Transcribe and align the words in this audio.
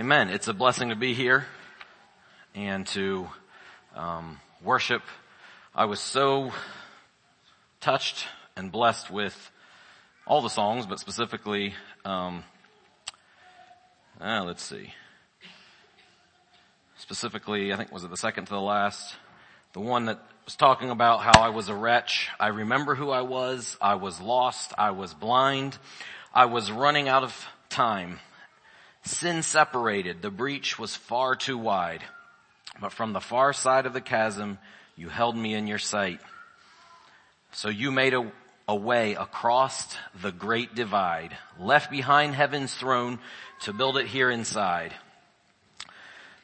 Amen. 0.00 0.30
It's 0.30 0.48
a 0.48 0.54
blessing 0.54 0.88
to 0.88 0.96
be 0.96 1.12
here 1.12 1.44
and 2.54 2.86
to 2.86 3.28
um, 3.94 4.40
worship. 4.64 5.02
I 5.74 5.84
was 5.84 6.00
so 6.00 6.52
touched 7.82 8.26
and 8.56 8.72
blessed 8.72 9.10
with 9.10 9.50
all 10.26 10.40
the 10.40 10.48
songs, 10.48 10.86
but 10.86 11.00
specifically, 11.00 11.74
um, 12.06 12.44
uh, 14.18 14.42
let's 14.46 14.62
see. 14.62 14.94
Specifically, 16.96 17.70
I 17.70 17.76
think 17.76 17.92
was 17.92 18.02
it 18.02 18.08
the 18.08 18.16
second 18.16 18.46
to 18.46 18.54
the 18.54 18.58
last, 18.58 19.14
the 19.74 19.80
one 19.80 20.06
that 20.06 20.18
was 20.46 20.56
talking 20.56 20.88
about 20.88 21.20
how 21.20 21.42
I 21.42 21.50
was 21.50 21.68
a 21.68 21.74
wretch. 21.74 22.30
I 22.40 22.46
remember 22.46 22.94
who 22.94 23.10
I 23.10 23.20
was. 23.20 23.76
I 23.82 23.96
was 23.96 24.18
lost. 24.18 24.72
I 24.78 24.92
was 24.92 25.12
blind. 25.12 25.76
I 26.32 26.46
was 26.46 26.72
running 26.72 27.06
out 27.06 27.22
of 27.22 27.46
time. 27.68 28.18
Sin 29.02 29.42
separated. 29.42 30.22
The 30.22 30.30
breach 30.30 30.78
was 30.78 30.94
far 30.94 31.34
too 31.34 31.58
wide. 31.58 32.04
But 32.80 32.92
from 32.92 33.12
the 33.12 33.20
far 33.20 33.52
side 33.52 33.86
of 33.86 33.92
the 33.92 34.00
chasm, 34.00 34.58
you 34.96 35.08
held 35.08 35.36
me 35.36 35.54
in 35.54 35.66
your 35.66 35.78
sight. 35.78 36.20
So 37.52 37.68
you 37.68 37.90
made 37.90 38.14
a, 38.14 38.30
a 38.68 38.76
way 38.76 39.14
across 39.14 39.96
the 40.20 40.32
great 40.32 40.74
divide, 40.74 41.36
left 41.58 41.90
behind 41.90 42.34
heaven's 42.34 42.74
throne 42.74 43.18
to 43.62 43.72
build 43.72 43.96
it 43.96 44.06
here 44.06 44.30
inside. 44.30 44.94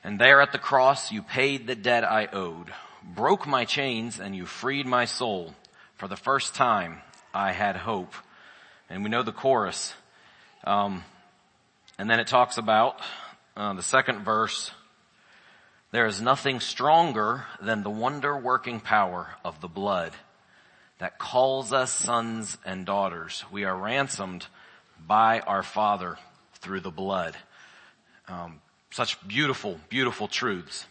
And 0.03 0.19
there 0.19 0.41
at 0.41 0.53
the 0.53 0.59
cross, 0.59 1.13
you 1.13 1.23
paid 1.23 1.67
the 1.67 1.75
debt 1.75 2.05
I 2.05 2.29
owed, 2.33 2.73
broke 3.03 3.47
my 3.47 3.65
chains, 3.65 4.21
and 4.21 4.35
you 4.35 4.47
freed 4.47 4.87
my 4.87 5.05
soul. 5.05 5.55
For 5.97 6.09
the 6.09 6.17
first 6.17 6.55
time, 6.55 7.01
I 7.33 7.53
had 7.53 7.77
hope. 7.77 8.15
And 8.89 9.03
we 9.03 9.11
know 9.11 9.23
the 9.23 9.33
chorus. 9.33 9.95
Um, 10.65 11.05
and 11.99 12.11
then 12.11 12.21
it 12.21 12.27
talks 12.27 12.59
about 12.59 13.01
uh, 13.57 13.73
the 13.75 13.83
second 13.83 14.25
verse. 14.25 14.71
There 15.93 16.07
is 16.07 16.21
nothing 16.21 16.61
stronger 16.61 17.45
than 17.61 17.83
the 17.83 17.91
wonder 17.91 18.37
working 18.37 18.81
power 18.81 19.35
of 19.45 19.61
the 19.61 19.69
blood 19.69 20.13
that 20.99 21.19
calls 21.19 21.73
us 21.73 21.93
sons 21.93 22.59
and 22.65 22.85
daughters. 22.85 23.45
We 23.51 23.65
are 23.65 23.77
ransomed 23.77 24.47
by 25.07 25.41
our 25.41 25.63
Father 25.63 26.19
through 26.55 26.81
the 26.81 26.91
blood. 26.91 27.37
Um, 28.29 28.61
such 28.91 29.27
beautiful, 29.27 29.79
beautiful 29.89 30.27
truths. 30.27 30.87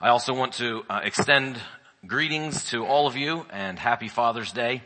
I 0.00 0.08
also 0.08 0.32
want 0.32 0.54
to 0.54 0.84
uh, 0.88 1.00
extend 1.02 1.58
greetings 2.06 2.70
to 2.70 2.86
all 2.86 3.06
of 3.06 3.16
you 3.16 3.46
and 3.50 3.78
happy 3.78 4.08
Father's 4.08 4.52
Day. 4.52 4.82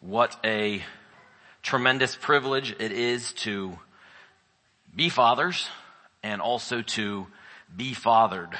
What 0.00 0.36
a 0.44 0.82
tremendous 1.66 2.14
privilege 2.14 2.76
it 2.78 2.92
is 2.92 3.32
to 3.32 3.76
be 4.94 5.08
fathers 5.08 5.68
and 6.22 6.40
also 6.40 6.80
to 6.80 7.26
be 7.76 7.92
fathered. 7.92 8.56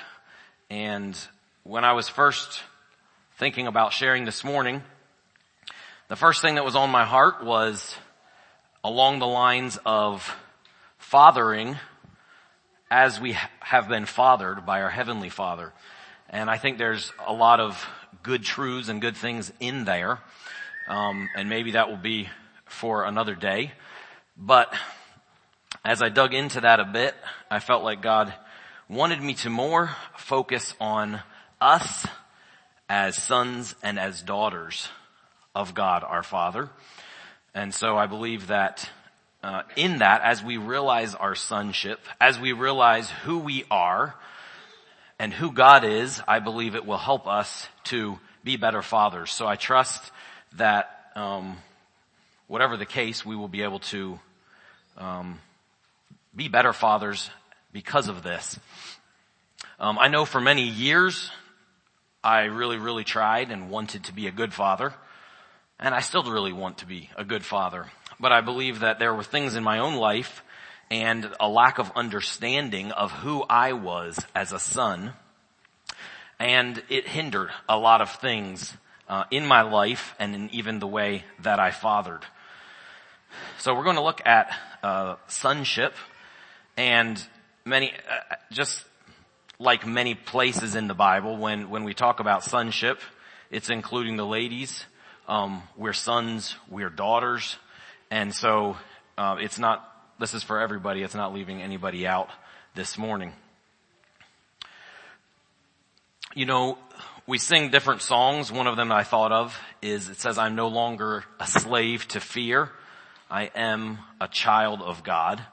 And 0.71 1.17
when 1.63 1.85
I 1.85 1.93
was 1.93 2.09
first 2.09 2.65
thinking 3.39 3.69
about 3.69 3.93
sharing 3.93 4.25
this 4.25 4.43
morning, 4.43 4.83
the 6.09 6.17
first 6.17 6.43
thing 6.43 6.57
that 6.57 6.65
was 6.65 6.75
on 6.75 6.91
my 6.91 7.05
heart 7.05 7.45
was 7.45 7.95
along 8.83 9.21
the 9.21 9.27
lines 9.29 9.79
of 9.87 10.37
fathering 10.99 11.77
as 12.91 13.21
we 13.21 13.37
have 13.61 13.89
been 13.89 14.07
fathered 14.07 14.67
by 14.67 14.83
our 14.83 14.91
Heavenly 14.91 15.31
Father. 15.31 15.73
And 16.29 16.51
I 16.51 16.59
think 16.59 16.77
there's 16.77 17.13
a 17.25 17.33
lot 17.33 17.61
of 17.61 17.89
good 18.25 18.43
truths 18.43 18.89
and 18.89 19.01
good 19.01 19.17
things 19.17 19.53
in 19.61 19.85
there. 19.85 20.19
Um, 20.89 21.29
and 21.37 21.49
maybe 21.49 21.71
that 21.73 21.89
will 21.89 21.97
be 21.97 22.29
for 22.67 23.05
another 23.05 23.35
day. 23.35 23.73
But 24.37 24.73
as 25.85 26.03
I 26.03 26.09
dug 26.09 26.35
into 26.35 26.61
that 26.61 26.81
a 26.81 26.85
bit, 26.85 27.15
I 27.51 27.61
felt 27.61 27.85
like 27.85 28.03
God 28.03 28.35
wanted 28.89 29.21
me 29.21 29.35
to 29.35 29.51
more 29.51 29.91
focus 30.17 30.75
on 30.81 31.21
us 31.61 32.07
as 32.89 33.17
sons 33.17 33.75
and 33.83 33.99
as 33.99 34.23
daughters 34.23 34.89
of 35.55 35.75
God 35.75 36.05
our 36.05 36.23
Father. 36.23 36.71
And 37.55 37.75
so 37.75 37.97
I 37.97 38.07
believe 38.07 38.49
that 38.49 38.89
uh, 39.43 39.63
in 39.77 39.99
that, 39.99 40.23
as 40.23 40.43
we 40.43 40.57
realize 40.57 41.15
our 41.15 41.35
sonship, 41.35 42.01
as 42.21 42.39
we 42.39 42.53
realize 42.53 43.11
who 43.11 43.39
we 43.39 43.65
are 43.71 44.15
and 45.19 45.33
who 45.33 45.53
God 45.53 45.85
is, 45.85 46.21
I 46.29 46.41
believe 46.41 46.75
it 46.75 46.85
will 46.85 46.99
help 46.99 47.27
us 47.27 47.69
to 47.85 48.19
be 48.45 48.57
better 48.57 48.83
fathers. 48.83 49.31
So 49.31 49.47
I 49.47 49.57
trust 49.57 50.13
that 50.57 51.11
um, 51.15 51.57
whatever 52.47 52.77
the 52.77 52.87
case, 52.87 53.25
we 53.25 53.37
will 53.37 53.49
be 53.49 53.63
able 53.63 53.81
to 53.81 54.19
um, 54.97 55.39
be 56.35 56.49
better 56.49 56.73
fathers 56.73 57.31
because 57.73 58.09
of 58.09 58.23
this. 58.23 58.59
Um, 59.79 59.99
I 59.99 60.09
know 60.09 60.25
for 60.25 60.41
many 60.41 60.63
years, 60.63 61.31
I 62.23 62.45
really, 62.45 62.79
really 62.79 63.05
tried 63.05 63.51
and 63.51 63.71
wanted 63.71 64.05
to 64.05 64.13
be 64.13 64.27
a 64.27 64.33
good 64.33 64.53
father, 64.53 64.95
and 65.79 65.95
I 65.95 66.01
still 66.01 66.23
really 66.23 66.53
want 66.53 66.79
to 66.79 66.87
be 66.87 67.11
a 67.17 67.25
good 67.25 67.45
father. 67.45 67.87
But 68.19 68.33
I 68.33 68.41
believe 68.41 68.81
that 68.81 68.99
there 68.99 69.15
were 69.15 69.23
things 69.23 69.55
in 69.55 69.63
my 69.63 69.79
own 69.79 69.95
life 69.95 70.43
and 70.91 71.31
a 71.41 71.49
lack 71.49 71.79
of 71.79 71.93
understanding 71.95 72.93
of 72.93 73.11
who 73.11 73.45
I 73.49 73.73
was 73.73 74.19
as 74.35 74.53
a 74.53 74.59
son, 74.59 75.13
and 76.39 76.83
it 76.89 77.09
hindered 77.09 77.51
a 77.69 77.77
lot 77.77 78.01
of 78.01 78.11
things 78.13 78.75
uh, 79.09 79.25
in 79.31 79.47
my 79.47 79.63
life 79.63 80.15
and 80.19 80.35
in 80.35 80.51
even 80.51 80.79
the 80.79 80.87
way 80.87 81.25
that 81.43 81.61
I 81.61 81.71
fathered. 81.71 82.25
So 83.59 83.75
we're 83.75 83.85
going 83.85 83.97
to 83.97 84.03
look 84.03 84.25
at 84.27 84.55
uh, 84.83 85.17
sonship 85.29 85.95
and 86.77 87.23
many, 87.65 87.93
uh, 87.93 88.37
just 88.53 88.85
like 89.59 89.87
many 89.87 90.15
places 90.15 90.75
in 90.75 90.89
the 90.89 90.95
Bible, 90.95 91.37
when 91.37 91.71
when 91.71 91.85
we 91.85 91.95
talk 91.95 92.21
about 92.21 92.45
sonship, 92.45 93.01
it's 93.51 93.71
including 93.71 94.17
the 94.17 94.27
ladies. 94.27 94.85
Um, 95.29 95.63
we're 95.77 95.93
sons, 95.93 96.57
we're 96.71 96.91
daughters, 96.91 97.57
and 98.11 98.35
so 98.35 98.77
uh, 99.19 99.37
it's 99.41 99.59
not. 99.59 99.93
This 100.19 100.35
is 100.35 100.43
for 100.43 100.61
everybody. 100.61 101.03
It's 101.03 101.15
not 101.15 101.35
leaving 101.35 101.63
anybody 101.63 102.07
out 102.07 102.31
this 102.75 102.97
morning. 102.97 103.33
You 106.35 106.47
know, 106.47 106.79
we 107.27 107.39
sing 107.39 107.71
different 107.71 108.03
songs. 108.03 108.53
One 108.53 108.67
of 108.67 108.77
them 108.77 108.93
I 108.93 109.03
thought 109.03 109.33
of 109.33 109.59
is 109.83 110.09
it 110.09 110.21
says, 110.21 110.39
"I'm 110.39 110.55
no 110.55 110.69
longer 110.69 111.25
a 111.41 111.47
slave 111.47 112.07
to 112.09 112.21
fear." 112.21 112.71
I 113.31 113.51
am 113.55 113.99
a 114.21 114.29
child 114.29 114.83
of 114.83 115.03
God. 115.03 115.45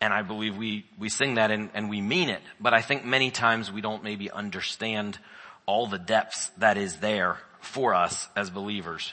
And 0.00 0.14
I 0.14 0.22
believe 0.22 0.56
we, 0.56 0.86
we 0.98 1.08
sing 1.08 1.34
that 1.34 1.50
and, 1.50 1.70
and 1.74 1.90
we 1.90 2.00
mean 2.00 2.28
it. 2.28 2.40
But 2.60 2.72
I 2.72 2.82
think 2.82 3.04
many 3.04 3.30
times 3.30 3.72
we 3.72 3.80
don't 3.80 4.04
maybe 4.04 4.30
understand 4.30 5.18
all 5.66 5.86
the 5.86 5.98
depths 5.98 6.50
that 6.58 6.76
is 6.76 6.98
there 6.98 7.38
for 7.60 7.94
us 7.94 8.28
as 8.36 8.48
believers. 8.48 9.12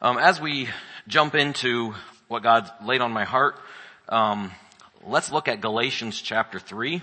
Um, 0.00 0.18
as 0.18 0.40
we 0.40 0.68
jump 1.08 1.34
into 1.34 1.94
what 2.28 2.42
God 2.42 2.70
laid 2.84 3.02
on 3.02 3.12
my 3.12 3.24
heart, 3.24 3.56
um, 4.08 4.50
let's 5.04 5.30
look 5.30 5.46
at 5.46 5.60
Galatians 5.60 6.20
chapter 6.20 6.58
3. 6.58 7.02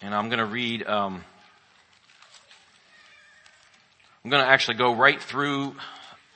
And 0.00 0.14
I'm 0.14 0.28
going 0.28 0.38
to 0.38 0.46
read 0.46 0.86
um, 0.86 1.24
I'm 4.28 4.32
going 4.32 4.44
to 4.44 4.50
actually 4.50 4.76
go 4.76 4.94
right 4.94 5.18
through 5.22 5.74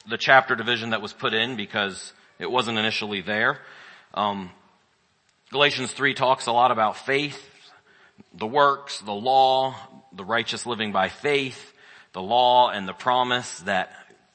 the 0.08 0.16
chapter 0.16 0.56
division 0.56 0.90
that 0.90 1.02
was 1.02 1.12
put 1.12 1.34
in 1.34 1.56
because 1.56 2.14
it 2.38 2.50
wasn't 2.50 2.78
initially 2.78 3.20
there. 3.20 3.58
Um, 4.14 4.50
Galatians 5.50 5.92
3 5.92 6.14
talks 6.14 6.46
a 6.46 6.52
lot 6.52 6.70
about 6.70 6.96
faith, 6.96 7.38
the 8.32 8.46
works, 8.46 9.00
the 9.00 9.12
law, 9.12 9.76
the 10.10 10.24
righteous 10.24 10.64
living 10.64 10.90
by 10.90 11.10
faith, 11.10 11.74
the 12.14 12.22
law 12.22 12.70
and 12.70 12.88
the 12.88 12.94
promise 12.94 13.58
that 13.66 13.92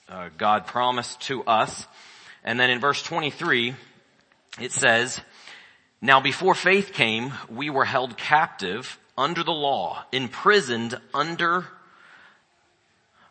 uh, 0.07 0.29
God 0.37 0.67
promised 0.67 1.19
to 1.21 1.43
us. 1.45 1.87
And 2.43 2.59
then 2.59 2.69
in 2.69 2.79
verse 2.79 3.01
23, 3.01 3.73
it 4.61 4.71
says, 4.71 5.19
Now 5.99 6.21
before 6.21 6.53
faith 6.53 6.93
came, 6.93 7.33
we 7.49 7.71
were 7.71 7.85
held 7.85 8.17
captive 8.17 8.99
under 9.17 9.43
the 9.43 9.49
law, 9.49 10.05
imprisoned 10.11 11.01
under 11.11 11.65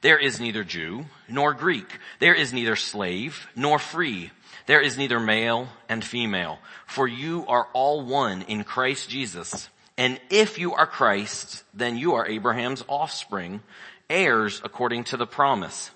There 0.00 0.18
is 0.18 0.40
neither 0.40 0.64
Jew 0.64 1.06
nor 1.28 1.54
Greek. 1.54 1.98
There 2.20 2.34
is 2.34 2.52
neither 2.52 2.76
slave 2.76 3.48
nor 3.56 3.78
free. 3.78 4.30
There 4.66 4.80
is 4.80 4.96
neither 4.96 5.18
male 5.18 5.68
and 5.88 6.04
female. 6.04 6.58
For 6.86 7.08
you 7.08 7.44
are 7.48 7.68
all 7.72 8.04
one 8.04 8.42
in 8.42 8.64
Christ 8.64 9.08
Jesus. 9.10 9.68
And 9.96 10.20
if 10.30 10.58
you 10.58 10.74
are 10.74 10.86
Christ, 10.86 11.64
then 11.74 11.96
you 11.96 12.14
are 12.14 12.26
Abraham's 12.26 12.84
offspring, 12.88 13.60
heirs 14.08 14.60
according 14.62 15.04
to 15.04 15.16
the 15.16 15.26
promise. 15.26 15.90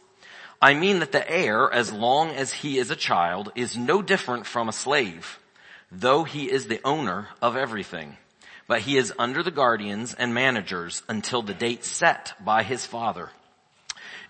I 0.60 0.74
mean 0.74 0.98
that 1.00 1.12
the 1.12 1.28
heir, 1.30 1.72
as 1.72 1.92
long 1.92 2.30
as 2.30 2.52
he 2.52 2.78
is 2.78 2.90
a 2.90 2.96
child, 2.96 3.52
is 3.54 3.76
no 3.76 4.02
different 4.02 4.46
from 4.46 4.68
a 4.68 4.72
slave, 4.72 5.38
though 5.90 6.24
he 6.24 6.50
is 6.50 6.66
the 6.66 6.80
owner 6.84 7.28
of 7.40 7.56
everything. 7.56 8.16
But 8.66 8.82
he 8.82 8.96
is 8.96 9.12
under 9.18 9.42
the 9.42 9.50
guardians 9.50 10.14
and 10.14 10.34
managers 10.34 11.02
until 11.08 11.42
the 11.42 11.54
date 11.54 11.84
set 11.84 12.34
by 12.44 12.62
his 12.62 12.86
father. 12.86 13.30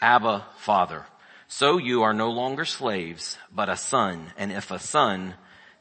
Abba, 0.00 0.46
Father. 0.58 1.06
So 1.48 1.78
you 1.78 2.02
are 2.02 2.14
no 2.14 2.30
longer 2.30 2.64
slaves, 2.64 3.38
but 3.52 3.68
a 3.68 3.76
son, 3.76 4.32
and 4.36 4.52
if 4.52 4.70
a 4.70 4.78
son, 4.78 5.34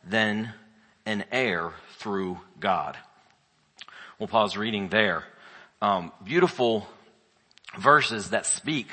then 0.03 0.53
an 1.05 1.25
heir 1.31 1.73
through 1.97 2.39
God. 2.59 2.97
We'll 4.17 4.27
pause 4.27 4.57
reading 4.57 4.89
there. 4.89 5.23
Um, 5.81 6.11
beautiful 6.23 6.87
verses 7.77 8.31
that 8.31 8.45
speak 8.45 8.89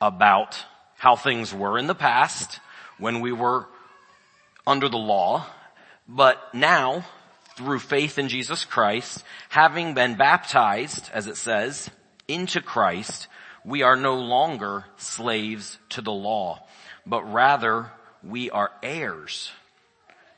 about 0.00 0.64
how 0.96 1.14
things 1.14 1.54
were 1.54 1.78
in 1.78 1.86
the 1.86 1.94
past 1.94 2.58
when 2.98 3.20
we 3.20 3.32
were 3.32 3.66
under 4.66 4.88
the 4.88 4.96
law, 4.96 5.46
but 6.08 6.54
now 6.54 7.04
through 7.56 7.78
faith 7.78 8.18
in 8.18 8.28
Jesus 8.28 8.64
Christ, 8.64 9.22
having 9.48 9.94
been 9.94 10.16
baptized, 10.16 11.10
as 11.12 11.26
it 11.26 11.36
says, 11.36 11.90
into 12.26 12.60
Christ, 12.60 13.28
we 13.64 13.82
are 13.82 13.96
no 13.96 14.16
longer 14.16 14.84
slaves 14.96 15.78
to 15.90 16.02
the 16.02 16.12
law, 16.12 16.66
but 17.06 17.22
rather 17.32 17.90
we 18.22 18.50
are 18.50 18.70
heirs 18.82 19.50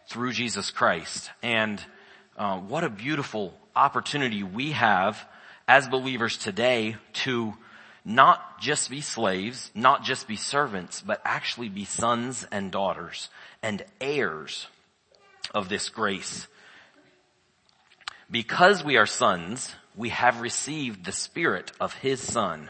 through 0.08 0.32
Jesus 0.32 0.70
Christ. 0.70 1.30
And 1.42 1.82
uh, 2.36 2.58
what 2.58 2.84
a 2.84 2.90
beautiful 2.90 3.54
opportunity 3.74 4.42
we 4.42 4.72
have 4.72 5.18
as 5.66 5.88
believers 5.88 6.38
today 6.38 6.96
to 7.12 7.54
not 8.04 8.60
just 8.60 8.88
be 8.88 9.00
slaves, 9.00 9.72
not 9.74 10.04
just 10.04 10.28
be 10.28 10.36
servants, 10.36 11.02
but 11.02 11.20
actually 11.24 11.68
be 11.68 11.84
sons 11.84 12.46
and 12.52 12.70
daughters 12.70 13.28
and 13.62 13.84
heirs 14.00 14.68
of 15.52 15.68
this 15.68 15.88
grace. 15.88 16.46
Because 18.30 18.84
we 18.84 18.96
are 18.96 19.06
sons, 19.06 19.74
we 19.96 20.10
have 20.10 20.40
received 20.40 21.04
the 21.04 21.12
spirit 21.12 21.72
of 21.80 21.94
his 21.94 22.20
son 22.20 22.68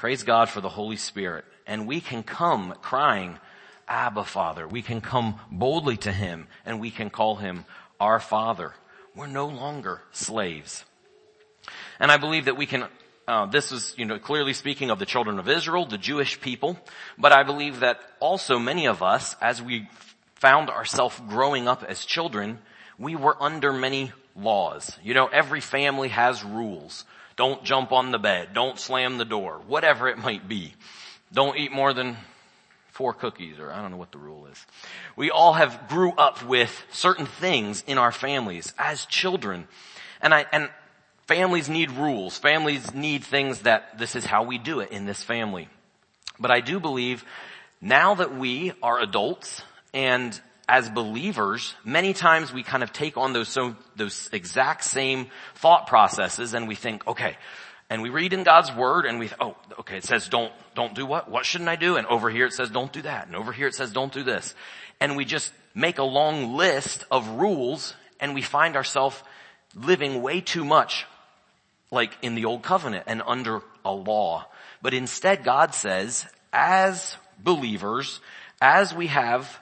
Praise 0.00 0.22
God 0.22 0.48
for 0.48 0.62
the 0.62 0.70
Holy 0.70 0.96
Spirit. 0.96 1.44
And 1.66 1.86
we 1.86 2.00
can 2.00 2.22
come 2.22 2.72
crying, 2.80 3.38
Abba 3.86 4.24
Father. 4.24 4.66
We 4.66 4.80
can 4.80 5.02
come 5.02 5.38
boldly 5.50 5.98
to 5.98 6.10
Him 6.10 6.48
and 6.64 6.80
we 6.80 6.90
can 6.90 7.10
call 7.10 7.36
Him 7.36 7.66
our 8.00 8.18
Father. 8.18 8.72
We're 9.14 9.26
no 9.26 9.48
longer 9.48 10.00
slaves. 10.12 10.86
And 11.98 12.10
I 12.10 12.16
believe 12.16 12.46
that 12.46 12.56
we 12.56 12.64
can 12.64 12.86
uh, 13.28 13.44
this 13.44 13.72
is, 13.72 13.94
you 13.98 14.06
know, 14.06 14.18
clearly 14.18 14.54
speaking 14.54 14.88
of 14.88 14.98
the 14.98 15.04
children 15.04 15.38
of 15.38 15.50
Israel, 15.50 15.84
the 15.84 15.98
Jewish 15.98 16.40
people, 16.40 16.78
but 17.18 17.32
I 17.32 17.42
believe 17.42 17.80
that 17.80 18.00
also 18.20 18.58
many 18.58 18.86
of 18.86 19.02
us, 19.02 19.36
as 19.42 19.60
we 19.60 19.86
found 20.36 20.70
ourselves 20.70 21.20
growing 21.28 21.68
up 21.68 21.84
as 21.84 22.06
children, 22.06 22.58
we 22.98 23.16
were 23.16 23.36
under 23.40 23.70
many 23.70 24.12
laws. 24.34 24.96
You 25.04 25.12
know, 25.12 25.26
every 25.26 25.60
family 25.60 26.08
has 26.08 26.42
rules. 26.42 27.04
Don't 27.40 27.64
jump 27.64 27.90
on 27.90 28.10
the 28.10 28.18
bed. 28.18 28.50
Don't 28.52 28.78
slam 28.78 29.16
the 29.16 29.24
door. 29.24 29.62
Whatever 29.66 30.08
it 30.08 30.18
might 30.18 30.46
be. 30.46 30.74
Don't 31.32 31.56
eat 31.56 31.72
more 31.72 31.94
than 31.94 32.18
four 32.88 33.14
cookies 33.14 33.58
or 33.58 33.72
I 33.72 33.80
don't 33.80 33.92
know 33.92 33.96
what 33.96 34.12
the 34.12 34.18
rule 34.18 34.44
is. 34.44 34.66
We 35.16 35.30
all 35.30 35.54
have 35.54 35.88
grew 35.88 36.12
up 36.12 36.44
with 36.44 36.84
certain 36.92 37.24
things 37.24 37.82
in 37.86 37.96
our 37.96 38.12
families 38.12 38.74
as 38.76 39.06
children. 39.06 39.68
And 40.20 40.34
I, 40.34 40.44
and 40.52 40.68
families 41.28 41.70
need 41.70 41.90
rules. 41.92 42.36
Families 42.36 42.92
need 42.92 43.24
things 43.24 43.60
that 43.60 43.96
this 43.96 44.14
is 44.16 44.26
how 44.26 44.42
we 44.42 44.58
do 44.58 44.80
it 44.80 44.92
in 44.92 45.06
this 45.06 45.22
family. 45.22 45.70
But 46.38 46.50
I 46.50 46.60
do 46.60 46.78
believe 46.78 47.24
now 47.80 48.16
that 48.16 48.36
we 48.36 48.74
are 48.82 49.00
adults 49.00 49.62
and 49.94 50.38
as 50.70 50.88
believers, 50.88 51.74
many 51.84 52.12
times 52.12 52.52
we 52.52 52.62
kind 52.62 52.84
of 52.84 52.92
take 52.92 53.16
on 53.16 53.32
those, 53.32 53.48
so, 53.48 53.74
those 53.96 54.30
exact 54.32 54.84
same 54.84 55.26
thought 55.56 55.88
processes 55.88 56.54
and 56.54 56.68
we 56.68 56.76
think, 56.76 57.04
okay, 57.08 57.36
and 57.90 58.02
we 58.02 58.08
read 58.08 58.32
in 58.32 58.44
God's 58.44 58.72
word 58.72 59.04
and 59.04 59.18
we, 59.18 59.30
oh, 59.40 59.56
okay, 59.80 59.96
it 59.96 60.04
says 60.04 60.28
don't, 60.28 60.52
don't 60.76 60.94
do 60.94 61.04
what? 61.04 61.28
What 61.28 61.44
shouldn't 61.44 61.68
I 61.68 61.74
do? 61.74 61.96
And 61.96 62.06
over 62.06 62.30
here 62.30 62.46
it 62.46 62.52
says 62.52 62.70
don't 62.70 62.92
do 62.92 63.02
that. 63.02 63.26
And 63.26 63.34
over 63.34 63.50
here 63.50 63.66
it 63.66 63.74
says 63.74 63.90
don't 63.90 64.12
do 64.12 64.22
this. 64.22 64.54
And 65.00 65.16
we 65.16 65.24
just 65.24 65.52
make 65.74 65.98
a 65.98 66.04
long 66.04 66.54
list 66.54 67.04
of 67.10 67.28
rules 67.30 67.96
and 68.20 68.32
we 68.32 68.42
find 68.42 68.76
ourselves 68.76 69.20
living 69.74 70.22
way 70.22 70.40
too 70.40 70.64
much 70.64 71.04
like 71.90 72.16
in 72.22 72.36
the 72.36 72.44
old 72.44 72.62
covenant 72.62 73.06
and 73.08 73.22
under 73.26 73.60
a 73.84 73.90
law. 73.90 74.46
But 74.82 74.94
instead 74.94 75.42
God 75.42 75.74
says, 75.74 76.26
as 76.52 77.16
believers, 77.42 78.20
as 78.62 78.94
we 78.94 79.08
have 79.08 79.58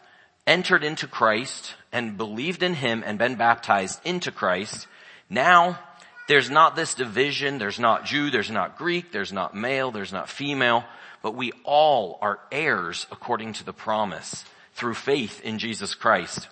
entered 0.49 0.83
into 0.83 1.07
Christ 1.07 1.75
and 1.93 2.17
believed 2.17 2.63
in 2.63 2.75
Him 2.75 3.05
and 3.07 3.19
been 3.19 3.37
baptized 3.37 4.01
into 4.05 4.33
Christ, 4.33 4.89
now 5.31 5.79
there's 6.27 6.51
not 6.51 6.75
this 6.75 6.95
division, 6.95 7.59
there's 7.59 7.79
not 7.79 8.07
Jew, 8.07 8.31
there's 8.31 8.51
not 8.51 8.79
Greek, 8.79 9.13
there's 9.13 9.33
not 9.33 9.55
male, 9.55 9.91
there's 9.91 10.13
not 10.13 10.29
female, 10.29 10.85
but 11.23 11.35
we 11.35 11.53
all 11.65 12.19
are 12.23 12.41
heirs 12.51 13.07
according 13.13 13.53
to 13.55 13.65
the 13.65 13.73
promise 13.73 14.45
through 14.75 14.95
faith 14.95 15.41
in 15.43 15.59
Jesus 15.59 15.95
Christ. 15.95 16.49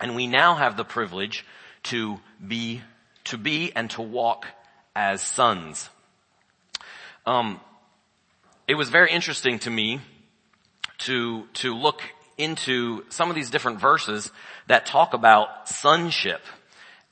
And 0.00 0.16
we 0.16 0.26
now 0.26 0.54
have 0.54 0.76
the 0.76 0.84
privilege 0.84 1.44
to 1.84 2.18
be, 2.46 2.82
to 3.24 3.38
be 3.38 3.72
and 3.74 3.90
to 3.90 4.02
walk 4.02 4.46
as 4.94 5.22
sons. 5.22 5.90
Um, 7.26 7.60
it 8.66 8.74
was 8.74 8.88
very 8.88 9.10
interesting 9.10 9.58
to 9.60 9.70
me 9.70 10.00
to, 10.98 11.46
to 11.54 11.74
look 11.74 12.02
into 12.38 13.04
some 13.08 13.30
of 13.30 13.36
these 13.36 13.50
different 13.50 13.80
verses 13.80 14.30
that 14.66 14.86
talk 14.86 15.14
about 15.14 15.68
sonship. 15.68 16.42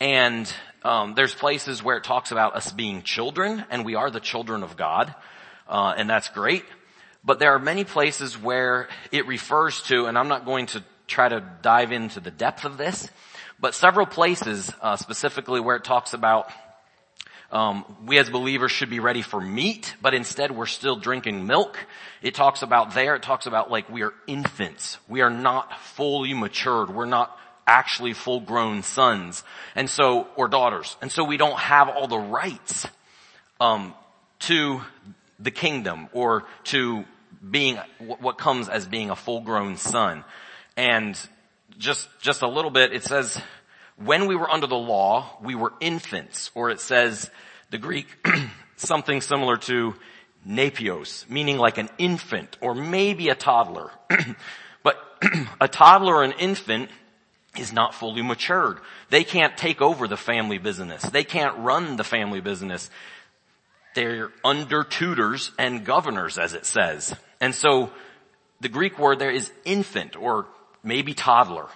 And 0.00 0.52
um, 0.82 1.14
there's 1.14 1.34
places 1.34 1.82
where 1.82 1.96
it 1.96 2.04
talks 2.04 2.30
about 2.30 2.56
us 2.56 2.72
being 2.72 3.02
children, 3.02 3.64
and 3.70 3.84
we 3.84 3.94
are 3.94 4.10
the 4.10 4.20
children 4.20 4.62
of 4.62 4.76
God, 4.76 5.14
uh, 5.68 5.94
and 5.96 6.08
that's 6.10 6.28
great. 6.28 6.64
But 7.24 7.38
there 7.38 7.54
are 7.54 7.58
many 7.58 7.84
places 7.84 8.36
where 8.36 8.88
it 9.10 9.26
refers 9.26 9.80
to, 9.84 10.06
and 10.06 10.18
I'm 10.18 10.28
not 10.28 10.44
going 10.44 10.66
to 10.66 10.84
try 11.06 11.28
to 11.28 11.42
dive 11.62 11.90
into 11.90 12.20
the 12.20 12.30
depth 12.30 12.64
of 12.64 12.76
this, 12.76 13.08
but 13.58 13.74
several 13.74 14.04
places 14.04 14.70
uh, 14.82 14.96
specifically 14.96 15.60
where 15.60 15.76
it 15.76 15.84
talks 15.84 16.12
about 16.12 16.50
um, 17.54 17.84
we 18.04 18.18
as 18.18 18.28
believers 18.28 18.72
should 18.72 18.90
be 18.90 18.98
ready 18.98 19.22
for 19.22 19.40
meat, 19.40 19.94
but 20.02 20.12
instead 20.12 20.50
we're 20.50 20.66
still 20.66 20.96
drinking 20.96 21.46
milk. 21.46 21.78
It 22.20 22.34
talks 22.34 22.62
about 22.62 22.94
there, 22.94 23.14
it 23.14 23.22
talks 23.22 23.46
about 23.46 23.70
like 23.70 23.88
we 23.88 24.02
are 24.02 24.12
infants. 24.26 24.98
We 25.08 25.20
are 25.20 25.30
not 25.30 25.78
fully 25.80 26.34
matured. 26.34 26.90
We're 26.90 27.06
not 27.06 27.38
actually 27.64 28.12
full 28.12 28.40
grown 28.40 28.82
sons. 28.82 29.44
And 29.76 29.88
so, 29.88 30.26
or 30.34 30.48
daughters. 30.48 30.96
And 31.00 31.12
so 31.12 31.22
we 31.22 31.36
don't 31.36 31.58
have 31.58 31.88
all 31.88 32.08
the 32.08 32.18
rights, 32.18 32.88
um, 33.60 33.94
to 34.40 34.82
the 35.38 35.52
kingdom 35.52 36.08
or 36.12 36.44
to 36.64 37.04
being 37.48 37.78
what 37.98 38.36
comes 38.36 38.68
as 38.68 38.86
being 38.86 39.10
a 39.10 39.16
full 39.16 39.40
grown 39.40 39.76
son. 39.76 40.24
And 40.76 41.18
just, 41.78 42.08
just 42.20 42.42
a 42.42 42.48
little 42.48 42.70
bit, 42.70 42.92
it 42.92 43.04
says, 43.04 43.40
when 43.96 44.26
we 44.26 44.36
were 44.36 44.50
under 44.50 44.66
the 44.66 44.74
law, 44.74 45.38
we 45.42 45.54
were 45.54 45.72
infants, 45.80 46.50
or 46.54 46.70
it 46.70 46.80
says, 46.80 47.30
the 47.70 47.78
Greek, 47.78 48.06
something 48.76 49.20
similar 49.20 49.56
to 49.56 49.94
napios, 50.46 51.28
meaning 51.28 51.58
like 51.58 51.78
an 51.78 51.88
infant, 51.98 52.56
or 52.60 52.74
maybe 52.74 53.28
a 53.28 53.34
toddler. 53.34 53.90
but 54.82 54.96
a 55.60 55.68
toddler 55.68 56.16
or 56.16 56.24
an 56.24 56.32
infant 56.32 56.90
is 57.58 57.72
not 57.72 57.94
fully 57.94 58.22
matured. 58.22 58.78
They 59.10 59.24
can't 59.24 59.56
take 59.56 59.80
over 59.80 60.08
the 60.08 60.16
family 60.16 60.58
business. 60.58 61.02
They 61.02 61.24
can't 61.24 61.56
run 61.58 61.96
the 61.96 62.04
family 62.04 62.40
business. 62.40 62.90
They're 63.94 64.32
under 64.44 64.82
tutors 64.82 65.52
and 65.56 65.84
governors 65.84 66.36
as 66.36 66.54
it 66.54 66.66
says. 66.66 67.14
And 67.40 67.54
so 67.54 67.92
the 68.60 68.68
Greek 68.68 68.98
word 68.98 69.20
there 69.20 69.30
is 69.30 69.52
infant 69.64 70.16
or 70.16 70.46
maybe 70.82 71.14
toddler. 71.14 71.68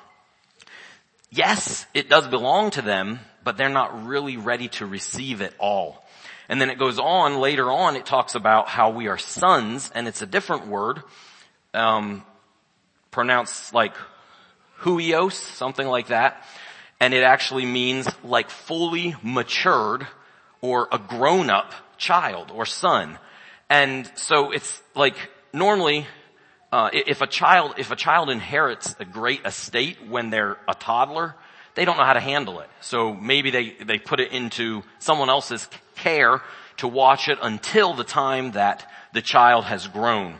Yes, 1.30 1.86
it 1.92 2.08
does 2.08 2.26
belong 2.26 2.70
to 2.70 2.82
them, 2.82 3.20
but 3.44 3.56
they're 3.56 3.68
not 3.68 4.06
really 4.06 4.36
ready 4.36 4.68
to 4.68 4.86
receive 4.86 5.40
it 5.40 5.54
all. 5.58 6.04
And 6.48 6.60
then 6.60 6.70
it 6.70 6.78
goes 6.78 6.98
on, 6.98 7.40
later 7.40 7.70
on 7.70 7.96
it 7.96 8.06
talks 8.06 8.34
about 8.34 8.68
how 8.68 8.90
we 8.90 9.08
are 9.08 9.18
sons, 9.18 9.90
and 9.94 10.08
it's 10.08 10.22
a 10.22 10.26
different 10.26 10.66
word, 10.66 11.02
um, 11.74 12.24
pronounced 13.10 13.74
like 13.74 13.94
huios, 14.80 15.32
something 15.32 15.86
like 15.86 16.06
that. 16.08 16.42
And 17.00 17.12
it 17.12 17.22
actually 17.22 17.66
means 17.66 18.08
like 18.24 18.48
fully 18.48 19.14
matured 19.22 20.06
or 20.62 20.88
a 20.90 20.98
grown 20.98 21.50
up 21.50 21.74
child 21.98 22.50
or 22.50 22.64
son. 22.64 23.18
And 23.68 24.10
so 24.14 24.50
it's 24.50 24.82
like 24.94 25.16
normally 25.52 26.06
uh, 26.70 26.90
if 26.92 27.22
a 27.22 27.26
child 27.26 27.74
if 27.78 27.90
a 27.90 27.96
child 27.96 28.30
inherits 28.30 28.94
a 28.98 29.04
great 29.04 29.44
estate 29.46 29.98
when 30.08 30.30
they're 30.30 30.56
a 30.68 30.74
toddler, 30.74 31.34
they 31.74 31.84
don't 31.84 31.96
know 31.96 32.04
how 32.04 32.12
to 32.12 32.20
handle 32.20 32.60
it. 32.60 32.68
So 32.80 33.14
maybe 33.14 33.50
they 33.50 33.70
they 33.84 33.98
put 33.98 34.20
it 34.20 34.32
into 34.32 34.82
someone 34.98 35.30
else's 35.30 35.68
care 35.96 36.42
to 36.78 36.88
watch 36.88 37.28
it 37.28 37.38
until 37.42 37.94
the 37.94 38.04
time 38.04 38.52
that 38.52 38.88
the 39.12 39.22
child 39.22 39.64
has 39.64 39.86
grown. 39.86 40.36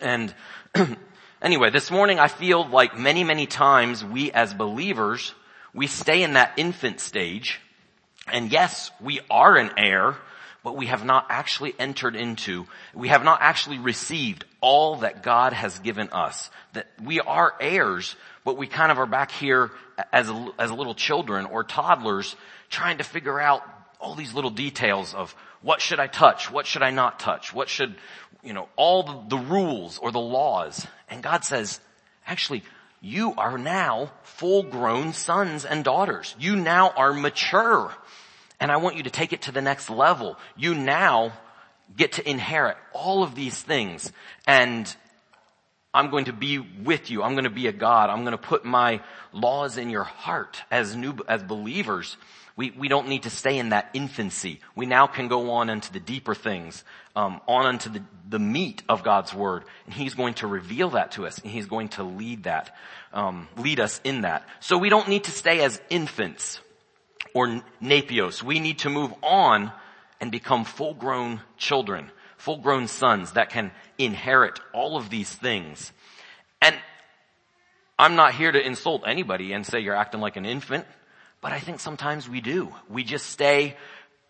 And 0.00 0.32
anyway, 1.42 1.70
this 1.70 1.90
morning 1.90 2.20
I 2.20 2.28
feel 2.28 2.66
like 2.68 2.96
many 2.96 3.24
many 3.24 3.46
times 3.46 4.04
we 4.04 4.30
as 4.30 4.54
believers 4.54 5.34
we 5.74 5.86
stay 5.86 6.22
in 6.22 6.32
that 6.32 6.52
infant 6.56 6.98
stage, 6.98 7.60
and 8.32 8.50
yes, 8.50 8.90
we 9.00 9.20
are 9.30 9.56
an 9.56 9.72
heir 9.76 10.16
but 10.64 10.76
we 10.76 10.86
have 10.86 11.04
not 11.04 11.26
actually 11.30 11.74
entered 11.78 12.16
into, 12.16 12.66
we 12.92 13.08
have 13.08 13.24
not 13.24 13.38
actually 13.40 13.78
received 13.78 14.44
all 14.60 14.96
that 14.96 15.22
God 15.22 15.52
has 15.52 15.78
given 15.78 16.10
us. 16.10 16.50
That 16.72 16.86
we 17.02 17.20
are 17.20 17.54
heirs, 17.60 18.16
but 18.44 18.56
we 18.56 18.66
kind 18.66 18.90
of 18.90 18.98
are 18.98 19.06
back 19.06 19.30
here 19.30 19.70
as, 20.12 20.30
as 20.58 20.70
little 20.70 20.94
children 20.94 21.46
or 21.46 21.64
toddlers 21.64 22.36
trying 22.70 22.98
to 22.98 23.04
figure 23.04 23.40
out 23.40 23.62
all 24.00 24.14
these 24.14 24.34
little 24.34 24.50
details 24.50 25.14
of 25.14 25.34
what 25.62 25.80
should 25.80 25.98
I 25.98 26.06
touch? 26.06 26.50
What 26.50 26.66
should 26.66 26.82
I 26.82 26.90
not 26.90 27.18
touch? 27.18 27.52
What 27.52 27.68
should, 27.68 27.96
you 28.42 28.52
know, 28.52 28.68
all 28.76 29.02
the, 29.02 29.36
the 29.36 29.42
rules 29.42 29.98
or 29.98 30.12
the 30.12 30.20
laws. 30.20 30.86
And 31.08 31.22
God 31.22 31.44
says, 31.44 31.80
actually, 32.26 32.62
you 33.00 33.34
are 33.36 33.58
now 33.58 34.12
full 34.22 34.62
grown 34.62 35.12
sons 35.12 35.64
and 35.64 35.84
daughters. 35.84 36.34
You 36.38 36.56
now 36.56 36.90
are 36.90 37.12
mature. 37.12 37.92
And 38.60 38.70
I 38.70 38.76
want 38.78 38.96
you 38.96 39.04
to 39.04 39.10
take 39.10 39.32
it 39.32 39.42
to 39.42 39.52
the 39.52 39.62
next 39.62 39.90
level. 39.90 40.36
You 40.56 40.74
now 40.74 41.32
get 41.96 42.12
to 42.12 42.28
inherit 42.28 42.76
all 42.92 43.22
of 43.22 43.34
these 43.34 43.60
things 43.60 44.12
and 44.46 44.94
I'm 45.94 46.10
going 46.10 46.26
to 46.26 46.32
be 46.32 46.58
with 46.58 47.10
you. 47.10 47.22
I'm 47.22 47.32
going 47.32 47.44
to 47.44 47.50
be 47.50 47.66
a 47.66 47.72
God. 47.72 48.10
I'm 48.10 48.20
going 48.20 48.32
to 48.32 48.38
put 48.38 48.64
my 48.64 49.00
laws 49.32 49.78
in 49.78 49.88
your 49.90 50.04
heart 50.04 50.62
as 50.70 50.94
new, 50.94 51.16
as 51.26 51.42
believers. 51.42 52.16
We, 52.56 52.72
we 52.72 52.88
don't 52.88 53.08
need 53.08 53.22
to 53.22 53.30
stay 53.30 53.58
in 53.58 53.70
that 53.70 53.90
infancy. 53.94 54.60
We 54.74 54.84
now 54.84 55.06
can 55.06 55.28
go 55.28 55.52
on 55.52 55.70
into 55.70 55.92
the 55.92 56.00
deeper 56.00 56.34
things, 56.34 56.84
um, 57.16 57.40
on 57.48 57.74
into 57.74 57.88
the, 57.88 58.02
the 58.28 58.38
meat 58.38 58.82
of 58.88 59.02
God's 59.02 59.32
word. 59.32 59.64
And 59.86 59.94
He's 59.94 60.14
going 60.14 60.34
to 60.34 60.46
reveal 60.46 60.90
that 60.90 61.12
to 61.12 61.26
us 61.26 61.38
and 61.38 61.50
He's 61.50 61.66
going 61.66 61.88
to 61.90 62.02
lead 62.02 62.44
that, 62.44 62.76
um, 63.12 63.48
lead 63.56 63.80
us 63.80 64.00
in 64.04 64.22
that. 64.22 64.46
So 64.60 64.76
we 64.76 64.90
don't 64.90 65.08
need 65.08 65.24
to 65.24 65.30
stay 65.30 65.62
as 65.62 65.80
infants 65.88 66.60
or 67.32 67.62
napios. 67.80 68.42
We 68.42 68.60
need 68.60 68.80
to 68.80 68.90
move 68.90 69.14
on 69.22 69.72
and 70.20 70.30
become 70.30 70.64
full 70.64 70.94
grown 70.94 71.40
children, 71.56 72.10
full 72.36 72.58
grown 72.58 72.88
sons 72.88 73.32
that 73.32 73.50
can 73.50 73.70
inherit 73.98 74.60
all 74.72 74.96
of 74.96 75.10
these 75.10 75.32
things. 75.32 75.92
And 76.60 76.76
I'm 77.98 78.14
not 78.14 78.34
here 78.34 78.52
to 78.52 78.64
insult 78.64 79.02
anybody 79.06 79.52
and 79.52 79.66
say 79.66 79.80
you're 79.80 79.96
acting 79.96 80.20
like 80.20 80.36
an 80.36 80.46
infant, 80.46 80.86
but 81.40 81.52
I 81.52 81.60
think 81.60 81.80
sometimes 81.80 82.28
we 82.28 82.40
do. 82.40 82.72
We 82.88 83.04
just 83.04 83.26
stay 83.26 83.76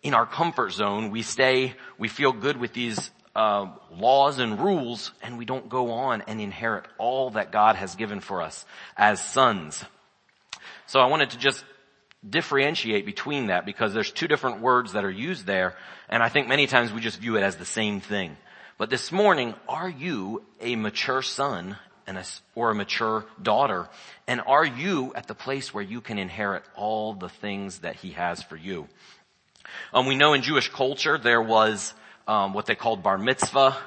in 0.01 0.13
our 0.13 0.25
comfort 0.25 0.71
zone. 0.71 1.11
We 1.11 1.21
stay, 1.21 1.75
we 1.97 2.07
feel 2.07 2.31
good 2.31 2.57
with 2.57 2.73
these 2.73 3.11
uh, 3.35 3.67
laws 3.95 4.39
and 4.39 4.59
rules, 4.59 5.11
and 5.21 5.37
we 5.37 5.45
don't 5.45 5.69
go 5.69 5.91
on 5.91 6.23
and 6.27 6.41
inherit 6.41 6.85
all 6.97 7.31
that 7.31 7.51
God 7.51 7.75
has 7.75 7.95
given 7.95 8.19
for 8.19 8.41
us 8.41 8.65
as 8.97 9.23
sons. 9.23 9.83
So 10.87 10.99
I 10.99 11.05
wanted 11.05 11.31
to 11.31 11.37
just 11.37 11.63
differentiate 12.27 13.05
between 13.05 13.47
that 13.47 13.65
because 13.65 13.93
there's 13.93 14.11
two 14.11 14.27
different 14.27 14.61
words 14.61 14.93
that 14.93 15.05
are 15.05 15.11
used 15.11 15.45
there 15.45 15.75
and 16.09 16.23
I 16.23 16.29
think 16.29 16.47
many 16.47 16.65
times 16.65 16.91
we 16.91 17.01
just 17.01 17.19
view 17.19 17.37
it 17.37 17.43
as 17.43 17.55
the 17.55 17.65
same 17.65 18.01
thing. 18.01 18.35
But 18.79 18.89
this 18.89 19.11
morning, 19.11 19.53
are 19.67 19.89
you 19.89 20.43
a 20.59 20.75
mature 20.75 21.21
son 21.21 21.77
and 22.07 22.17
a, 22.17 22.23
or 22.55 22.71
a 22.71 22.75
mature 22.75 23.25
daughter? 23.41 23.87
And 24.27 24.41
are 24.41 24.65
you 24.65 25.13
at 25.15 25.27
the 25.27 25.35
place 25.35 25.71
where 25.71 25.83
you 25.83 26.01
can 26.01 26.17
inherit 26.17 26.63
all 26.75 27.13
the 27.13 27.29
things 27.29 27.79
that 27.79 27.95
he 27.95 28.11
has 28.11 28.41
for 28.41 28.55
you? 28.55 28.87
Um, 29.93 30.07
we 30.07 30.15
know 30.15 30.33
in 30.33 30.41
Jewish 30.41 30.69
culture 30.69 31.19
there 31.19 31.41
was 31.41 31.93
um, 32.27 32.53
what 32.53 32.65
they 32.65 32.75
called 32.75 33.03
bar 33.03 33.19
mitzvah. 33.19 33.77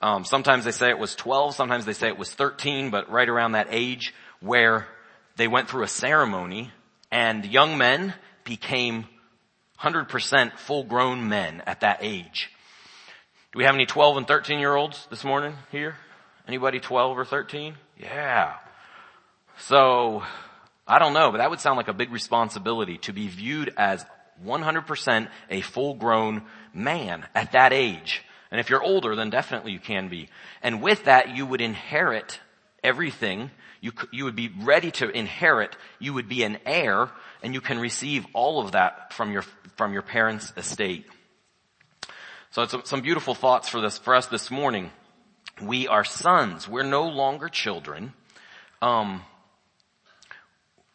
Um, 0.00 0.24
sometimes 0.24 0.64
they 0.64 0.72
say 0.72 0.90
it 0.90 0.98
was 0.98 1.16
12, 1.16 1.56
sometimes 1.56 1.86
they 1.86 1.92
say 1.92 2.08
it 2.08 2.18
was 2.18 2.32
13, 2.32 2.90
but 2.90 3.10
right 3.10 3.28
around 3.28 3.52
that 3.52 3.68
age 3.70 4.14
where 4.40 4.86
they 5.36 5.48
went 5.48 5.68
through 5.68 5.82
a 5.82 5.88
ceremony 5.88 6.70
and 7.14 7.46
young 7.46 7.78
men 7.78 8.12
became 8.42 9.06
100% 9.80 10.58
full 10.58 10.82
grown 10.82 11.28
men 11.28 11.62
at 11.64 11.82
that 11.82 11.98
age. 12.00 12.50
Do 13.52 13.58
we 13.58 13.64
have 13.64 13.76
any 13.76 13.86
12 13.86 14.16
and 14.16 14.26
13 14.26 14.58
year 14.58 14.74
olds 14.74 15.06
this 15.10 15.22
morning 15.22 15.54
here? 15.70 15.96
Anybody 16.48 16.80
12 16.80 17.16
or 17.16 17.24
13? 17.24 17.76
Yeah. 17.98 18.54
So, 19.58 20.24
I 20.88 20.98
don't 20.98 21.12
know, 21.12 21.30
but 21.30 21.38
that 21.38 21.50
would 21.50 21.60
sound 21.60 21.76
like 21.76 21.86
a 21.86 21.92
big 21.92 22.10
responsibility 22.10 22.98
to 22.98 23.12
be 23.12 23.28
viewed 23.28 23.72
as 23.76 24.04
100% 24.44 25.28
a 25.50 25.60
full 25.60 25.94
grown 25.94 26.42
man 26.74 27.24
at 27.32 27.52
that 27.52 27.72
age. 27.72 28.24
And 28.50 28.58
if 28.58 28.70
you're 28.70 28.82
older, 28.82 29.14
then 29.14 29.30
definitely 29.30 29.70
you 29.70 29.78
can 29.78 30.08
be. 30.08 30.28
And 30.64 30.82
with 30.82 31.04
that, 31.04 31.36
you 31.36 31.46
would 31.46 31.60
inherit 31.60 32.40
everything 32.84 33.50
you, 33.80 33.92
you 34.12 34.24
would 34.24 34.36
be 34.36 34.50
ready 34.62 34.90
to 34.92 35.10
inherit, 35.10 35.76
you 35.98 36.14
would 36.14 36.28
be 36.28 36.42
an 36.42 36.58
heir, 36.64 37.10
and 37.42 37.52
you 37.52 37.60
can 37.60 37.78
receive 37.78 38.26
all 38.32 38.60
of 38.60 38.72
that 38.72 39.12
from 39.12 39.32
your, 39.32 39.42
from 39.76 39.92
your 39.92 40.02
parents' 40.02 40.52
estate. 40.56 41.04
So 42.50 42.62
it's 42.62 42.88
some 42.88 43.02
beautiful 43.02 43.34
thoughts 43.34 43.68
for 43.68 43.80
this, 43.80 43.98
for 43.98 44.14
us 44.14 44.26
this 44.26 44.50
morning. 44.50 44.90
We 45.60 45.86
are 45.88 46.04
sons. 46.04 46.68
We're 46.68 46.82
no 46.82 47.08
longer 47.08 47.48
children. 47.48 48.14
Um, 48.80 49.22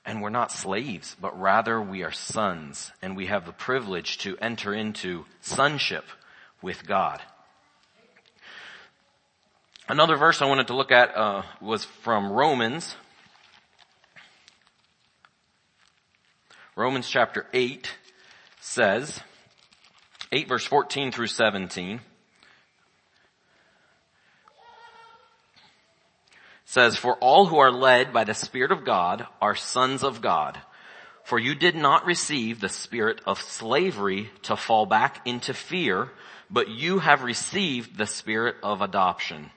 and 0.04 0.24
we're 0.24 0.30
not 0.30 0.52
slaves, 0.52 1.16
but 1.22 1.40
rather 1.40 1.80
we 1.80 2.04
are 2.04 2.12
sons, 2.12 2.92
and 3.04 3.16
we 3.16 3.28
have 3.28 3.46
the 3.46 3.52
privilege 3.52 4.18
to 4.20 4.36
enter 4.38 4.74
into 4.74 5.26
sonship 5.42 6.06
with 6.62 6.88
God. 6.88 7.22
Another 9.90 10.18
verse 10.18 10.40
I 10.40 10.46
wanted 10.46 10.68
to 10.68 10.76
look 10.76 10.92
at 10.92 11.18
uh, 11.18 11.42
was 11.60 11.84
from 11.84 12.32
Romans. 12.32 12.96
Romans 16.76 17.10
chapter 17.10 17.48
8 17.54 17.90
says, 18.62 19.20
8 20.32 20.48
verse 20.48 20.64
14 20.64 21.12
through 21.12 21.26
17, 21.26 22.02
says, 26.66 26.96
For 26.96 27.16
all 27.16 27.48
who 27.48 27.58
are 27.58 27.72
led 27.72 28.14
by 28.14 28.26
the 28.26 28.36
Spirit 28.36 28.72
of 28.72 28.86
God 28.86 29.26
are 29.42 29.56
sons 29.56 30.04
of 30.04 30.22
God. 30.22 30.60
For 31.24 31.40
you 31.40 31.56
did 31.56 31.76
not 31.76 32.06
receive 32.06 32.60
the 32.60 32.70
spirit 32.70 33.22
of 33.26 33.42
slavery 33.42 34.30
to 34.44 34.56
fall 34.56 34.86
back 34.86 35.26
into 35.26 35.56
fear, 35.56 36.12
but 36.48 36.70
you 36.70 37.00
have 37.00 37.24
received 37.24 37.98
the 37.98 38.06
spirit 38.06 38.56
of 38.62 38.84
adoption 38.84 39.50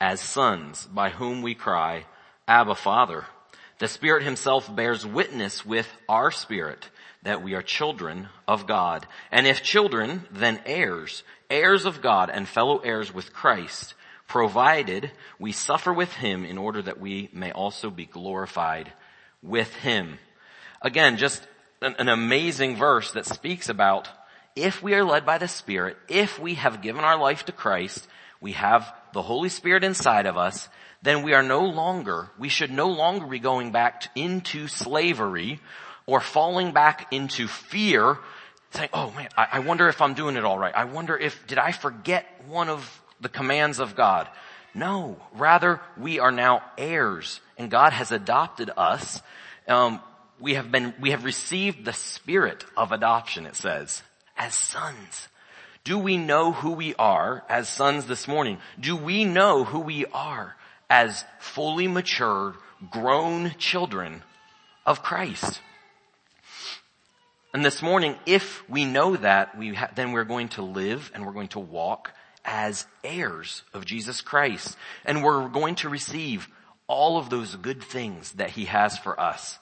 as 0.00 0.20
sons 0.20 0.86
by 0.86 1.10
whom 1.10 1.42
we 1.42 1.54
cry, 1.54 2.04
Abba 2.46 2.74
Father. 2.74 3.24
The 3.78 3.88
Spirit 3.88 4.22
Himself 4.22 4.74
bears 4.74 5.06
witness 5.06 5.64
with 5.64 5.88
our 6.08 6.30
spirit 6.30 6.88
that 7.22 7.42
we 7.42 7.54
are 7.54 7.62
children 7.62 8.28
of 8.46 8.66
God. 8.66 9.06
And 9.30 9.46
if 9.46 9.62
children, 9.62 10.24
then 10.30 10.60
heirs, 10.64 11.22
heirs 11.50 11.84
of 11.84 12.00
God 12.00 12.30
and 12.30 12.48
fellow 12.48 12.78
heirs 12.78 13.12
with 13.12 13.32
Christ, 13.32 13.94
provided 14.28 15.10
we 15.38 15.52
suffer 15.52 15.92
with 15.92 16.12
Him 16.14 16.44
in 16.44 16.56
order 16.56 16.82
that 16.82 17.00
we 17.00 17.28
may 17.32 17.52
also 17.52 17.90
be 17.90 18.06
glorified 18.06 18.92
with 19.42 19.72
Him. 19.74 20.18
Again, 20.80 21.16
just 21.16 21.46
an, 21.82 21.96
an 21.98 22.08
amazing 22.08 22.76
verse 22.76 23.12
that 23.12 23.26
speaks 23.26 23.68
about 23.68 24.08
if 24.54 24.82
we 24.82 24.94
are 24.94 25.04
led 25.04 25.26
by 25.26 25.38
the 25.38 25.48
Spirit, 25.48 25.96
if 26.08 26.38
we 26.38 26.54
have 26.54 26.80
given 26.80 27.04
our 27.04 27.18
life 27.18 27.44
to 27.44 27.52
Christ, 27.52 28.06
we 28.40 28.52
have 28.52 28.92
the 29.12 29.22
Holy 29.22 29.48
Spirit 29.48 29.84
inside 29.84 30.26
of 30.26 30.36
us, 30.36 30.68
then 31.02 31.22
we 31.22 31.34
are 31.34 31.42
no 31.42 31.64
longer, 31.64 32.30
we 32.38 32.48
should 32.48 32.70
no 32.70 32.88
longer 32.88 33.26
be 33.26 33.38
going 33.38 33.72
back 33.72 34.04
into 34.14 34.68
slavery 34.68 35.60
or 36.06 36.20
falling 36.20 36.72
back 36.72 37.12
into 37.12 37.48
fear 37.48 38.18
saying, 38.72 38.90
oh 38.92 39.10
man, 39.12 39.28
I, 39.36 39.48
I 39.52 39.58
wonder 39.60 39.88
if 39.88 40.02
I'm 40.02 40.14
doing 40.14 40.36
it 40.36 40.44
all 40.44 40.58
right. 40.58 40.74
I 40.74 40.84
wonder 40.84 41.16
if, 41.16 41.46
did 41.46 41.58
I 41.58 41.72
forget 41.72 42.26
one 42.48 42.68
of 42.68 43.02
the 43.20 43.28
commands 43.28 43.78
of 43.78 43.96
God? 43.96 44.28
No, 44.74 45.16
rather 45.32 45.80
we 45.96 46.18
are 46.18 46.32
now 46.32 46.62
heirs 46.76 47.40
and 47.56 47.70
God 47.70 47.92
has 47.92 48.12
adopted 48.12 48.70
us. 48.76 49.22
Um, 49.66 50.00
we 50.38 50.54
have 50.54 50.70
been, 50.70 50.94
we 51.00 51.10
have 51.10 51.24
received 51.24 51.84
the 51.84 51.94
spirit 51.94 52.64
of 52.76 52.92
adoption, 52.92 53.46
it 53.46 53.56
says, 53.56 54.02
as 54.36 54.54
sons. 54.54 55.28
Do 55.86 55.98
we 55.98 56.16
know 56.16 56.50
who 56.50 56.72
we 56.72 56.96
are 56.96 57.44
as 57.48 57.68
sons 57.68 58.06
this 58.06 58.26
morning? 58.26 58.58
Do 58.80 58.96
we 58.96 59.24
know 59.24 59.62
who 59.62 59.78
we 59.78 60.04
are 60.06 60.56
as 60.90 61.24
fully 61.38 61.86
matured, 61.86 62.56
grown 62.90 63.54
children 63.56 64.24
of 64.84 65.04
Christ? 65.04 65.60
And 67.54 67.64
this 67.64 67.82
morning, 67.82 68.16
if 68.26 68.68
we 68.68 68.84
know 68.84 69.14
that, 69.14 69.56
we 69.56 69.74
ha- 69.74 69.92
then 69.94 70.10
we're 70.10 70.24
going 70.24 70.48
to 70.50 70.62
live 70.62 71.12
and 71.14 71.24
we're 71.24 71.32
going 71.32 71.54
to 71.54 71.60
walk 71.60 72.10
as 72.44 72.84
heirs 73.04 73.62
of 73.72 73.84
Jesus 73.84 74.22
Christ. 74.22 74.76
And 75.04 75.22
we're 75.22 75.48
going 75.48 75.76
to 75.76 75.88
receive 75.88 76.48
all 76.88 77.16
of 77.16 77.30
those 77.30 77.54
good 77.54 77.80
things 77.80 78.32
that 78.32 78.50
He 78.50 78.64
has 78.64 78.98
for 78.98 79.20
us. 79.20 79.56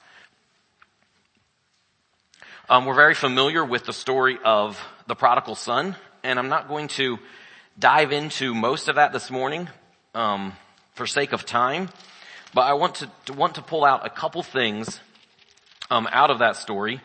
Um, 2.67 2.87
we're 2.87 2.95
very 2.95 3.13
familiar 3.13 3.63
with 3.63 3.85
the 3.85 3.93
story 3.93 4.39
of 4.43 4.83
the 5.05 5.13
prodigal 5.13 5.53
son, 5.53 5.95
and 6.25 6.39
I'm 6.39 6.49
not 6.49 6.67
going 6.67 6.87
to 6.87 7.19
dive 7.77 8.11
into 8.11 8.55
most 8.55 8.87
of 8.87 8.95
that 8.95 9.13
this 9.13 9.29
morning 9.29 9.69
um, 10.15 10.53
for 10.95 11.05
sake 11.05 11.33
of 11.33 11.45
time. 11.45 11.89
But 12.51 12.61
I 12.61 12.73
want 12.73 12.95
to, 12.95 13.11
to, 13.25 13.33
want 13.33 13.55
to 13.55 13.61
pull 13.61 13.85
out 13.85 14.05
a 14.05 14.09
couple 14.09 14.41
things 14.41 14.99
um, 15.91 16.07
out 16.11 16.31
of 16.31 16.39
that 16.39 16.55
story 16.55 16.99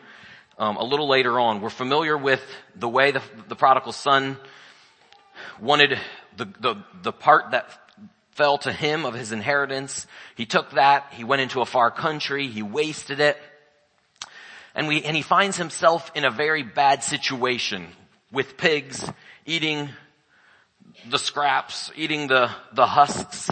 um, 0.58 0.78
a 0.78 0.84
little 0.84 1.06
later 1.06 1.38
on. 1.38 1.60
We're 1.60 1.68
familiar 1.68 2.16
with 2.16 2.42
the 2.74 2.88
way 2.88 3.10
the, 3.10 3.20
the 3.48 3.56
prodigal 3.56 3.92
son 3.92 4.38
wanted 5.60 5.98
the, 6.38 6.46
the, 6.58 6.76
the 7.02 7.12
part 7.12 7.50
that 7.50 7.78
fell 8.30 8.56
to 8.58 8.72
him 8.72 9.04
of 9.04 9.12
his 9.12 9.32
inheritance. 9.32 10.06
He 10.34 10.46
took 10.46 10.70
that, 10.70 11.12
he 11.12 11.24
went 11.24 11.42
into 11.42 11.60
a 11.60 11.66
far 11.66 11.90
country, 11.90 12.46
he 12.46 12.62
wasted 12.62 13.20
it, 13.20 13.36
and 14.74 14.88
we, 14.88 15.02
and 15.02 15.14
he 15.14 15.22
finds 15.22 15.58
himself 15.58 16.10
in 16.14 16.24
a 16.24 16.30
very 16.30 16.62
bad 16.62 17.04
situation 17.04 17.86
with 18.32 18.56
pigs 18.56 19.08
eating 19.44 19.88
the 21.08 21.18
scraps, 21.18 21.90
eating 21.96 22.26
the, 22.26 22.50
the 22.72 22.86
husks, 22.86 23.50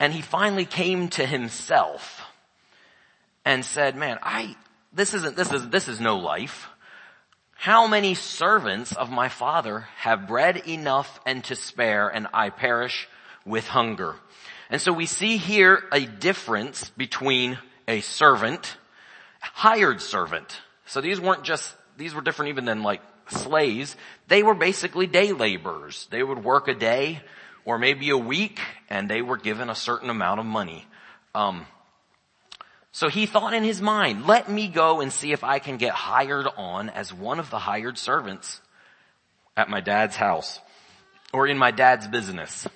and 0.00 0.12
he 0.12 0.22
finally 0.22 0.64
came 0.64 1.08
to 1.08 1.26
himself 1.26 2.22
and 3.44 3.64
said, 3.64 3.96
man, 3.96 4.18
I, 4.22 4.56
this 4.92 5.14
isn't, 5.14 5.36
this 5.36 5.52
is, 5.52 5.68
this 5.68 5.88
is 5.88 6.00
no 6.00 6.18
life. 6.18 6.68
How 7.54 7.88
many 7.88 8.14
servants 8.14 8.92
of 8.92 9.10
my 9.10 9.28
father 9.28 9.88
have 9.96 10.28
bread 10.28 10.68
enough 10.68 11.20
and 11.26 11.42
to 11.44 11.56
spare 11.56 12.08
and 12.08 12.28
I 12.32 12.50
perish 12.50 13.08
with 13.44 13.66
hunger? 13.66 14.14
And 14.70 14.80
so 14.80 14.92
we 14.92 15.06
see 15.06 15.38
here 15.38 15.82
a 15.92 16.04
difference 16.04 16.90
between 16.90 17.58
a 17.88 18.00
servant, 18.02 18.76
hired 19.40 20.00
servant. 20.00 20.60
So 20.86 21.00
these 21.00 21.20
weren't 21.20 21.42
just, 21.42 21.74
these 21.96 22.14
were 22.14 22.20
different 22.20 22.50
even 22.50 22.64
than 22.64 22.82
like 22.82 23.00
slaves. 23.28 23.96
They 24.28 24.42
were 24.42 24.54
basically 24.54 25.06
day 25.06 25.32
laborers. 25.32 26.06
They 26.10 26.22
would 26.22 26.42
work 26.44 26.68
a 26.68 26.74
day 26.74 27.20
or 27.64 27.78
maybe 27.78 28.10
a 28.10 28.16
week 28.18 28.60
and 28.88 29.10
they 29.10 29.22
were 29.22 29.36
given 29.36 29.70
a 29.70 29.74
certain 29.74 30.10
amount 30.10 30.40
of 30.40 30.46
money. 30.46 30.86
Um, 31.34 31.66
so 32.92 33.08
he 33.08 33.26
thought 33.26 33.54
in 33.54 33.62
his 33.62 33.80
mind, 33.80 34.26
let 34.26 34.50
me 34.50 34.68
go 34.68 35.00
and 35.00 35.12
see 35.12 35.32
if 35.32 35.44
I 35.44 35.58
can 35.58 35.76
get 35.76 35.92
hired 35.92 36.46
on 36.56 36.88
as 36.88 37.12
one 37.12 37.38
of 37.38 37.50
the 37.50 37.58
hired 37.58 37.98
servants 37.98 38.60
at 39.56 39.68
my 39.68 39.80
dad's 39.80 40.16
house 40.16 40.60
or 41.32 41.46
in 41.46 41.58
my 41.58 41.70
dad's 41.70 42.08
business. 42.08 42.66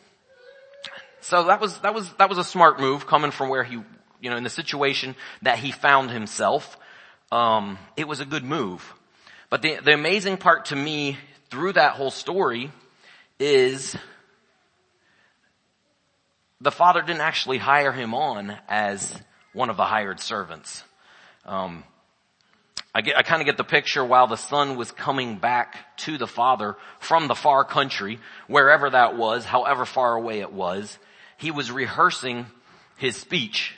So 1.22 1.44
that 1.44 1.60
was, 1.60 1.78
that 1.78 1.94
was, 1.94 2.12
that 2.14 2.28
was 2.28 2.38
a 2.38 2.44
smart 2.44 2.78
move 2.78 3.06
coming 3.06 3.30
from 3.30 3.48
where 3.48 3.64
he, 3.64 3.82
you 4.20 4.30
know, 4.30 4.36
in 4.36 4.44
the 4.44 4.50
situation 4.50 5.14
that 5.42 5.58
he 5.58 5.70
found 5.70 6.10
himself. 6.10 6.76
Um, 7.30 7.78
it 7.96 8.06
was 8.06 8.20
a 8.20 8.24
good 8.24 8.44
move. 8.44 8.92
But 9.52 9.60
the, 9.60 9.80
the 9.84 9.92
amazing 9.92 10.38
part 10.38 10.64
to 10.66 10.76
me 10.76 11.18
through 11.50 11.74
that 11.74 11.92
whole 11.92 12.10
story 12.10 12.70
is 13.38 13.94
the 16.62 16.70
father 16.70 17.02
didn't 17.02 17.20
actually 17.20 17.58
hire 17.58 17.92
him 17.92 18.14
on 18.14 18.56
as 18.66 19.14
one 19.52 19.68
of 19.68 19.76
the 19.76 19.84
hired 19.84 20.20
servants. 20.20 20.82
Um, 21.44 21.84
I 22.94 23.02
I 23.14 23.22
kind 23.22 23.42
of 23.42 23.44
get 23.44 23.58
the 23.58 23.62
picture 23.62 24.02
while 24.02 24.26
the 24.26 24.36
son 24.36 24.76
was 24.76 24.90
coming 24.90 25.36
back 25.36 25.98
to 25.98 26.16
the 26.16 26.26
father 26.26 26.76
from 26.98 27.28
the 27.28 27.34
far 27.34 27.62
country, 27.62 28.20
wherever 28.46 28.88
that 28.88 29.18
was, 29.18 29.44
however 29.44 29.84
far 29.84 30.14
away 30.14 30.40
it 30.40 30.54
was, 30.54 30.98
he 31.36 31.50
was 31.50 31.70
rehearsing 31.70 32.46
his 32.96 33.16
speech, 33.16 33.74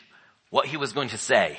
what 0.51 0.67
he 0.67 0.77
was 0.77 0.93
going 0.93 1.09
to 1.09 1.19
say 1.19 1.59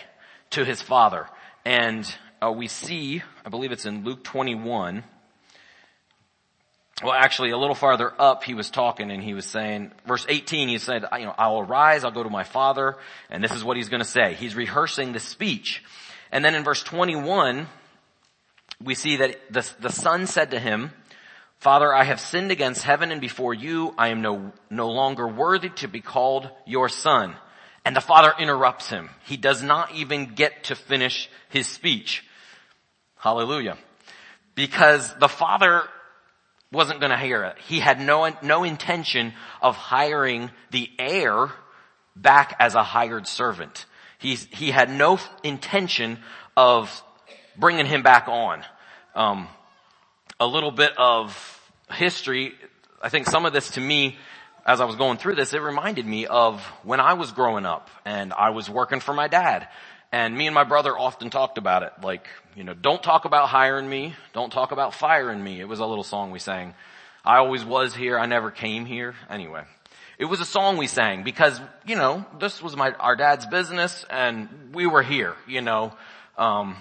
to 0.52 0.64
his 0.64 0.82
father. 0.82 1.28
And 1.66 2.10
uh, 2.42 2.52
we 2.52 2.68
see, 2.68 3.22
I 3.46 3.50
believe 3.50 3.72
it's 3.72 3.86
in 3.86 4.04
Luke 4.04 4.24
21, 4.24 5.04
well, 7.04 7.14
actually, 7.14 7.52
a 7.52 7.58
little 7.58 7.76
farther 7.76 8.14
up, 8.18 8.46
he 8.46 8.54
was 8.54 8.70
talking 8.70 9.12
and 9.12 9.22
he 9.22 9.34
was 9.34 9.46
saying, 9.46 9.92
verse 10.08 10.26
18, 10.30 10.70
he 10.70 10.78
said, 10.78 11.04
you 11.20 11.26
know, 11.26 11.36
I'll 11.38 11.60
arise, 11.60 12.06
I'll 12.06 12.12
go 12.12 12.24
to 12.24 12.30
my 12.30 12.44
father, 12.44 12.96
and 13.30 13.44
this 13.44 13.52
is 13.52 13.66
what 13.66 13.76
he's 13.76 13.90
gonna 13.90 14.06
say. 14.06 14.34
He's 14.34 14.56
rehearsing 14.56 15.12
the 15.12 15.20
speech. 15.20 15.84
And 16.32 16.44
then 16.44 16.56
in 16.56 16.64
verse 16.64 16.82
21, 16.84 17.68
we 18.82 18.96
see 18.96 19.18
that 19.18 19.40
the, 19.52 19.70
the 19.82 19.92
son 19.92 20.26
said 20.26 20.52
to 20.52 20.60
him, 20.60 20.92
Father, 21.58 21.94
I 21.94 22.04
have 22.04 22.20
sinned 22.20 22.52
against 22.52 22.84
heaven 22.84 23.12
and 23.12 23.20
before 23.20 23.54
you. 23.54 23.94
I 23.98 24.10
am 24.10 24.22
no, 24.22 24.54
no 24.70 24.90
longer 24.90 25.28
worthy 25.28 25.70
to 25.70 25.88
be 25.88 26.02
called 26.02 26.50
your 26.66 26.90
son. 26.90 27.36
And 27.86 27.96
the 27.96 28.02
father 28.02 28.34
interrupts 28.40 28.90
him. 28.90 29.10
He 29.26 29.38
does 29.38 29.62
not 29.62 29.94
even 29.94 30.34
get 30.34 30.66
to 30.66 30.76
finish 30.76 31.30
his 31.50 31.68
speech. 31.68 32.26
Hallelujah. 33.18 33.78
Because 34.56 35.14
the 35.20 35.28
father 35.28 35.84
wasn't 36.72 37.00
going 37.00 37.12
to 37.12 37.18
hear 37.18 37.44
it. 37.44 37.58
He 37.68 37.80
had 37.80 38.02
no, 38.02 38.30
no 38.42 38.64
intention 38.64 39.34
of 39.62 39.76
hiring 39.76 40.50
the 40.72 40.90
heir 40.98 41.52
back 42.16 42.56
as 42.60 42.76
a 42.76 42.84
hired 42.84 43.28
servant. 43.28 43.86
He's, 44.18 44.46
he 44.52 44.72
had 44.72 44.90
no 44.90 45.20
intention 45.44 46.20
of 46.58 47.04
bringing 47.58 47.86
him 47.86 48.02
back 48.02 48.28
on. 48.28 48.64
Um, 49.14 49.48
a 50.40 50.48
little 50.48 50.72
bit 50.72 50.94
of 50.98 51.62
history. 51.92 52.54
I 53.02 53.10
think 53.10 53.28
some 53.28 53.46
of 53.46 53.54
this 53.54 53.72
to 53.72 53.82
me, 53.82 54.18
as 54.66 54.82
I 54.82 54.86
was 54.86 54.96
going 54.96 55.18
through 55.18 55.36
this, 55.36 55.54
it 55.54 55.62
reminded 55.62 56.06
me 56.06 56.26
of 56.26 56.62
when 56.84 57.00
I 57.00 57.14
was 57.14 57.32
growing 57.32 57.66
up 57.66 57.90
and 58.04 58.34
I 58.34 58.50
was 58.50 58.70
working 58.70 59.00
for 59.00 59.14
my 59.14 59.28
dad. 59.28 59.68
And 60.12 60.36
me 60.36 60.48
and 60.48 60.56
my 60.56 60.64
brother 60.64 60.98
often 60.98 61.30
talked 61.30 61.58
about 61.58 61.84
it. 61.84 61.92
Like, 62.02 62.28
you 62.56 62.64
know, 62.64 62.74
don't 62.74 63.04
talk 63.04 63.26
about 63.26 63.50
hiring 63.50 63.88
me. 63.88 64.16
Don't 64.34 64.52
talk 64.52 64.72
about 64.72 64.94
firing 64.94 65.44
me. 65.44 65.60
It 65.60 65.68
was 65.68 65.80
a 65.80 65.86
little 65.86 66.04
song 66.04 66.32
we 66.32 66.40
sang. 66.40 66.74
I 67.24 67.38
always 67.38 67.64
was 67.64 67.94
here. 67.94 68.18
I 68.18 68.26
never 68.26 68.50
came 68.50 68.86
here. 68.86 69.14
Anyway, 69.30 69.64
it 70.18 70.26
was 70.26 70.40
a 70.40 70.46
song 70.46 70.78
we 70.78 70.88
sang 70.88 71.24
because, 71.24 71.60
you 71.86 71.96
know, 71.96 72.26
this 72.40 72.62
was 72.62 72.76
my, 72.76 72.92
our 72.94 73.16
dad's 73.16 73.46
business 73.46 74.06
and 74.10 74.74
we 74.74 74.88
were 74.88 75.04
here, 75.04 75.36
you 75.48 75.62
know. 75.62 75.94
Um, 76.38 76.78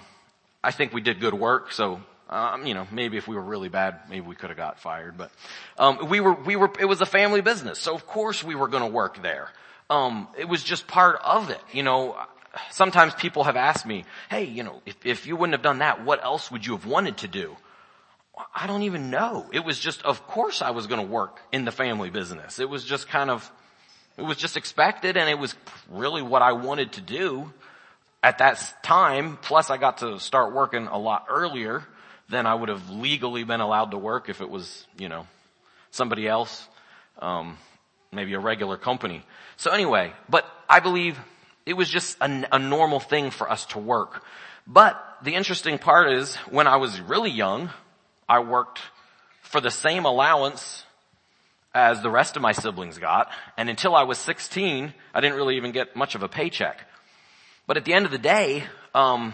I 0.63 0.71
think 0.71 0.93
we 0.93 1.01
did 1.01 1.19
good 1.19 1.33
work. 1.33 1.71
So, 1.71 2.01
um, 2.29 2.65
you 2.65 2.73
know, 2.73 2.87
maybe 2.91 3.17
if 3.17 3.27
we 3.27 3.35
were 3.35 3.41
really 3.41 3.69
bad, 3.69 3.99
maybe 4.09 4.25
we 4.25 4.35
could 4.35 4.49
have 4.49 4.57
got 4.57 4.79
fired, 4.79 5.17
but, 5.17 5.31
um, 5.77 6.09
we 6.09 6.19
were, 6.19 6.33
we 6.33 6.55
were, 6.55 6.71
it 6.79 6.85
was 6.85 7.01
a 7.01 7.05
family 7.05 7.41
business. 7.41 7.79
So 7.79 7.93
of 7.95 8.07
course 8.07 8.43
we 8.43 8.55
were 8.55 8.67
going 8.67 8.83
to 8.83 8.89
work 8.89 9.21
there. 9.21 9.49
Um, 9.89 10.27
it 10.37 10.49
was 10.49 10.63
just 10.63 10.87
part 10.87 11.19
of 11.23 11.49
it, 11.49 11.61
you 11.71 11.83
know 11.83 12.15
sometimes 12.71 13.13
people 13.15 13.43
have 13.43 13.55
asked 13.55 13.85
me, 13.85 14.05
hey, 14.29 14.45
you 14.45 14.63
know, 14.63 14.81
if, 14.85 14.95
if 15.05 15.27
you 15.27 15.35
wouldn't 15.35 15.53
have 15.53 15.61
done 15.61 15.79
that, 15.79 16.03
what 16.03 16.23
else 16.23 16.51
would 16.51 16.65
you 16.65 16.73
have 16.73 16.85
wanted 16.85 17.17
to 17.17 17.27
do? 17.27 17.55
I 18.53 18.67
don't 18.67 18.83
even 18.83 19.09
know. 19.09 19.49
It 19.53 19.63
was 19.63 19.79
just, 19.79 20.03
of 20.03 20.27
course 20.27 20.61
I 20.61 20.71
was 20.71 20.87
going 20.87 21.05
to 21.05 21.07
work 21.07 21.39
in 21.51 21.65
the 21.65 21.71
family 21.71 22.09
business. 22.09 22.59
It 22.59 22.69
was 22.69 22.83
just 22.83 23.07
kind 23.07 23.29
of, 23.29 23.49
it 24.17 24.23
was 24.23 24.37
just 24.37 24.57
expected 24.57 25.17
and 25.17 25.29
it 25.29 25.39
was 25.39 25.55
really 25.89 26.21
what 26.21 26.41
I 26.41 26.53
wanted 26.53 26.93
to 26.93 27.01
do 27.01 27.53
at 28.21 28.39
that 28.39 28.73
time. 28.83 29.37
Plus 29.41 29.69
I 29.69 29.77
got 29.77 29.99
to 29.99 30.19
start 30.19 30.53
working 30.53 30.87
a 30.87 30.97
lot 30.97 31.27
earlier 31.29 31.85
than 32.29 32.45
I 32.45 32.55
would 32.55 32.69
have 32.69 32.89
legally 32.89 33.43
been 33.43 33.61
allowed 33.61 33.91
to 33.91 33.97
work 33.97 34.29
if 34.29 34.41
it 34.41 34.49
was, 34.49 34.85
you 34.97 35.09
know, 35.09 35.27
somebody 35.91 36.27
else, 36.27 36.67
um, 37.19 37.57
maybe 38.11 38.33
a 38.33 38.39
regular 38.39 38.77
company. 38.77 39.23
So 39.57 39.71
anyway, 39.71 40.13
but 40.27 40.45
I 40.67 40.79
believe 40.79 41.17
it 41.65 41.73
was 41.73 41.89
just 41.89 42.17
a, 42.21 42.47
a 42.51 42.59
normal 42.59 42.99
thing 42.99 43.31
for 43.31 43.49
us 43.49 43.65
to 43.67 43.79
work. 43.79 44.23
But 44.67 45.01
the 45.23 45.35
interesting 45.35 45.77
part 45.77 46.11
is 46.11 46.35
when 46.49 46.67
I 46.67 46.77
was 46.77 46.99
really 46.99 47.29
young, 47.29 47.69
I 48.27 48.39
worked 48.39 48.81
for 49.41 49.61
the 49.61 49.71
same 49.71 50.05
allowance 50.05 50.83
as 51.73 52.01
the 52.01 52.09
rest 52.09 52.35
of 52.35 52.41
my 52.41 52.53
siblings 52.53 52.97
got. 52.97 53.29
And 53.57 53.69
until 53.69 53.95
I 53.95 54.03
was 54.03 54.17
16, 54.19 54.93
I 55.13 55.21
didn't 55.21 55.35
really 55.35 55.57
even 55.57 55.71
get 55.71 55.95
much 55.95 56.15
of 56.15 56.23
a 56.23 56.27
paycheck. 56.27 56.79
But 57.67 57.77
at 57.77 57.85
the 57.85 57.93
end 57.93 58.05
of 58.05 58.11
the 58.11 58.17
day, 58.17 58.63
um, 58.93 59.33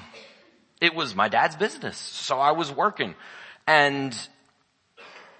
it 0.82 0.96
was 0.96 1.16
my 1.16 1.30
dad's 1.30 1.56
business. 1.56 1.98
So 1.98 2.40
I 2.40 2.52
was 2.52 2.72
working. 2.72 3.16
And 3.68 4.18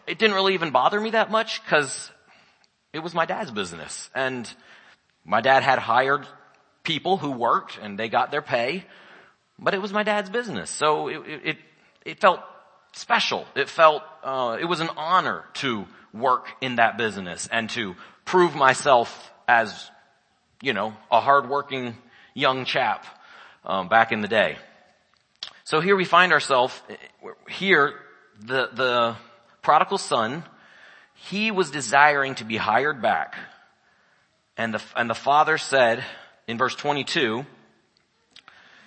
it 0.08 0.20
didn't 0.20 0.36
really 0.36 0.54
even 0.54 0.70
bother 0.72 1.02
me 1.02 1.10
that 1.10 1.32
much 1.32 1.62
because 1.64 2.12
it 2.94 3.00
was 3.00 3.14
my 3.14 3.26
dad's 3.26 3.52
business. 3.52 4.10
And 4.14 4.52
my 5.26 5.42
dad 5.42 5.64
had 5.64 5.80
hired 5.80 6.28
people 6.84 7.18
who 7.18 7.32
worked 7.32 7.80
and 7.82 7.98
they 7.98 8.08
got 8.08 8.32
their 8.32 8.42
pay, 8.42 8.86
but 9.58 9.74
it 9.74 9.82
was 9.82 9.92
my 9.92 10.04
dad's 10.04 10.30
business. 10.30 10.70
So 10.70 11.08
it, 11.08 11.22
it, 11.44 11.58
it 12.06 12.22
felt 12.22 12.42
special. 12.94 13.46
It 13.56 13.70
felt, 13.70 14.04
uh, 14.24 14.58
it 14.60 14.66
was 14.66 14.80
an 14.80 14.90
honor 14.96 15.44
to 15.56 15.86
work 16.14 16.48
in 16.62 16.76
that 16.76 16.98
business 16.98 17.48
and 17.52 17.70
to 17.72 17.96
prove 18.26 18.56
myself 18.56 19.32
as, 19.48 19.90
you 20.62 20.74
know, 20.74 20.94
a 21.10 21.20
hardworking 21.20 21.96
young 22.34 22.66
chap, 22.66 23.06
um, 23.66 23.88
back 23.88 24.12
in 24.12 24.22
the 24.22 24.28
day. 24.28 24.58
So 25.64 25.80
here 25.80 25.96
we 25.96 26.06
find 26.06 26.34
ourselves, 26.34 26.80
eh, 26.90 26.96
here, 27.50 27.94
the, 28.40 28.70
the 28.74 29.16
prodigal 29.62 29.98
son, 29.98 30.44
he 31.14 31.52
was 31.52 31.70
desiring 31.70 32.36
to 32.36 32.44
be 32.44 32.58
hired 32.58 33.02
back. 33.02 33.36
And 34.58 34.74
the, 34.74 34.82
and 34.96 35.10
the 35.10 35.16
father 35.16 35.58
said 35.58 36.04
in 36.48 36.58
verse 36.58 36.76
22, 36.76 37.46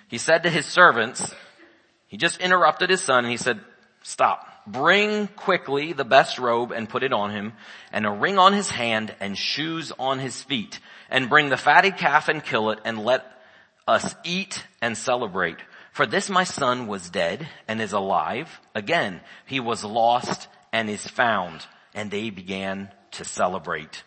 he 0.07 0.17
said 0.17 0.43
to 0.43 0.49
his 0.49 0.65
servants, 0.65 1.33
he 2.07 2.17
just 2.17 2.39
interrupted 2.39 2.89
his 2.89 3.01
son 3.01 3.23
and 3.23 3.31
he 3.31 3.37
said, 3.37 3.59
stop. 4.03 4.47
Bring 4.67 5.27
quickly 5.27 5.93
the 5.93 6.05
best 6.05 6.39
robe 6.39 6.71
and 6.71 6.89
put 6.89 7.03
it 7.03 7.13
on 7.13 7.31
him 7.31 7.53
and 7.91 8.05
a 8.05 8.11
ring 8.11 8.37
on 8.37 8.53
his 8.53 8.69
hand 8.69 9.13
and 9.19 9.37
shoes 9.37 9.91
on 9.97 10.19
his 10.19 10.41
feet 10.41 10.79
and 11.09 11.29
bring 11.29 11.49
the 11.49 11.57
fatted 11.57 11.97
calf 11.97 12.29
and 12.29 12.43
kill 12.43 12.71
it 12.71 12.79
and 12.83 13.03
let 13.03 13.25
us 13.87 14.15
eat 14.23 14.63
and 14.81 14.97
celebrate. 14.97 15.57
For 15.95 16.05
this 16.05 16.29
my 16.29 16.43
son 16.43 16.87
was 16.87 17.09
dead 17.09 17.47
and 17.69 17.81
is 17.81 17.93
alive. 17.93 18.59
Again, 18.75 19.21
he 19.45 19.61
was 19.61 19.85
lost 19.85 20.49
and 20.73 20.89
is 20.89 21.07
found. 21.07 21.65
And 21.93 22.11
they 22.11 22.31
began 22.31 22.91
to 23.11 23.23
celebrate. 23.23 24.03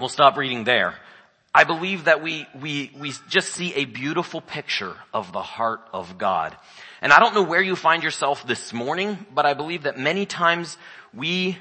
We'll 0.00 0.08
stop 0.08 0.38
reading 0.38 0.64
there. 0.64 0.94
I 1.54 1.64
believe 1.64 2.04
that 2.04 2.22
we, 2.22 2.46
we, 2.58 2.92
we 2.98 3.12
just 3.28 3.50
see 3.50 3.74
a 3.74 3.84
beautiful 3.84 4.40
picture 4.40 4.96
of 5.12 5.32
the 5.32 5.42
heart 5.42 5.82
of 5.92 6.16
God. 6.16 6.56
And 7.02 7.12
I 7.12 7.18
don't 7.18 7.34
know 7.34 7.42
where 7.42 7.60
you 7.60 7.76
find 7.76 8.02
yourself 8.02 8.46
this 8.46 8.72
morning, 8.72 9.18
but 9.34 9.44
I 9.44 9.52
believe 9.52 9.82
that 9.82 9.98
many 9.98 10.24
times 10.24 10.78
we, 11.12 11.58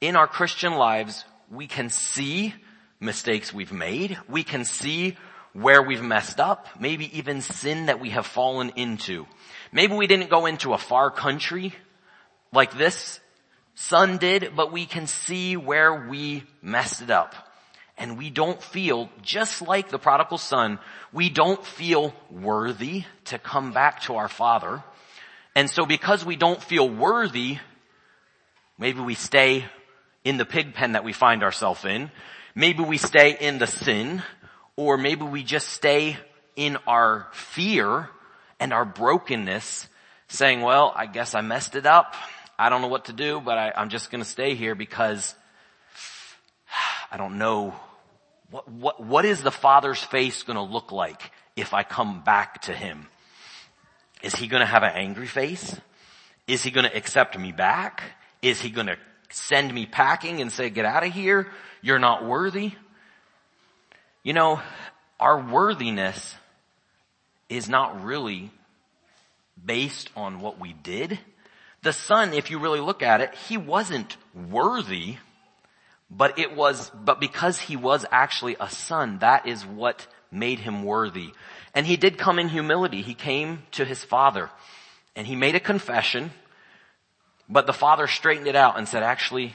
in 0.00 0.16
our 0.16 0.26
Christian 0.26 0.72
lives, 0.72 1.22
we 1.50 1.66
can 1.66 1.90
see 1.90 2.54
mistakes 2.98 3.52
we've 3.52 3.74
made. 3.74 4.16
We 4.26 4.42
can 4.42 4.64
see 4.64 5.18
where 5.60 5.82
we've 5.82 6.02
messed 6.02 6.38
up, 6.38 6.68
maybe 6.78 7.16
even 7.18 7.40
sin 7.40 7.86
that 7.86 8.00
we 8.00 8.10
have 8.10 8.26
fallen 8.26 8.70
into. 8.76 9.26
Maybe 9.72 9.94
we 9.94 10.06
didn't 10.06 10.30
go 10.30 10.46
into 10.46 10.72
a 10.72 10.78
far 10.78 11.10
country 11.10 11.74
like 12.52 12.76
this 12.78 13.20
son 13.74 14.18
did, 14.18 14.52
but 14.54 14.72
we 14.72 14.86
can 14.86 15.06
see 15.06 15.56
where 15.56 16.08
we 16.08 16.44
messed 16.62 17.02
it 17.02 17.10
up. 17.10 17.34
And 17.96 18.16
we 18.16 18.30
don't 18.30 18.62
feel, 18.62 19.10
just 19.22 19.60
like 19.60 19.88
the 19.88 19.98
prodigal 19.98 20.38
son, 20.38 20.78
we 21.12 21.30
don't 21.30 21.64
feel 21.64 22.14
worthy 22.30 23.04
to 23.26 23.38
come 23.38 23.72
back 23.72 24.02
to 24.02 24.14
our 24.14 24.28
father. 24.28 24.84
And 25.56 25.68
so 25.68 25.84
because 25.84 26.24
we 26.24 26.36
don't 26.36 26.62
feel 26.62 26.88
worthy, 26.88 27.58
maybe 28.78 29.00
we 29.00 29.14
stay 29.14 29.64
in 30.24 30.36
the 30.36 30.44
pig 30.44 30.74
pen 30.74 30.92
that 30.92 31.02
we 31.02 31.12
find 31.12 31.42
ourselves 31.42 31.84
in. 31.84 32.12
Maybe 32.54 32.84
we 32.84 32.98
stay 32.98 33.36
in 33.40 33.58
the 33.58 33.66
sin 33.66 34.22
or 34.78 34.96
maybe 34.96 35.24
we 35.24 35.42
just 35.42 35.70
stay 35.70 36.16
in 36.54 36.76
our 36.86 37.26
fear 37.32 38.08
and 38.60 38.72
our 38.72 38.84
brokenness 38.84 39.88
saying, 40.28 40.60
well, 40.60 40.92
I 40.94 41.06
guess 41.06 41.34
I 41.34 41.40
messed 41.40 41.74
it 41.74 41.84
up. 41.84 42.14
I 42.56 42.68
don't 42.68 42.80
know 42.80 42.86
what 42.86 43.06
to 43.06 43.12
do, 43.12 43.40
but 43.40 43.58
I, 43.58 43.72
am 43.74 43.88
just 43.88 44.12
going 44.12 44.22
to 44.22 44.28
stay 44.28 44.54
here 44.54 44.76
because 44.76 45.34
I 47.10 47.16
don't 47.16 47.38
know 47.38 47.74
what, 48.52 48.70
what, 48.70 49.04
what 49.04 49.24
is 49.24 49.42
the 49.42 49.50
father's 49.50 50.00
face 50.00 50.44
going 50.44 50.56
to 50.56 50.62
look 50.62 50.92
like 50.92 51.32
if 51.56 51.74
I 51.74 51.82
come 51.82 52.22
back 52.22 52.62
to 52.62 52.72
him? 52.72 53.08
Is 54.22 54.36
he 54.36 54.46
going 54.46 54.60
to 54.60 54.66
have 54.66 54.84
an 54.84 54.92
angry 54.94 55.26
face? 55.26 55.76
Is 56.46 56.62
he 56.62 56.70
going 56.70 56.88
to 56.88 56.96
accept 56.96 57.36
me 57.36 57.50
back? 57.50 58.04
Is 58.42 58.60
he 58.60 58.70
going 58.70 58.86
to 58.86 58.96
send 59.30 59.74
me 59.74 59.86
packing 59.86 60.40
and 60.40 60.52
say, 60.52 60.70
get 60.70 60.84
out 60.84 61.04
of 61.04 61.12
here? 61.12 61.48
You're 61.82 61.98
not 61.98 62.24
worthy. 62.24 62.74
You 64.28 64.34
know, 64.34 64.60
our 65.18 65.40
worthiness 65.40 66.34
is 67.48 67.66
not 67.66 68.04
really 68.04 68.50
based 69.64 70.10
on 70.14 70.40
what 70.40 70.60
we 70.60 70.74
did. 70.74 71.18
The 71.80 71.94
son, 71.94 72.34
if 72.34 72.50
you 72.50 72.58
really 72.58 72.80
look 72.80 73.02
at 73.02 73.22
it, 73.22 73.34
he 73.48 73.56
wasn't 73.56 74.18
worthy, 74.34 75.16
but 76.10 76.38
it 76.38 76.54
was, 76.54 76.90
but 76.90 77.20
because 77.20 77.58
he 77.58 77.76
was 77.76 78.04
actually 78.10 78.54
a 78.60 78.68
son, 78.68 79.20
that 79.20 79.46
is 79.46 79.64
what 79.64 80.06
made 80.30 80.58
him 80.58 80.82
worthy. 80.82 81.32
And 81.74 81.86
he 81.86 81.96
did 81.96 82.18
come 82.18 82.38
in 82.38 82.50
humility. 82.50 83.00
He 83.00 83.14
came 83.14 83.62
to 83.70 83.86
his 83.86 84.04
father 84.04 84.50
and 85.16 85.26
he 85.26 85.36
made 85.36 85.54
a 85.54 85.60
confession, 85.60 86.32
but 87.48 87.66
the 87.66 87.72
father 87.72 88.06
straightened 88.06 88.46
it 88.46 88.56
out 88.56 88.76
and 88.76 88.86
said, 88.86 89.02
actually, 89.02 89.54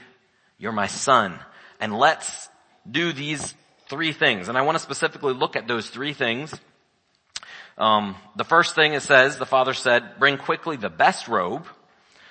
you're 0.57 0.71
my 0.71 0.87
son 0.87 1.37
and 1.79 1.95
let's 1.95 2.49
do 2.89 3.13
these 3.13 3.53
three 3.89 4.13
things. 4.13 4.49
And 4.49 4.57
I 4.57 4.61
want 4.61 4.77
to 4.77 4.83
specifically 4.83 5.33
look 5.33 5.55
at 5.55 5.67
those 5.67 5.89
three 5.89 6.13
things. 6.13 6.53
Um, 7.77 8.15
the 8.35 8.43
first 8.43 8.75
thing 8.75 8.93
it 8.93 9.01
says, 9.01 9.37
the 9.37 9.45
father 9.45 9.73
said, 9.73 10.19
bring 10.19 10.37
quickly 10.37 10.77
the 10.77 10.89
best 10.89 11.27
robe. 11.27 11.65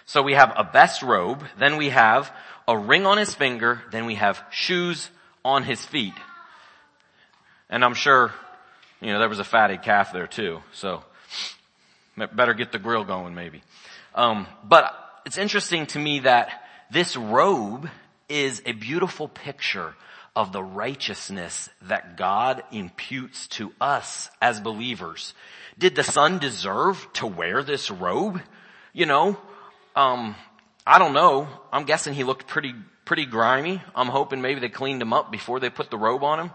So 0.07 0.23
we 0.23 0.35
have 0.35 0.53
a 0.57 0.65
best 0.65 1.03
robe, 1.03 1.45
then 1.59 1.77
we 1.77 1.88
have 1.91 2.33
a 2.67 2.77
ring 2.77 3.07
on 3.07 3.19
his 3.19 3.35
finger, 3.35 3.83
then 3.93 4.07
we 4.07 4.17
have 4.17 4.43
shoes 4.51 5.09
on 5.45 5.62
his 5.62 5.85
feet. 5.85 6.15
And 7.71 7.85
I'm 7.85 7.95
sure, 7.95 8.33
you 9.01 9.12
know, 9.12 9.19
there 9.19 9.29
was 9.29 9.38
a 9.38 9.45
fatted 9.45 9.83
calf 9.83 10.12
there 10.12 10.27
too, 10.27 10.61
so 10.73 11.05
better 12.17 12.53
get 12.53 12.73
the 12.73 12.79
grill 12.79 13.05
going 13.05 13.35
maybe. 13.35 13.62
Um, 14.15 14.47
but 14.65 14.93
it's 15.25 15.38
interesting 15.38 15.87
to 15.87 15.99
me 15.99 16.21
that 16.21 16.51
this 16.91 17.17
robe 17.17 17.88
is 18.29 18.61
a 18.67 18.73
beautiful 18.73 19.29
picture 19.29 19.95
of 20.35 20.53
the 20.53 20.62
righteousness 20.62 21.68
that 21.83 22.16
God 22.16 22.62
imputes 22.73 23.47
to 23.49 23.73
us 23.81 24.31
as 24.40 24.61
believers. 24.61 25.35
Did 25.79 25.95
the 25.95 26.05
son 26.05 26.38
deserve 26.38 27.07
to 27.14 27.27
wear 27.27 27.62
this 27.62 27.90
robe? 27.90 28.40
You 28.92 29.07
know, 29.07 29.38
um, 29.95 30.35
I 30.87 30.99
don't 30.99 31.12
know. 31.12 31.49
I'm 31.73 31.85
guessing 31.85 32.14
he 32.14 32.25
looked 32.25 32.47
pretty, 32.47 32.75
pretty 33.05 33.27
grimy. 33.27 33.83
I'm 33.95 34.09
hoping 34.09 34.40
maybe 34.40 34.61
they 34.61 34.68
cleaned 34.68 35.03
him 35.03 35.12
up 35.12 35.31
before 35.31 35.61
they 35.61 35.71
put 35.71 35.90
the 35.90 35.99
robe 35.99 36.25
on 36.25 36.40
him. 36.40 36.51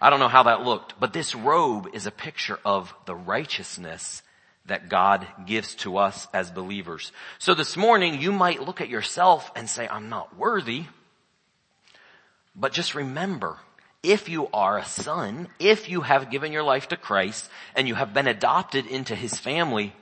I 0.00 0.10
don't 0.10 0.20
know 0.20 0.28
how 0.28 0.44
that 0.44 0.62
looked, 0.62 0.98
but 1.00 1.12
this 1.12 1.34
robe 1.34 1.88
is 1.92 2.06
a 2.06 2.10
picture 2.12 2.58
of 2.64 2.94
the 3.04 3.14
righteousness 3.14 4.22
that 4.66 4.88
God 4.88 5.26
gives 5.44 5.74
to 5.76 5.96
us 5.96 6.28
as 6.32 6.50
believers. 6.50 7.10
So 7.38 7.54
this 7.54 7.76
morning 7.76 8.20
you 8.20 8.32
might 8.32 8.62
look 8.62 8.80
at 8.80 8.88
yourself 8.88 9.50
and 9.56 9.68
say, 9.68 9.88
I'm 9.88 10.08
not 10.08 10.36
worthy. 10.36 10.84
But 12.58 12.72
just 12.72 12.94
remember, 12.94 13.58
if 14.02 14.28
you 14.28 14.48
are 14.52 14.78
a 14.78 14.84
son, 14.84 15.48
if 15.58 15.88
you 15.88 16.00
have 16.00 16.30
given 16.30 16.52
your 16.52 16.64
life 16.64 16.88
to 16.88 16.96
Christ 16.96 17.48
and 17.76 17.86
you 17.86 17.94
have 17.94 18.12
been 18.12 18.26
adopted 18.26 18.86
into 18.86 19.14
his 19.14 19.38
family, 19.38 19.92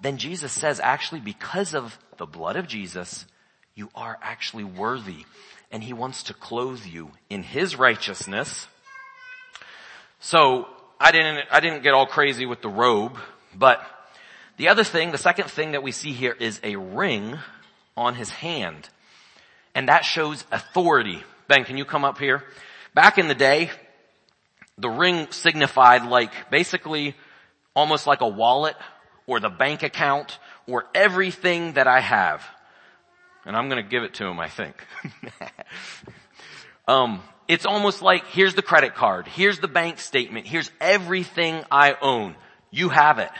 then 0.00 0.18
Jesus 0.18 0.52
says 0.52 0.80
actually 0.80 1.20
because 1.20 1.74
of 1.74 1.98
the 2.18 2.26
blood 2.26 2.56
of 2.56 2.66
Jesus, 2.66 3.24
you 3.74 3.90
are 3.94 4.18
actually 4.20 4.64
worthy 4.64 5.24
and 5.70 5.82
he 5.82 5.92
wants 5.92 6.24
to 6.24 6.34
clothe 6.34 6.84
you 6.84 7.10
in 7.30 7.42
his 7.42 7.76
righteousness. 7.76 8.66
So 10.18 10.66
I 10.98 11.12
didn't, 11.12 11.46
I 11.50 11.60
didn't 11.60 11.82
get 11.82 11.94
all 11.94 12.06
crazy 12.06 12.46
with 12.46 12.62
the 12.62 12.68
robe, 12.68 13.16
but 13.54 13.80
the 14.56 14.68
other 14.68 14.84
thing, 14.84 15.12
the 15.12 15.18
second 15.18 15.50
thing 15.50 15.72
that 15.72 15.82
we 15.82 15.92
see 15.92 16.12
here 16.12 16.34
is 16.38 16.60
a 16.62 16.76
ring 16.76 17.38
on 17.96 18.14
his 18.14 18.30
hand. 18.30 18.88
And 19.74 19.88
that 19.88 20.04
shows 20.04 20.44
authority. 20.50 21.22
Ben, 21.48 21.64
can 21.64 21.76
you 21.78 21.84
come 21.84 22.04
up 22.04 22.18
here? 22.18 22.42
Back 22.94 23.18
in 23.18 23.28
the 23.28 23.34
day, 23.34 23.70
the 24.78 24.88
ring 24.88 25.28
signified 25.30 26.04
like 26.04 26.32
basically 26.50 27.14
almost 27.74 28.06
like 28.06 28.20
a 28.20 28.28
wallet 28.28 28.76
or 29.26 29.38
the 29.40 29.48
bank 29.48 29.82
account 29.82 30.38
or 30.66 30.86
everything 30.94 31.74
that 31.74 31.86
I 31.86 32.00
have. 32.00 32.44
And 33.44 33.56
I'm 33.56 33.68
going 33.68 33.82
to 33.82 33.88
give 33.88 34.02
it 34.02 34.14
to 34.14 34.26
him, 34.26 34.40
I 34.40 34.48
think. 34.48 34.74
um, 36.88 37.22
it's 37.46 37.64
almost 37.64 38.02
like 38.02 38.26
here's 38.26 38.54
the 38.54 38.62
credit 38.62 38.94
card, 38.94 39.28
here's 39.28 39.60
the 39.60 39.68
bank 39.68 40.00
statement, 40.00 40.46
here's 40.46 40.70
everything 40.80 41.62
I 41.70 41.96
own. 42.00 42.34
You 42.70 42.88
have 42.88 43.20
it. 43.20 43.30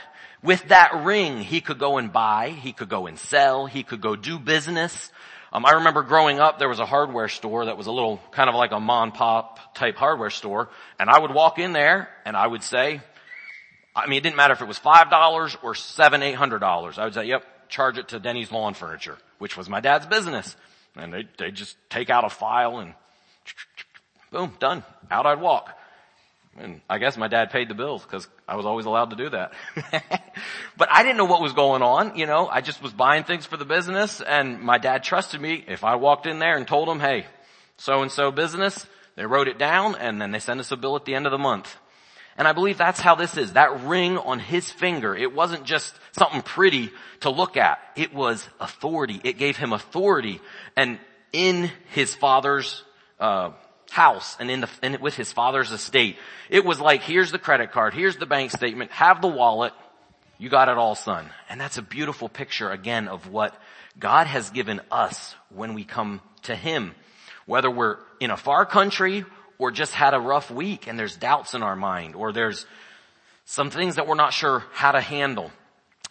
With 0.41 0.69
that 0.69 1.03
ring, 1.03 1.41
he 1.41 1.59
could 1.59 1.79
go 1.79 1.97
and 1.97 2.13
buy, 2.13 2.49
he 2.49 2.71
could 2.71 2.89
go 2.89 3.07
and 3.07 3.19
sell, 3.19 3.65
he 3.65 3.83
could 3.83 3.99
go 3.99 4.15
do 4.15 4.39
business. 4.39 5.11
Um, 5.53 5.65
I 5.65 5.71
remember 5.73 6.03
growing 6.03 6.39
up, 6.39 6.59
there 6.59 6.69
was 6.69 6.79
a 6.79 6.85
hardware 6.85 7.29
store 7.29 7.65
that 7.65 7.77
was 7.77 7.87
a 7.87 7.91
little 7.91 8.19
kind 8.31 8.49
of 8.49 8.55
like 8.55 8.71
a 8.71 8.79
mom 8.79 9.11
pop 9.11 9.75
type 9.75 9.95
hardware 9.95 10.29
store, 10.29 10.69
and 10.99 11.09
I 11.09 11.19
would 11.19 11.31
walk 11.31 11.57
in 11.57 11.73
there 11.73 12.09
and 12.25 12.35
I 12.35 12.45
would 12.45 12.63
say, 12.63 13.01
I 13.95 14.07
mean, 14.07 14.17
it 14.17 14.23
didn't 14.23 14.35
matter 14.35 14.53
if 14.53 14.61
it 14.61 14.67
was 14.67 14.77
five 14.77 15.09
dollars 15.09 15.57
or 15.63 15.73
seven, 15.73 16.21
eight 16.21 16.35
hundred 16.35 16.59
dollars. 16.59 16.99
I 16.99 17.05
would 17.05 17.13
say, 17.13 17.25
"Yep, 17.25 17.43
charge 17.69 17.97
it 17.97 18.09
to 18.09 18.19
Denny's 18.19 18.51
Lawn 18.51 18.73
Furniture, 18.73 19.17
which 19.39 19.57
was 19.57 19.69
my 19.69 19.79
dad's 19.79 20.05
business. 20.05 20.55
And 20.95 21.13
they, 21.13 21.27
they 21.37 21.51
just 21.51 21.77
take 21.89 22.09
out 22.09 22.23
a 22.25 22.29
file 22.29 22.79
and 22.79 22.93
boom, 24.31 24.53
done. 24.59 24.83
Out 25.11 25.25
I'd 25.25 25.41
walk. 25.41 25.77
And 26.59 26.81
I 26.89 26.97
guess 26.97 27.17
my 27.17 27.27
dad 27.27 27.51
paid 27.51 27.69
the 27.69 27.75
bills 27.75 28.03
because 28.03 28.27
I 28.47 28.55
was 28.55 28.65
always 28.65 28.85
allowed 28.85 29.11
to 29.11 29.15
do 29.15 29.29
that. 29.29 29.53
but 30.77 30.89
I 30.91 31.03
didn't 31.03 31.17
know 31.17 31.25
what 31.25 31.41
was 31.41 31.53
going 31.53 31.83
on, 31.83 32.17
you 32.17 32.25
know, 32.25 32.47
I 32.47 32.61
just 32.61 32.81
was 32.81 32.93
buying 32.93 33.23
things 33.25 33.45
for 33.45 33.57
the 33.57 33.65
business 33.65 34.21
and 34.21 34.59
my 34.59 34.79
dad 34.79 35.03
trusted 35.03 35.39
me. 35.39 35.63
If 35.67 35.83
I 35.83 35.95
walked 35.95 36.25
in 36.25 36.39
there 36.39 36.57
and 36.57 36.67
told 36.67 36.89
him, 36.89 36.99
hey, 36.99 37.27
so 37.77 38.01
and 38.01 38.11
so 38.11 38.31
business, 38.31 38.87
they 39.15 39.25
wrote 39.25 39.47
it 39.47 39.59
down 39.59 39.95
and 39.95 40.19
then 40.19 40.31
they 40.31 40.39
send 40.39 40.59
us 40.59 40.71
a 40.71 40.77
bill 40.77 40.95
at 40.95 41.05
the 41.05 41.13
end 41.13 41.27
of 41.27 41.31
the 41.31 41.37
month. 41.37 41.75
And 42.37 42.47
I 42.47 42.53
believe 42.53 42.77
that's 42.77 42.99
how 42.99 43.15
this 43.15 43.35
is. 43.37 43.53
That 43.53 43.81
ring 43.81 44.17
on 44.17 44.39
his 44.39 44.71
finger, 44.71 45.15
it 45.15 45.33
wasn't 45.33 45.63
just 45.63 45.95
something 46.11 46.41
pretty 46.41 46.91
to 47.21 47.29
look 47.29 47.57
at. 47.57 47.79
It 47.95 48.13
was 48.13 48.47
authority. 48.59 49.19
It 49.23 49.39
gave 49.39 49.57
him 49.57 49.73
authority. 49.73 50.39
And 50.75 50.99
in 51.33 51.71
his 51.93 52.13
father's, 52.13 52.83
uh, 53.19 53.51
house 53.89 54.37
and 54.39 54.49
in 54.51 54.61
the, 54.61 54.69
in, 54.83 54.97
with 55.01 55.15
his 55.15 55.31
father's 55.31 55.71
estate. 55.71 56.17
It 56.49 56.65
was 56.65 56.79
like, 56.79 57.01
here's 57.01 57.31
the 57.31 57.39
credit 57.39 57.71
card, 57.71 57.93
here's 57.93 58.17
the 58.17 58.25
bank 58.25 58.51
statement, 58.51 58.91
have 58.91 59.21
the 59.21 59.27
wallet, 59.27 59.73
you 60.37 60.49
got 60.49 60.69
it 60.69 60.77
all 60.77 60.95
son. 60.95 61.29
And 61.49 61.59
that's 61.59 61.77
a 61.77 61.81
beautiful 61.81 62.29
picture 62.29 62.69
again 62.69 63.07
of 63.07 63.29
what 63.29 63.55
God 63.99 64.27
has 64.27 64.49
given 64.51 64.81
us 64.91 65.35
when 65.49 65.73
we 65.73 65.83
come 65.83 66.21
to 66.43 66.55
Him. 66.55 66.93
Whether 67.45 67.71
we're 67.71 67.97
in 68.19 68.29
a 68.29 68.37
far 68.37 68.65
country 68.65 69.25
or 69.57 69.71
just 69.71 69.93
had 69.93 70.13
a 70.13 70.19
rough 70.19 70.51
week 70.51 70.87
and 70.87 70.99
there's 70.99 71.15
doubts 71.15 71.53
in 71.53 71.63
our 71.63 71.75
mind 71.75 72.15
or 72.15 72.31
there's 72.31 72.65
some 73.45 73.69
things 73.69 73.95
that 73.95 74.07
we're 74.07 74.15
not 74.15 74.33
sure 74.33 74.63
how 74.73 74.91
to 74.91 75.01
handle. 75.01 75.51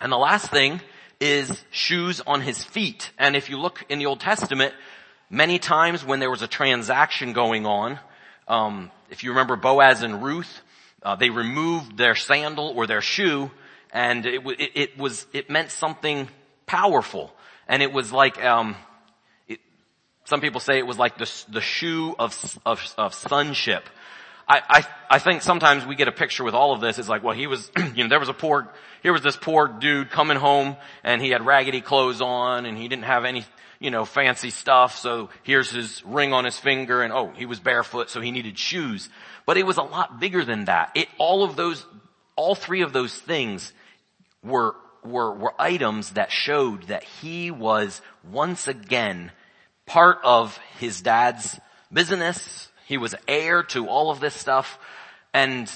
And 0.01 0.11
the 0.11 0.17
last 0.17 0.51
thing 0.51 0.81
is 1.21 1.63
shoes 1.71 2.21
on 2.27 2.41
his 2.41 2.63
feet. 2.65 3.11
And 3.19 3.37
if 3.37 3.49
you 3.51 3.59
look 3.59 3.85
in 3.89 3.99
the 3.99 4.07
Old 4.07 4.21
Testament, 4.21 4.75
Many 5.31 5.59
times 5.59 6.05
when 6.05 6.21
there 6.21 6.31
was 6.31 6.43
a 6.43 6.47
transaction 6.47 7.33
going 7.33 7.67
on, 7.67 7.99
um, 8.47 8.93
if 9.11 9.25
you 9.25 9.31
remember 9.31 9.57
Boaz 9.57 10.03
and 10.03 10.23
Ruth, 10.23 10.61
uh, 11.03 11.17
they 11.17 11.31
removed 11.31 11.97
their 11.97 12.15
sandal 12.15 12.73
or 12.77 12.87
their 12.87 13.01
shoe, 13.01 13.51
and 13.93 14.25
it, 14.25 14.41
it, 14.47 14.71
it, 14.75 14.99
was 14.99 15.27
it 15.33 15.51
meant 15.51 15.73
something 15.73 16.29
powerful, 16.67 17.33
and 17.67 17.83
it 17.83 17.93
was 17.93 18.13
like 18.13 18.43
um, 18.45 18.77
it, 19.49 19.59
some 20.25 20.41
people 20.41 20.61
say 20.61 20.79
it 20.79 20.87
was 20.87 20.99
like 20.99 21.19
the 21.19 21.31
the 21.49 21.61
shoe 21.61 22.15
of 22.19 22.59
of, 22.65 22.95
of 22.97 23.13
sonship. 23.15 23.89
I, 24.49 24.63
I 24.69 24.87
I 25.17 25.19
think 25.19 25.43
sometimes 25.43 25.85
we 25.85 25.97
get 25.97 26.07
a 26.07 26.13
picture 26.13 26.45
with 26.45 26.55
all 26.55 26.73
of 26.73 26.81
this. 26.81 27.01
It's 27.01 27.09
like, 27.09 27.25
well, 27.25 27.35
he 27.35 27.49
was, 27.49 27.69
you 27.97 28.05
know, 28.05 28.09
there 28.09 28.21
was 28.21 28.29
a 28.29 28.35
poor, 28.35 28.69
here 29.03 29.13
was 29.13 29.23
this 29.23 29.37
poor 29.37 29.67
dude 29.67 30.11
coming 30.11 30.37
home, 30.37 30.77
and 31.03 31.21
he 31.21 31.31
had 31.31 31.45
raggedy 31.45 31.81
clothes 31.81 32.21
on, 32.21 32.65
and 32.65 32.79
he 32.79 32.87
didn't 32.87 33.07
have 33.07 33.25
any 33.25 33.45
you 33.79 33.91
know, 33.91 34.05
fancy 34.05 34.51
stuff. 34.51 34.99
So 34.99 35.31
here's 35.43 35.71
his 35.71 36.05
ring 36.05 36.33
on 36.33 36.45
his 36.45 36.59
finger 36.59 37.03
and 37.03 37.13
oh, 37.13 37.33
he 37.37 37.47
was 37.47 37.61
barefoot, 37.61 38.11
so 38.11 38.21
he 38.21 38.31
needed 38.31 38.59
shoes. 38.59 39.09
But 39.45 39.57
it 39.57 39.67
was 39.67 39.77
a 39.77 39.83
lot 39.83 40.21
bigger 40.21 40.45
than 40.45 40.65
that. 40.67 40.93
It, 40.95 41.09
all 41.19 41.45
of 41.45 41.57
those, 41.57 41.85
all 42.37 42.55
three 42.55 42.83
of 42.83 42.93
those 42.93 43.15
things 43.15 43.73
were, 44.43 44.75
were, 45.05 45.35
were 45.35 45.55
items 45.59 46.11
that 46.11 46.33
showed 46.33 46.85
that 46.85 47.05
he 47.05 47.51
was 47.51 48.01
once 48.31 48.69
again 48.69 49.31
part 49.87 50.19
of 50.25 50.59
his 50.79 51.01
dad's 51.01 51.59
business. 51.93 52.69
He 52.87 52.99
was 52.99 53.15
heir 53.29 53.63
to 53.65 53.89
all 53.89 54.11
of 54.11 54.21
this 54.21 54.35
stuff. 54.35 54.79
And 55.33 55.71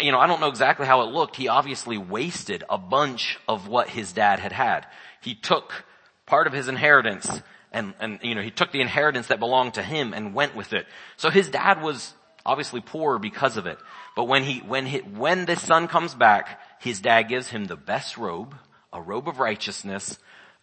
you 0.00 0.12
know, 0.12 0.18
I 0.18 0.26
don't 0.26 0.40
know 0.40 0.48
exactly 0.48 0.86
how 0.86 1.02
it 1.02 1.12
looked. 1.12 1.36
He 1.36 1.48
obviously 1.48 1.98
wasted 1.98 2.64
a 2.68 2.78
bunch 2.78 3.38
of 3.48 3.68
what 3.68 3.88
his 3.88 4.12
dad 4.12 4.38
had 4.38 4.52
had. 4.52 4.86
He 5.20 5.34
took 5.34 5.84
part 6.30 6.46
of 6.46 6.52
his 6.52 6.68
inheritance 6.68 7.28
and, 7.72 7.94
and, 8.00 8.20
you 8.22 8.34
know, 8.34 8.42
he 8.42 8.50
took 8.50 8.72
the 8.72 8.80
inheritance 8.80 9.28
that 9.28 9.38
belonged 9.38 9.74
to 9.74 9.82
him 9.82 10.12
and 10.12 10.34
went 10.34 10.56
with 10.56 10.72
it. 10.72 10.86
So 11.16 11.30
his 11.30 11.48
dad 11.48 11.82
was 11.82 12.14
obviously 12.46 12.80
poor 12.80 13.18
because 13.18 13.56
of 13.56 13.66
it. 13.66 13.78
But 14.16 14.24
when 14.24 14.44
he, 14.44 14.60
when 14.60 14.86
he, 14.86 14.98
when 14.98 15.44
this 15.44 15.62
son 15.62 15.88
comes 15.88 16.14
back, 16.14 16.60
his 16.80 17.00
dad 17.00 17.24
gives 17.24 17.48
him 17.48 17.64
the 17.64 17.76
best 17.76 18.16
robe, 18.16 18.54
a 18.92 19.00
robe 19.00 19.28
of 19.28 19.38
righteousness, 19.38 20.18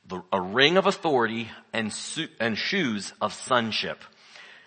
the, 0.07 0.21
a 0.31 0.41
ring 0.41 0.77
of 0.77 0.85
authority, 0.85 1.49
and, 1.71 1.93
and 2.39 2.57
shoes 2.57 3.13
of 3.21 3.33
sonship. 3.33 4.03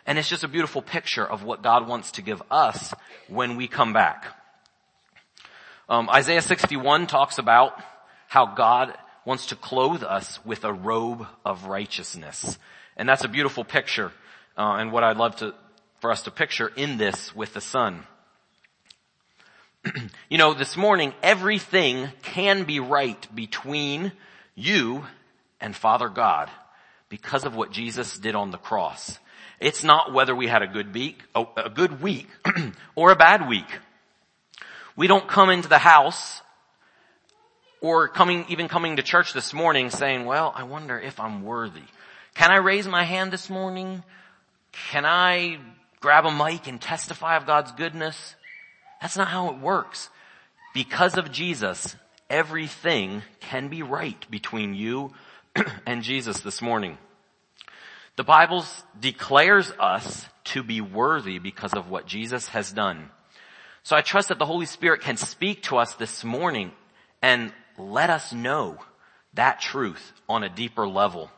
And 0.07 0.19
it's 0.19 0.29
just 0.29 0.45
a 0.45 0.49
beautiful 0.49 0.83
picture 0.83 1.27
of 1.27 1.45
what 1.45 1.63
God 1.63 1.89
wants 1.89 2.13
to 2.13 2.23
give 2.23 2.43
us 2.51 2.95
when 3.29 3.57
we 3.57 3.69
come 3.69 3.93
back. 3.93 4.27
Um, 5.89 6.09
Isaiah 6.09 6.43
61 6.43 7.07
talks 7.07 7.39
about 7.39 7.75
how 8.29 8.55
God 8.55 8.97
wants 9.25 9.47
to 9.47 9.57
clothe 9.57 10.03
us 10.03 10.45
with 10.45 10.65
a 10.65 10.73
robe 10.73 11.27
of 11.45 11.67
righteousness. 11.67 12.59
And 12.97 13.09
that's 13.09 13.25
a 13.25 13.29
beautiful 13.29 13.65
picture, 13.65 14.13
uh, 14.57 14.77
and 14.79 14.93
what 14.93 15.05
I'd 15.05 15.17
love 15.17 15.37
to, 15.37 15.55
for 16.01 16.11
us 16.11 16.23
to 16.23 16.31
picture 16.31 16.69
in 16.77 16.97
this 16.97 17.35
with 17.35 17.55
the 17.55 17.61
Son. 17.61 18.05
you 20.29 20.39
know, 20.39 20.55
this 20.55 20.77
morning, 20.77 21.15
everything 21.23 22.09
can 22.23 22.65
be 22.65 22.81
right 22.81 23.35
between 23.35 24.13
you 24.55 25.05
and 25.61 25.75
Father 25.75 26.09
God 26.09 26.51
because 27.09 27.45
of 27.45 27.55
what 27.55 27.73
Jesus 27.73 28.19
did 28.19 28.35
on 28.35 28.51
the 28.51 28.59
cross. 28.59 29.19
It's 29.59 29.85
not 29.85 30.13
whether 30.13 30.35
we 30.35 30.47
had 30.47 30.63
a 30.63 30.67
good 30.67 30.95
week, 30.95 31.23
a 31.35 31.69
good 31.69 32.01
week, 32.01 32.29
or 32.95 33.11
a 33.11 33.17
bad 33.17 33.47
week. 33.47 33.67
We 34.97 35.07
don't 35.07 35.29
come 35.29 35.51
into 35.51 35.69
the 35.69 35.79
house 35.79 36.41
or 37.81 38.09
coming, 38.09 38.45
even 38.49 38.69
coming 38.69 38.97
to 38.97 39.03
church 39.03 39.33
this 39.33 39.53
morning 39.53 39.91
saying, 39.91 40.25
well, 40.25 40.53
I 40.55 40.65
wonder 40.65 40.99
if 40.99 41.19
I'm 41.19 41.43
worthy. 41.43 41.83
Can 42.35 42.51
I 42.51 42.57
raise 42.57 42.87
my 42.87 43.05
hand 43.05 43.33
this 43.33 43.49
morning? 43.51 44.03
Can 44.91 45.05
I 45.05 45.59
grab 46.01 46.27
a 46.27 46.31
mic 46.31 46.67
and 46.67 46.81
testify 46.81 47.37
of 47.37 47.47
God's 47.47 47.73
goodness? 47.73 48.37
That's 49.01 49.17
not 49.17 49.29
how 49.29 49.51
it 49.51 49.59
works. 49.59 50.11
Because 50.75 51.17
of 51.17 51.33
Jesus, 51.33 51.97
everything 52.29 53.23
can 53.41 53.69
be 53.69 53.83
right 53.83 54.31
between 54.31 54.75
you 54.75 55.13
and 55.87 56.03
Jesus 56.03 56.41
this 56.41 56.63
morning. 56.63 56.99
The 58.17 58.25
Bible 58.25 58.65
declares 58.99 59.73
us 59.79 60.27
to 60.45 60.63
be 60.63 60.81
worthy 60.81 61.39
because 61.39 61.73
of 61.73 61.89
what 61.91 62.07
Jesus 62.07 62.49
has 62.49 62.71
done. 62.71 63.11
So 63.83 63.97
I 63.97 64.03
trust 64.03 64.29
that 64.29 64.39
the 64.39 64.47
Holy 64.47 64.67
Spirit 64.67 65.01
can 65.01 65.17
speak 65.17 65.63
to 65.65 65.79
us 65.79 65.95
this 65.95 66.23
morning 66.23 66.73
and 67.23 67.53
let 67.81 68.11
us 68.11 68.33
know 68.33 68.79
that 69.35 69.61
truth 69.61 70.13
on 70.29 70.43
a 70.43 70.49
deeper 70.49 70.87
level. 70.89 71.31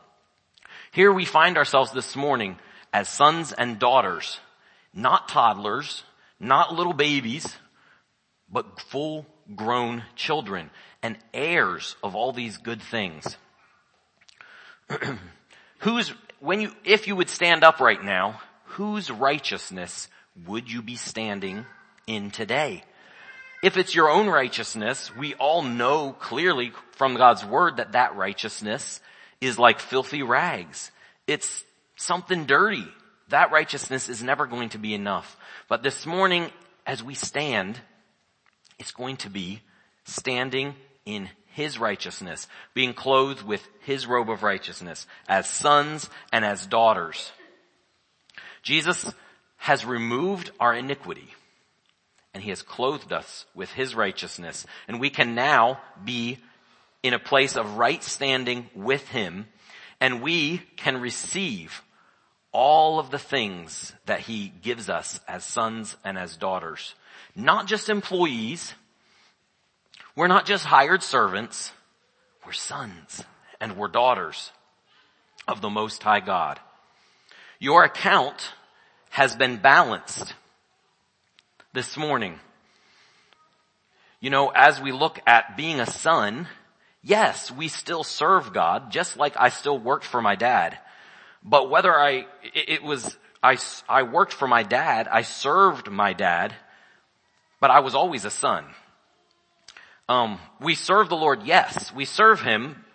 Here 0.91 1.11
we 1.11 1.25
find 1.25 1.57
ourselves 1.57 1.91
this 1.91 2.15
morning 2.15 2.57
as 2.91 3.09
sons 3.09 3.51
and 3.51 3.79
daughters, 3.79 4.39
not 4.93 5.29
toddlers, 5.29 6.03
not 6.39 6.73
little 6.73 6.93
babies, 6.93 7.55
but 8.51 8.79
full 8.79 9.25
grown 9.55 10.03
children 10.15 10.69
and 11.01 11.17
heirs 11.33 11.95
of 12.03 12.15
all 12.15 12.31
these 12.31 12.57
good 12.57 12.81
things. 12.81 13.37
whose, 15.79 16.13
when 16.39 16.61
you, 16.61 16.71
if 16.83 17.07
you 17.07 17.15
would 17.15 17.29
stand 17.29 17.63
up 17.63 17.79
right 17.79 18.03
now, 18.03 18.39
whose 18.65 19.09
righteousness 19.09 20.07
would 20.45 20.71
you 20.71 20.81
be 20.81 20.95
standing 20.95 21.65
in 22.07 22.31
today? 22.31 22.83
If 23.63 23.77
it's 23.77 23.95
your 23.95 24.09
own 24.09 24.27
righteousness, 24.27 25.09
we 25.15 25.35
all 25.35 25.61
know 25.61 26.11
clearly 26.11 26.73
from 26.91 27.15
God's 27.15 27.45
word 27.45 27.77
that 27.77 27.93
that 27.93 28.17
righteousness 28.17 28.99
is 29.39 29.57
like 29.57 29.79
filthy 29.79 30.21
rags. 30.21 30.91
It's 31.27 31.63
something 31.95 32.43
dirty. 32.45 32.85
That 33.29 33.53
righteousness 33.53 34.09
is 34.09 34.21
never 34.21 34.47
going 34.47 34.69
to 34.69 34.77
be 34.77 34.93
enough. 34.93 35.37
But 35.69 35.81
this 35.81 36.05
morning, 36.05 36.51
as 36.85 37.01
we 37.01 37.15
stand, 37.15 37.79
it's 38.79 38.91
going 38.91 39.15
to 39.17 39.29
be 39.29 39.61
standing 40.03 40.75
in 41.05 41.29
His 41.53 41.79
righteousness, 41.79 42.49
being 42.73 42.93
clothed 42.93 43.43
with 43.43 43.65
His 43.85 44.05
robe 44.05 44.29
of 44.29 44.43
righteousness 44.43 45.07
as 45.29 45.47
sons 45.47 46.09
and 46.33 46.43
as 46.43 46.67
daughters. 46.67 47.31
Jesus 48.61 49.09
has 49.55 49.85
removed 49.85 50.51
our 50.59 50.75
iniquity 50.75 51.33
and 52.33 52.41
he 52.41 52.49
has 52.49 52.61
clothed 52.61 53.13
us 53.13 53.45
with 53.53 53.71
his 53.71 53.95
righteousness. 53.95 54.65
And 54.87 54.99
we 54.99 55.09
can 55.09 55.35
now 55.35 55.79
be 56.03 56.39
in 57.03 57.13
a 57.13 57.19
place 57.19 57.55
of 57.55 57.77
right 57.77 58.03
standing 58.03 58.69
with 58.75 59.07
him 59.09 59.47
and 60.03 60.21
we 60.21 60.57
can 60.75 60.99
receive 60.99 61.81
all 62.51 62.99
of 62.99 63.09
the 63.09 63.17
things 63.17 63.93
that 64.05 64.19
he 64.19 64.51
gives 64.61 64.89
us 64.89 65.21
as 65.29 65.45
sons 65.45 65.95
and 66.03 66.17
as 66.17 66.35
daughters. 66.35 66.93
Not 67.35 67.67
just 67.67 67.87
employees. 67.87 68.73
We're 70.13 70.27
not 70.27 70.45
just 70.45 70.65
hired 70.65 71.03
servants. 71.03 71.71
We're 72.45 72.51
sons 72.51 73.23
and 73.61 73.77
we're 73.77 73.87
daughters 73.87 74.51
of 75.47 75.61
the 75.61 75.69
Most 75.69 76.03
High 76.03 76.19
God. 76.19 76.59
Your 77.59 77.85
account 77.85 78.51
has 79.09 79.37
been 79.37 79.55
balanced 79.55 80.33
this 81.73 81.97
morning. 81.97 82.39
You 84.19 84.29
know, 84.29 84.49
as 84.49 84.81
we 84.81 84.91
look 84.91 85.19
at 85.27 85.57
being 85.57 85.79
a 85.79 85.85
son, 85.85 86.47
Yes, 87.03 87.51
we 87.51 87.67
still 87.67 88.05
serve 88.05 88.53
God, 88.53 88.89
just 88.89 89.17
like 89.17 89.35
I 89.37 89.49
still 89.49 89.77
worked 89.77 90.05
for 90.05 90.21
my 90.21 90.35
dad. 90.35 90.79
But 91.43 91.69
whether 91.69 91.93
I, 91.93 92.25
it 92.53 92.81
was, 92.81 93.17
I, 93.43 93.57
I 93.89 94.03
worked 94.03 94.31
for 94.31 94.47
my 94.47 94.63
dad, 94.63 95.09
I 95.09 95.23
served 95.23 95.91
my 95.91 96.13
dad, 96.13 96.55
but 97.59 97.71
I 97.71 97.81
was 97.81 97.93
always 97.93 98.23
a 98.23 98.29
son. 98.29 98.63
Um, 100.07 100.39
we 100.61 100.75
serve 100.75 101.09
the 101.09 101.17
Lord, 101.17 101.43
yes, 101.43 101.93
we 101.93 102.05
serve 102.05 102.41
Him, 102.41 102.85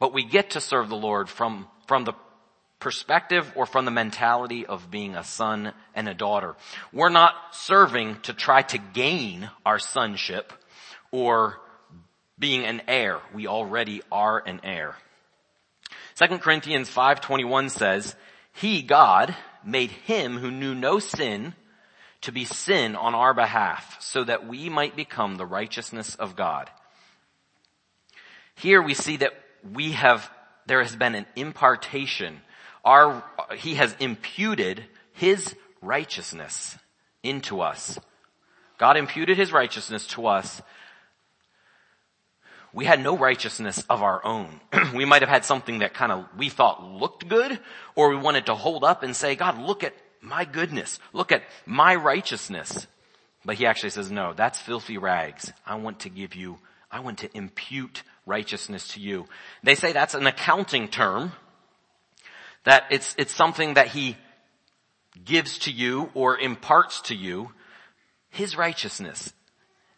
but 0.00 0.12
we 0.12 0.24
get 0.24 0.50
to 0.50 0.60
serve 0.60 0.88
the 0.88 0.96
Lord 0.96 1.28
from, 1.28 1.68
from 1.86 2.02
the 2.02 2.14
perspective 2.80 3.50
or 3.56 3.66
from 3.66 3.84
the 3.84 3.90
mentality 3.90 4.66
of 4.66 4.90
being 4.90 5.14
a 5.14 5.24
son 5.24 5.72
and 5.94 6.08
a 6.08 6.14
daughter. 6.14 6.54
We're 6.92 7.08
not 7.08 7.34
serving 7.52 8.20
to 8.22 8.32
try 8.32 8.62
to 8.62 8.78
gain 8.78 9.50
our 9.66 9.78
sonship 9.78 10.52
or 11.10 11.58
being 12.38 12.64
an 12.64 12.82
heir. 12.86 13.20
We 13.34 13.46
already 13.46 14.02
are 14.12 14.42
an 14.44 14.60
heir. 14.62 14.96
2 16.16 16.38
Corinthians 16.38 16.88
5.21 16.88 17.70
says, 17.70 18.14
He, 18.52 18.82
God, 18.82 19.34
made 19.64 19.90
him 19.90 20.38
who 20.38 20.50
knew 20.50 20.74
no 20.74 20.98
sin 20.98 21.54
to 22.22 22.32
be 22.32 22.44
sin 22.44 22.96
on 22.96 23.14
our 23.14 23.34
behalf 23.34 23.96
so 24.00 24.24
that 24.24 24.46
we 24.46 24.68
might 24.68 24.96
become 24.96 25.36
the 25.36 25.46
righteousness 25.46 26.14
of 26.16 26.36
God. 26.36 26.70
Here 28.54 28.82
we 28.82 28.94
see 28.94 29.18
that 29.18 29.32
we 29.72 29.92
have, 29.92 30.28
there 30.66 30.82
has 30.82 30.96
been 30.96 31.14
an 31.14 31.26
impartation. 31.36 32.40
Our, 32.88 33.22
he 33.56 33.74
has 33.74 33.94
imputed 34.00 34.84
his 35.12 35.54
righteousness 35.82 36.76
into 37.22 37.60
us. 37.60 37.98
God 38.78 38.96
imputed 38.96 39.36
his 39.36 39.52
righteousness 39.52 40.06
to 40.08 40.26
us 40.26 40.62
we 42.72 42.84
had 42.84 43.02
no 43.02 43.16
righteousness 43.16 43.82
of 43.88 44.02
our 44.02 44.24
own. 44.24 44.60
we 44.94 45.04
might 45.04 45.22
have 45.22 45.28
had 45.28 45.44
something 45.44 45.80
that 45.80 45.94
kind 45.94 46.12
of 46.12 46.26
we 46.36 46.48
thought 46.48 46.82
looked 46.84 47.28
good, 47.28 47.58
or 47.94 48.10
we 48.10 48.16
wanted 48.16 48.46
to 48.46 48.54
hold 48.54 48.84
up 48.84 49.02
and 49.02 49.16
say, 49.16 49.34
God, 49.36 49.58
look 49.58 49.82
at 49.82 49.94
my 50.20 50.44
goodness. 50.44 50.98
Look 51.12 51.32
at 51.32 51.42
my 51.64 51.94
righteousness. 51.94 52.86
But 53.44 53.56
he 53.56 53.66
actually 53.66 53.90
says, 53.90 54.10
no, 54.10 54.34
that's 54.34 54.60
filthy 54.60 54.98
rags. 54.98 55.52
I 55.66 55.76
want 55.76 56.00
to 56.00 56.08
give 56.08 56.34
you, 56.34 56.58
I 56.90 57.00
want 57.00 57.18
to 57.18 57.36
impute 57.36 58.02
righteousness 58.26 58.88
to 58.88 59.00
you. 59.00 59.26
They 59.62 59.74
say 59.74 59.92
that's 59.92 60.14
an 60.14 60.26
accounting 60.26 60.88
term, 60.88 61.32
that 62.64 62.84
it's, 62.90 63.14
it's 63.18 63.34
something 63.34 63.74
that 63.74 63.88
he 63.88 64.16
gives 65.24 65.58
to 65.60 65.70
you 65.70 66.10
or 66.14 66.38
imparts 66.38 67.00
to 67.02 67.14
you, 67.14 67.52
his 68.30 68.56
righteousness. 68.56 69.32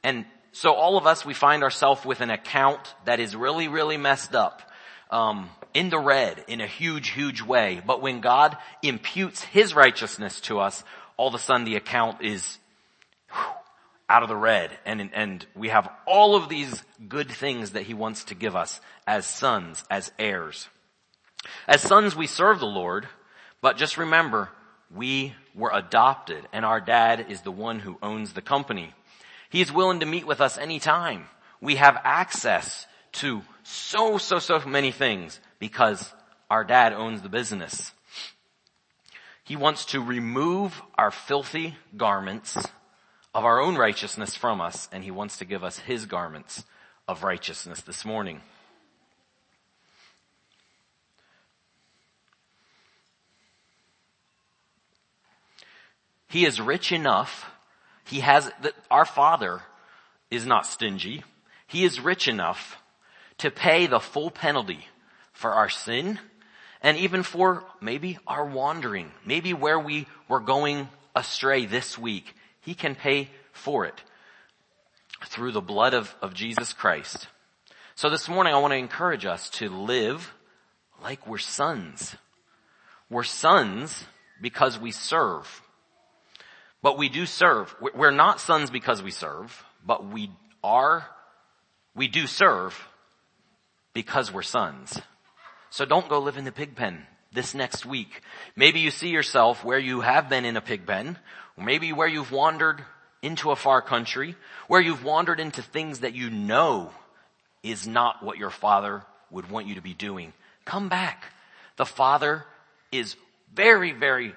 And 0.03 0.25
so 0.53 0.73
all 0.73 0.97
of 0.97 1.07
us, 1.07 1.25
we 1.25 1.35
find 1.35 1.63
ourselves 1.63 2.05
with 2.05 2.21
an 2.21 2.31
account 2.31 2.95
that 3.05 3.21
is 3.21 3.37
really, 3.37 3.69
really 3.69 3.97
messed 3.97 4.35
up. 4.35 4.63
Um, 5.11 5.51
in 5.75 5.91
the 5.91 5.99
red 5.99 6.45
in 6.49 6.61
a 6.61 6.67
huge, 6.67 7.11
huge 7.11 7.43
way. 7.43 7.83
But 7.85 8.03
when 8.03 8.21
God 8.21 8.57
imputes 8.83 9.43
His 9.43 9.75
righteousness 9.75 10.41
to 10.43 10.59
us, 10.59 10.83
all 11.17 11.29
of 11.29 11.35
a 11.35 11.39
sudden 11.39 11.65
the 11.65 11.77
account 11.77 12.23
is 12.23 12.59
whew, 13.31 13.55
out 14.09 14.23
of 14.23 14.29
the 14.29 14.37
red 14.37 14.71
and, 14.85 15.11
and 15.15 15.47
we 15.55 15.69
have 15.69 15.89
all 16.07 16.35
of 16.35 16.49
these 16.49 16.83
good 17.09 17.31
things 17.31 17.73
that 17.73 17.85
He 17.85 17.95
wants 17.95 18.25
to 18.25 18.35
give 18.35 18.57
us 18.57 18.81
as 19.07 19.27
sons, 19.27 19.85
as 19.91 20.11
heirs. 20.19 20.69
As 21.67 21.83
sons, 21.83 22.17
we 22.17 22.27
serve 22.27 22.61
the 22.61 22.67
Lord, 22.67 23.09
but 23.61 23.77
just 23.77 23.99
remember, 23.99 24.51
we 24.95 25.35
were 25.55 25.71
adopted 25.73 26.47
and 26.53 26.65
our 26.65 26.81
dad 26.81 27.27
is 27.29 27.43
the 27.43 27.53
one 27.53 27.81
who 27.81 27.99
owns 28.03 28.33
the 28.33 28.43
company. 28.43 28.93
He's 29.49 29.73
willing 29.73 30.01
to 30.01 30.07
meet 30.07 30.27
with 30.27 30.41
us 30.41 30.59
anytime. 30.59 31.27
We 31.61 31.77
have 31.77 32.01
access 32.05 32.87
to 33.13 33.43
so, 33.63 34.19
so, 34.19 34.39
so 34.39 34.61
many 34.67 34.93
things 34.93 35.41
because 35.59 36.13
our 36.49 36.65
dad 36.65 36.93
owns 36.93 37.23
the 37.23 37.29
business. 37.29 37.93
He 39.45 39.57
wants 39.57 39.87
to 39.87 40.01
remove 40.01 40.81
our 40.97 41.11
filthy 41.11 41.77
garments 41.97 42.57
of 43.35 43.45
our 43.45 43.61
own 43.61 43.77
righteousness 43.77 44.35
from 44.35 44.61
us 44.61 44.89
and 44.93 45.05
he 45.05 45.11
wants 45.11 45.39
to 45.39 45.45
give 45.45 45.65
us 45.65 45.79
his 45.79 46.07
garments 46.07 46.65
of 47.09 47.23
righteousness 47.23 47.81
this 47.83 48.05
morning. 48.05 48.41
He 56.31 56.47
is 56.47 56.61
rich 56.61 56.93
enough 56.93 57.51
he 58.11 58.21
has, 58.21 58.51
our 58.91 59.05
Father 59.05 59.63
is 60.33 60.45
not 60.45 60.67
stingy. 60.67 61.23
He 61.69 61.85
is 61.85 62.01
rich 62.01 62.27
enough 62.27 62.83
to 63.39 63.53
pay 63.53 63.87
the 63.87 64.01
full 64.01 64.33
penalty 64.33 64.85
for 65.33 65.53
our 65.53 65.69
sin 65.69 66.19
and 66.83 66.97
even 66.97 67.23
for 67.23 67.63
maybe 67.81 68.19
our 68.27 68.45
wandering, 68.45 69.13
maybe 69.25 69.55
where 69.55 69.79
we 69.79 70.09
were 70.29 70.41
going 70.41 70.89
astray 71.15 71.67
this 71.67 71.97
week. 71.97 72.35
He 72.63 72.75
can 72.75 72.97
pay 72.97 73.31
for 73.53 73.87
it 73.87 74.03
through 75.27 75.53
the 75.53 75.61
blood 75.61 75.95
of, 75.95 76.13
of 76.21 76.35
Jesus 76.35 76.73
Christ. 76.73 77.29
So 77.95 78.11
this 78.11 78.29
morning 78.29 78.55
I 78.55 78.59
want 78.59 78.73
to 78.73 78.79
encourage 78.79 79.25
us 79.25 79.51
to 79.51 79.69
live 79.69 80.35
like 81.01 81.29
we're 81.29 81.39
sons. 81.39 82.17
We're 83.09 83.23
sons 83.23 84.05
because 84.41 84.81
we 84.81 84.91
serve. 84.91 85.63
But 86.83 86.97
we 86.99 87.09
do 87.09 87.27
serve. 87.27 87.75
We're 87.95 88.11
not 88.11 88.41
sons 88.41 88.71
because 88.71 89.03
we 89.03 89.11
serve, 89.11 89.65
but 89.85 90.07
we 90.07 90.31
are, 90.65 91.07
we 91.95 92.09
do 92.09 92.27
serve 92.27 92.79
because 93.93 94.33
we're 94.33 94.43
sons. 94.43 95.01
So 95.71 95.85
don't 95.85 96.09
go 96.09 96.21
live 96.21 96.37
in 96.37 96.45
the 96.45 96.53
pig 96.53 96.75
pen 96.75 97.07
this 97.33 97.55
next 97.55 97.87
week. 97.87 98.23
Maybe 98.57 98.81
you 98.81 98.91
see 98.91 99.11
yourself 99.11 99.65
where 99.65 99.79
you 99.79 100.01
have 100.01 100.29
been 100.29 100.45
in 100.45 100.57
a 100.57 100.61
pig 100.61 100.87
pen, 100.87 101.19
or 101.57 101.65
maybe 101.65 101.93
where 101.93 102.09
you've 102.09 102.33
wandered 102.33 102.83
into 103.23 103.51
a 103.51 103.57
far 103.57 103.83
country, 103.83 104.35
where 104.67 104.81
you've 104.81 105.05
wandered 105.05 105.39
into 105.39 105.63
things 105.63 106.01
that 106.01 106.15
you 106.15 106.31
know 106.31 106.91
is 107.63 107.87
not 107.87 108.23
what 108.23 108.39
your 108.39 108.51
father 108.51 109.05
would 109.31 109.51
want 109.51 109.67
you 109.67 109.75
to 109.75 109.83
be 109.83 109.95
doing. 109.95 110.33
Come 110.65 110.89
back. 110.89 111.25
The 111.77 111.87
father 111.87 112.45
is 112.91 113.17
very, 113.55 113.93
very 113.93 114.35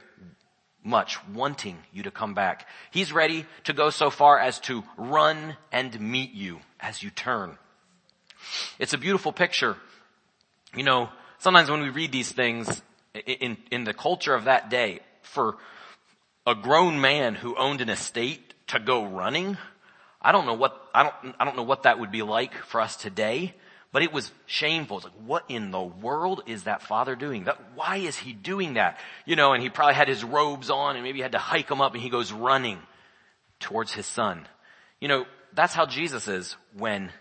much 0.84 1.17
wanting 1.30 1.78
you 1.91 2.04
to 2.04 2.12
come 2.12 2.34
back. 2.34 2.67
He's 2.91 3.13
ready 3.13 3.46
to 3.65 3.74
go 3.74 3.89
so 3.89 4.10
far 4.10 4.39
as 4.39 4.60
to 4.62 4.84
run 4.98 5.56
and 5.72 6.00
meet 6.00 6.34
you 6.34 6.60
as 6.80 7.02
you 7.02 7.10
turn. 7.10 7.58
It's 8.80 8.93
a 8.93 8.98
beautiful 8.98 9.32
picture. 9.32 9.78
You 10.76 10.84
know, 10.84 11.10
sometimes 11.39 11.69
when 11.69 11.82
we 11.82 11.89
read 11.89 12.12
these 12.12 12.32
things 12.32 12.82
in, 13.13 13.58
in 13.72 13.84
the 13.84 13.93
culture 13.93 14.34
of 14.34 14.46
that 14.46 14.69
day, 14.69 15.00
for 15.22 15.58
a 16.46 16.56
grown 16.56 17.00
man 17.00 17.36
who 17.36 17.56
owned 17.56 17.82
an 17.82 17.89
estate 17.89 18.54
to 18.67 18.80
go 18.80 19.06
running, 19.06 19.58
I 20.22 20.32
don't 20.32 20.46
know 20.46 20.54
what, 20.54 20.89
I 20.93 21.04
don't, 21.04 21.36
I 21.39 21.46
don't 21.46 21.56
know 21.56 21.63
what 21.63 21.84
that 21.84 22.00
would 22.00 22.12
be 22.12 22.22
like 22.22 22.54
for 22.65 22.82
us 22.82 22.96
today. 22.96 23.54
But 23.94 24.02
it 24.02 24.12
was 24.12 24.32
shameful. 24.48 24.98
It's 24.98 25.06
like, 25.06 25.14
what 25.24 25.46
in 25.50 25.70
the 25.70 25.82
world 25.82 26.42
is 26.48 26.64
that 26.64 26.82
father 26.82 27.16
doing? 27.16 27.44
That, 27.44 27.60
why 27.76 27.98
is 27.98 28.18
he 28.18 28.34
doing 28.34 28.74
that? 28.74 29.00
You 29.24 29.36
know, 29.36 29.54
and 29.54 29.62
he 29.62 29.70
probably 29.70 29.94
had 29.94 30.08
his 30.08 30.24
robes 30.24 30.72
on 30.72 30.96
and 30.96 31.04
maybe 31.04 31.22
had 31.22 31.34
to 31.34 31.38
hike 31.38 31.68
them 31.68 31.80
up 31.80 31.94
and 31.94 32.02
he 32.02 32.10
goes 32.10 32.34
running 32.34 32.80
towards 33.60 33.94
his 33.94 34.08
son. 34.08 34.48
You 35.00 35.10
know, 35.10 35.26
that's 35.54 35.76
how 35.76 35.86
Jesus 35.86 36.28
is 36.28 36.56
when, 36.76 37.12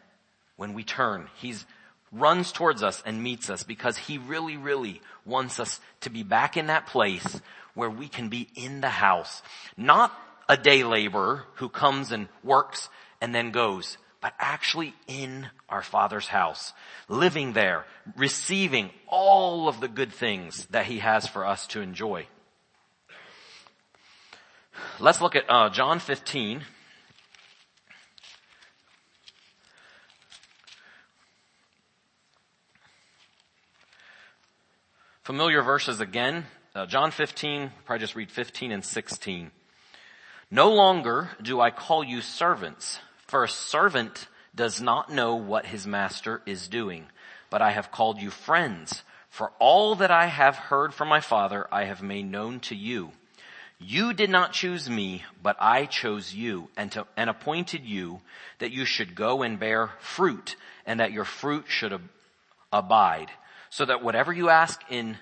when 0.56 0.72
we 0.72 0.82
turn. 0.82 1.28
He's, 1.36 1.66
runs 2.10 2.52
towards 2.52 2.82
us 2.82 3.02
and 3.04 3.22
meets 3.22 3.50
us 3.50 3.64
because 3.64 3.98
he 3.98 4.16
really, 4.16 4.56
really 4.56 5.02
wants 5.26 5.60
us 5.60 5.78
to 6.00 6.10
be 6.10 6.22
back 6.22 6.56
in 6.56 6.68
that 6.68 6.86
place 6.86 7.40
where 7.74 7.90
we 7.90 8.08
can 8.08 8.30
be 8.30 8.48
in 8.54 8.80
the 8.80 8.88
house. 8.88 9.42
Not 9.76 10.10
a 10.48 10.56
day 10.56 10.84
laborer 10.84 11.44
who 11.56 11.68
comes 11.68 12.12
and 12.12 12.28
works 12.42 12.88
and 13.20 13.34
then 13.34 13.50
goes 13.50 13.98
but 14.22 14.32
actually 14.38 14.94
in 15.08 15.50
our 15.72 15.82
Father's 15.82 16.28
house, 16.28 16.72
living 17.08 17.54
there, 17.54 17.86
receiving 18.14 18.90
all 19.08 19.68
of 19.68 19.80
the 19.80 19.88
good 19.88 20.12
things 20.12 20.66
that 20.66 20.86
He 20.86 20.98
has 20.98 21.26
for 21.26 21.46
us 21.46 21.66
to 21.68 21.80
enjoy. 21.80 22.26
Let's 25.00 25.20
look 25.20 25.34
at 25.34 25.44
uh, 25.48 25.70
John 25.70 25.98
15. 25.98 26.62
Familiar 35.22 35.62
verses 35.62 36.00
again. 36.00 36.44
Uh, 36.74 36.86
John 36.86 37.10
15, 37.10 37.70
probably 37.84 38.00
just 38.00 38.16
read 38.16 38.30
15 38.30 38.72
and 38.72 38.84
16. 38.84 39.50
No 40.50 40.72
longer 40.72 41.30
do 41.40 41.60
I 41.60 41.70
call 41.70 42.04
you 42.04 42.20
servants 42.20 42.98
for 43.26 43.44
a 43.44 43.48
servant 43.48 44.26
does 44.54 44.80
not 44.80 45.10
know 45.10 45.34
what 45.34 45.66
his 45.66 45.86
master 45.86 46.42
is 46.46 46.68
doing, 46.68 47.06
but 47.50 47.62
I 47.62 47.72
have 47.72 47.90
called 47.90 48.20
you 48.20 48.30
friends, 48.30 49.02
for 49.30 49.52
all 49.58 49.94
that 49.96 50.10
I 50.10 50.26
have 50.26 50.56
heard 50.56 50.92
from 50.92 51.08
my 51.08 51.20
father 51.20 51.66
I 51.72 51.84
have 51.84 52.02
made 52.02 52.30
known 52.30 52.60
to 52.60 52.74
you. 52.74 53.12
you 53.78 54.12
did 54.12 54.30
not 54.30 54.52
choose 54.52 54.88
me, 54.88 55.24
but 55.42 55.56
I 55.58 55.86
chose 55.86 56.32
you 56.32 56.68
and, 56.76 56.92
to, 56.92 57.06
and 57.16 57.28
appointed 57.28 57.84
you 57.84 58.20
that 58.58 58.70
you 58.70 58.84
should 58.84 59.14
go 59.14 59.42
and 59.42 59.58
bear 59.58 59.90
fruit 59.98 60.56
and 60.86 61.00
that 61.00 61.12
your 61.12 61.24
fruit 61.24 61.64
should 61.68 61.92
ab- 61.92 62.08
abide 62.72 63.30
so 63.70 63.84
that 63.84 64.02
whatever 64.02 64.32
you 64.32 64.48
ask 64.50 64.80
in 64.88 65.16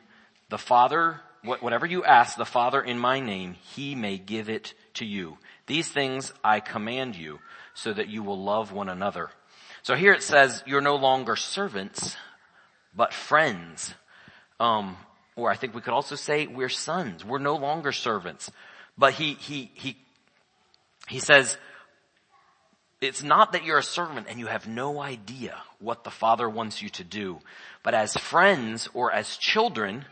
the 0.50 0.58
Father, 0.58 1.20
whatever 1.42 1.86
you 1.86 2.04
ask 2.04 2.36
the 2.36 2.44
Father 2.44 2.82
in 2.82 2.98
my 2.98 3.20
name, 3.20 3.54
he 3.74 3.94
may 3.94 4.18
give 4.18 4.50
it 4.50 4.74
to 4.94 5.06
you. 5.06 5.38
These 5.66 5.88
things 5.88 6.32
I 6.44 6.60
command 6.60 7.16
you 7.16 7.38
so 7.82 7.92
that 7.94 8.08
you 8.08 8.22
will 8.22 8.42
love 8.42 8.72
one 8.72 8.90
another. 8.90 9.30
So 9.82 9.94
here 9.94 10.12
it 10.12 10.22
says 10.22 10.62
you're 10.66 10.82
no 10.82 10.96
longer 10.96 11.34
servants, 11.34 12.14
but 12.94 13.14
friends. 13.14 13.94
Um, 14.58 14.96
or 15.34 15.50
I 15.50 15.56
think 15.56 15.74
we 15.74 15.80
could 15.80 15.94
also 15.94 16.14
say 16.14 16.46
we're 16.46 16.68
sons. 16.68 17.24
We're 17.24 17.38
no 17.38 17.56
longer 17.56 17.92
servants. 17.92 18.50
But 18.98 19.14
he, 19.14 19.32
he, 19.32 19.70
he, 19.74 19.96
he 21.08 21.20
says, 21.20 21.56
it's 23.00 23.22
not 23.22 23.52
that 23.52 23.64
you're 23.64 23.78
a 23.78 23.82
servant 23.82 24.26
and 24.28 24.38
you 24.38 24.46
have 24.46 24.68
no 24.68 25.00
idea 25.00 25.56
what 25.78 26.04
the 26.04 26.10
Father 26.10 26.50
wants 26.50 26.82
you 26.82 26.90
to 26.90 27.04
do. 27.04 27.38
But 27.82 27.94
as 27.94 28.14
friends 28.14 28.90
or 28.92 29.10
as 29.10 29.38
children, 29.38 30.04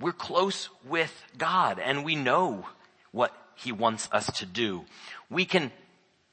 we're 0.00 0.12
close 0.12 0.70
with 0.88 1.12
God 1.36 1.78
and 1.78 2.06
we 2.06 2.16
know 2.16 2.66
what 3.10 3.36
He 3.56 3.70
wants 3.70 4.08
us 4.12 4.38
to 4.38 4.46
do. 4.46 4.86
We 5.28 5.44
can 5.44 5.70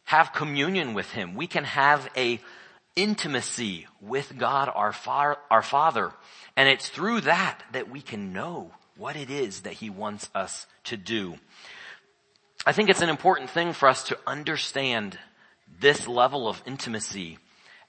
have 0.09 0.33
communion 0.33 0.95
with 0.95 1.07
Him. 1.11 1.35
We 1.35 1.45
can 1.45 1.65
have 1.65 2.09
a 2.17 2.39
intimacy 2.95 3.85
with 4.01 4.35
God 4.39 4.67
our, 4.73 4.91
far, 4.91 5.37
our 5.51 5.61
Father. 5.61 6.11
And 6.57 6.67
it's 6.67 6.89
through 6.89 7.21
that 7.21 7.61
that 7.73 7.91
we 7.91 8.01
can 8.01 8.33
know 8.33 8.71
what 8.97 9.15
it 9.15 9.29
is 9.29 9.61
that 9.61 9.73
He 9.73 9.91
wants 9.91 10.27
us 10.33 10.65
to 10.85 10.97
do. 10.97 11.35
I 12.65 12.71
think 12.71 12.89
it's 12.89 13.03
an 13.03 13.09
important 13.09 13.51
thing 13.51 13.71
for 13.73 13.87
us 13.87 14.05
to 14.05 14.17
understand 14.25 15.19
this 15.79 16.07
level 16.07 16.49
of 16.49 16.59
intimacy 16.65 17.37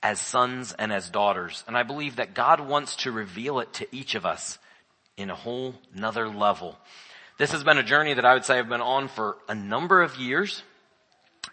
as 0.03 0.21
sons 0.21 0.75
and 0.79 0.93
as 0.93 1.09
daughters. 1.09 1.64
And 1.66 1.75
I 1.75 1.85
believe 1.85 2.16
that 2.16 2.35
God 2.35 2.61
wants 2.61 2.97
to 2.97 3.12
reveal 3.12 3.61
it 3.61 3.73
to 3.75 3.97
each 3.97 4.14
of 4.14 4.27
us 4.27 4.59
in 5.16 5.31
a 5.31 5.35
whole 5.35 5.75
nother 5.95 6.29
level. 6.29 6.77
This 7.39 7.53
has 7.53 7.64
been 7.64 7.79
a 7.79 7.83
journey 7.83 8.12
that 8.12 8.27
I 8.27 8.35
would 8.35 8.45
say 8.45 8.59
I've 8.59 8.68
been 8.68 8.83
on 8.83 9.09
for 9.09 9.39
a 9.49 9.55
number 9.55 10.03
of 10.03 10.16
years. 10.16 10.62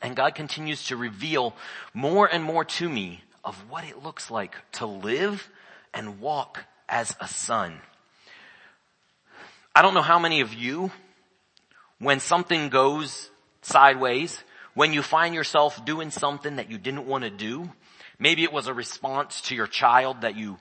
And 0.01 0.15
God 0.15 0.35
continues 0.35 0.85
to 0.87 0.97
reveal 0.97 1.55
more 1.93 2.27
and 2.27 2.43
more 2.43 2.65
to 2.65 2.87
me 2.87 3.23
of 3.43 3.55
what 3.69 3.83
it 3.85 4.03
looks 4.03 4.29
like 4.29 4.55
to 4.73 4.85
live 4.85 5.49
and 5.93 6.19
walk 6.19 6.65
as 6.87 7.15
a 7.19 7.27
son. 7.27 7.79
I 9.75 9.81
don't 9.81 9.93
know 9.93 10.01
how 10.01 10.19
many 10.19 10.41
of 10.41 10.53
you, 10.53 10.91
when 11.99 12.19
something 12.19 12.69
goes 12.69 13.29
sideways, 13.61 14.43
when 14.73 14.93
you 14.93 15.01
find 15.01 15.33
yourself 15.33 15.83
doing 15.85 16.11
something 16.11 16.57
that 16.57 16.69
you 16.69 16.77
didn't 16.77 17.07
want 17.07 17.23
to 17.23 17.29
do, 17.29 17.69
maybe 18.19 18.43
it 18.43 18.53
was 18.53 18.67
a 18.67 18.73
response 18.73 19.41
to 19.41 19.55
your 19.55 19.67
child 19.67 20.21
that 20.21 20.35
you, 20.35 20.57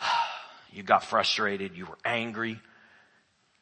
you 0.72 0.82
got 0.82 1.04
frustrated, 1.04 1.76
you 1.76 1.86
were 1.86 1.98
angry, 2.04 2.60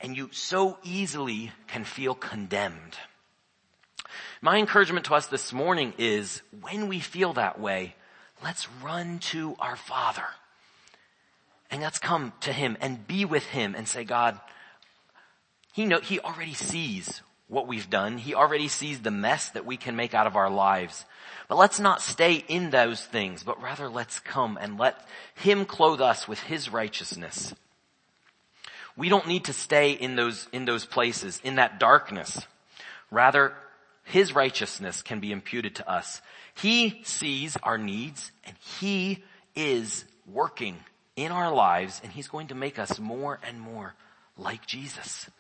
and 0.01 0.17
you 0.17 0.31
so 0.33 0.79
easily 0.83 1.53
can 1.67 1.85
feel 1.85 2.15
condemned. 2.15 2.97
My 4.43 4.57
encouragement 4.57 5.05
to 5.07 5.15
us 5.15 5.27
this 5.27 5.53
morning 5.53 5.93
is 5.99 6.41
when 6.63 6.89
we 6.89 7.01
feel 7.01 7.35
that 7.35 7.61
way, 7.61 7.95
let's 8.43 8.69
run 8.83 9.19
to 9.19 9.55
our 9.59 9.77
Father. 9.77 10.25
And 11.71 11.83
let's 11.83 11.99
come 11.99 12.33
to 12.41 12.53
Him 12.53 12.79
and 12.81 13.07
be 13.07 13.27
with 13.27 13.45
Him 13.45 13.75
and 13.75 13.87
say, 13.87 14.05
God, 14.05 14.41
He 15.75 15.85
know, 15.85 16.01
He 16.01 16.21
already 16.21 16.55
sees 16.55 17.21
what 17.49 17.67
we've 17.67 17.91
done. 17.91 18.17
He 18.17 18.35
already 18.35 18.69
sees 18.69 19.01
the 19.01 19.11
mess 19.11 19.51
that 19.51 19.67
we 19.67 19.77
can 19.77 19.95
make 19.95 20.15
out 20.15 20.27
of 20.27 20.37
our 20.37 20.49
lives. 20.49 21.05
But 21.47 21.59
let's 21.59 21.79
not 21.79 22.01
stay 22.01 22.43
in 22.49 22.71
those 22.71 23.05
things, 23.05 23.43
but 23.43 23.63
rather 23.63 23.91
let's 23.91 24.21
come 24.21 24.59
and 24.59 24.79
let 24.79 25.07
Him 25.35 25.67
clothe 25.67 26.01
us 26.01 26.27
with 26.27 26.41
His 26.41 26.73
righteousness. 26.73 27.53
We 28.97 29.11
don't 29.11 29.29
need 29.29 29.45
to 29.45 29.53
stay 29.53 29.93
in 29.93 30.17
those, 30.17 30.49
in 30.51 30.65
those 30.65 30.87
places, 30.87 31.43
in 31.45 31.57
that 31.57 31.79
darkness. 31.79 32.41
Rather, 33.11 33.53
His 34.11 34.35
righteousness 34.35 35.03
can 35.03 35.21
be 35.21 35.31
imputed 35.31 35.77
to 35.77 35.89
us. 35.89 36.21
He 36.55 37.01
sees 37.05 37.57
our 37.63 37.79
needs 37.79 38.33
and 38.45 38.57
He 38.81 39.23
is 39.55 40.05
working 40.27 40.77
in 41.15 41.31
our 41.31 41.53
lives 41.53 42.01
and 42.03 42.13
He's 42.13 42.27
going 42.27 42.49
to 42.49 42.57
make 42.57 42.79
us 42.79 42.99
more 42.99 43.39
and 43.47 43.61
more 43.61 43.95
like 44.37 44.67
Jesus. 44.67 45.31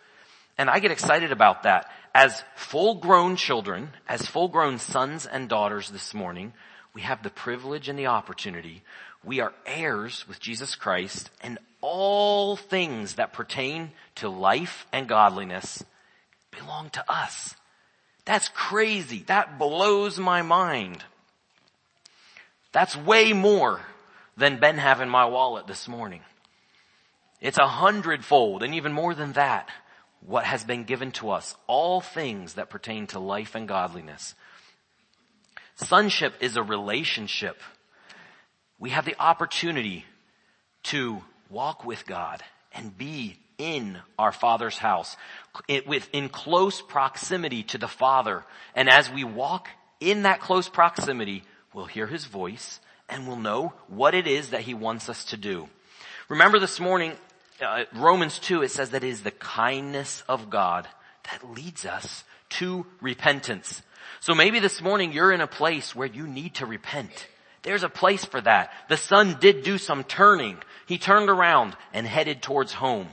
And 0.56 0.70
I 0.70 0.78
get 0.78 0.92
excited 0.92 1.32
about 1.32 1.64
that. 1.64 1.90
As 2.14 2.44
full 2.54 2.96
grown 2.96 3.34
children, 3.34 3.90
as 4.08 4.26
full 4.26 4.46
grown 4.46 4.78
sons 4.78 5.26
and 5.26 5.48
daughters 5.48 5.90
this 5.90 6.14
morning, 6.14 6.52
we 6.94 7.00
have 7.00 7.24
the 7.24 7.30
privilege 7.30 7.88
and 7.88 7.98
the 7.98 8.06
opportunity. 8.06 8.84
We 9.24 9.40
are 9.40 9.52
heirs 9.66 10.28
with 10.28 10.38
Jesus 10.38 10.76
Christ 10.76 11.28
and 11.42 11.58
all 11.80 12.54
things 12.54 13.14
that 13.14 13.32
pertain 13.32 13.90
to 14.16 14.28
life 14.28 14.86
and 14.92 15.08
godliness 15.08 15.82
belong 16.52 16.90
to 16.90 17.04
us. 17.10 17.56
That's 18.30 18.48
crazy. 18.50 19.24
That 19.26 19.58
blows 19.58 20.16
my 20.16 20.42
mind. 20.42 21.02
That's 22.70 22.96
way 22.96 23.32
more 23.32 23.80
than 24.36 24.60
Ben 24.60 24.78
have 24.78 25.00
in 25.00 25.08
my 25.08 25.24
wallet 25.24 25.66
this 25.66 25.88
morning. 25.88 26.20
It's 27.40 27.58
a 27.58 27.66
hundredfold 27.66 28.62
and 28.62 28.72
even 28.72 28.92
more 28.92 29.16
than 29.16 29.32
that 29.32 29.68
what 30.24 30.44
has 30.44 30.62
been 30.62 30.84
given 30.84 31.10
to 31.10 31.30
us. 31.30 31.56
All 31.66 32.00
things 32.00 32.54
that 32.54 32.70
pertain 32.70 33.08
to 33.08 33.18
life 33.18 33.56
and 33.56 33.66
godliness. 33.66 34.36
Sonship 35.74 36.34
is 36.38 36.54
a 36.54 36.62
relationship. 36.62 37.60
We 38.78 38.90
have 38.90 39.06
the 39.06 39.16
opportunity 39.18 40.04
to 40.84 41.20
walk 41.48 41.84
with 41.84 42.06
God 42.06 42.44
and 42.70 42.96
be 42.96 43.40
in 43.60 43.98
our 44.18 44.32
Father's 44.32 44.78
house, 44.78 45.16
it, 45.68 45.86
with, 45.86 46.08
in 46.12 46.30
close 46.30 46.80
proximity 46.80 47.62
to 47.64 47.78
the 47.78 47.86
Father. 47.86 48.42
And 48.74 48.88
as 48.88 49.10
we 49.10 49.22
walk 49.22 49.68
in 50.00 50.22
that 50.22 50.40
close 50.40 50.68
proximity, 50.68 51.44
we'll 51.74 51.84
hear 51.84 52.06
His 52.06 52.24
voice 52.24 52.80
and 53.08 53.26
we'll 53.26 53.36
know 53.36 53.74
what 53.88 54.14
it 54.14 54.26
is 54.26 54.50
that 54.50 54.62
He 54.62 54.72
wants 54.72 55.08
us 55.10 55.26
to 55.26 55.36
do. 55.36 55.68
Remember 56.28 56.58
this 56.58 56.80
morning, 56.80 57.12
uh, 57.60 57.84
Romans 57.94 58.38
2, 58.38 58.62
it 58.62 58.70
says 58.70 58.90
that 58.90 59.04
it 59.04 59.08
is 59.08 59.22
the 59.22 59.30
kindness 59.30 60.24
of 60.26 60.48
God 60.48 60.88
that 61.30 61.50
leads 61.50 61.84
us 61.84 62.24
to 62.50 62.86
repentance. 63.00 63.82
So 64.20 64.34
maybe 64.34 64.58
this 64.58 64.80
morning 64.80 65.12
you're 65.12 65.32
in 65.32 65.42
a 65.42 65.46
place 65.46 65.94
where 65.94 66.08
you 66.08 66.26
need 66.26 66.54
to 66.56 66.66
repent. 66.66 67.28
There's 67.62 67.82
a 67.82 67.90
place 67.90 68.24
for 68.24 68.40
that. 68.40 68.72
The 68.88 68.96
son 68.96 69.36
did 69.38 69.64
do 69.64 69.76
some 69.76 70.04
turning. 70.04 70.56
He 70.86 70.96
turned 70.96 71.28
around 71.28 71.76
and 71.92 72.06
headed 72.06 72.42
towards 72.42 72.72
home. 72.72 73.08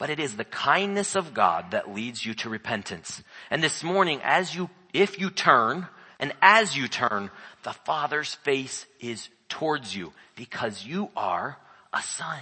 But 0.00 0.08
it 0.08 0.18
is 0.18 0.34
the 0.34 0.44
kindness 0.44 1.14
of 1.14 1.34
God 1.34 1.72
that 1.72 1.94
leads 1.94 2.24
you 2.24 2.32
to 2.36 2.48
repentance. 2.48 3.22
And 3.50 3.62
this 3.62 3.84
morning, 3.84 4.22
as 4.24 4.54
you, 4.54 4.70
if 4.94 5.20
you 5.20 5.28
turn, 5.28 5.86
and 6.18 6.32
as 6.40 6.74
you 6.74 6.88
turn, 6.88 7.30
the 7.64 7.74
Father's 7.74 8.34
face 8.36 8.86
is 8.98 9.28
towards 9.50 9.94
you 9.94 10.14
because 10.36 10.86
you 10.86 11.10
are 11.14 11.58
a 11.92 12.02
son. 12.02 12.40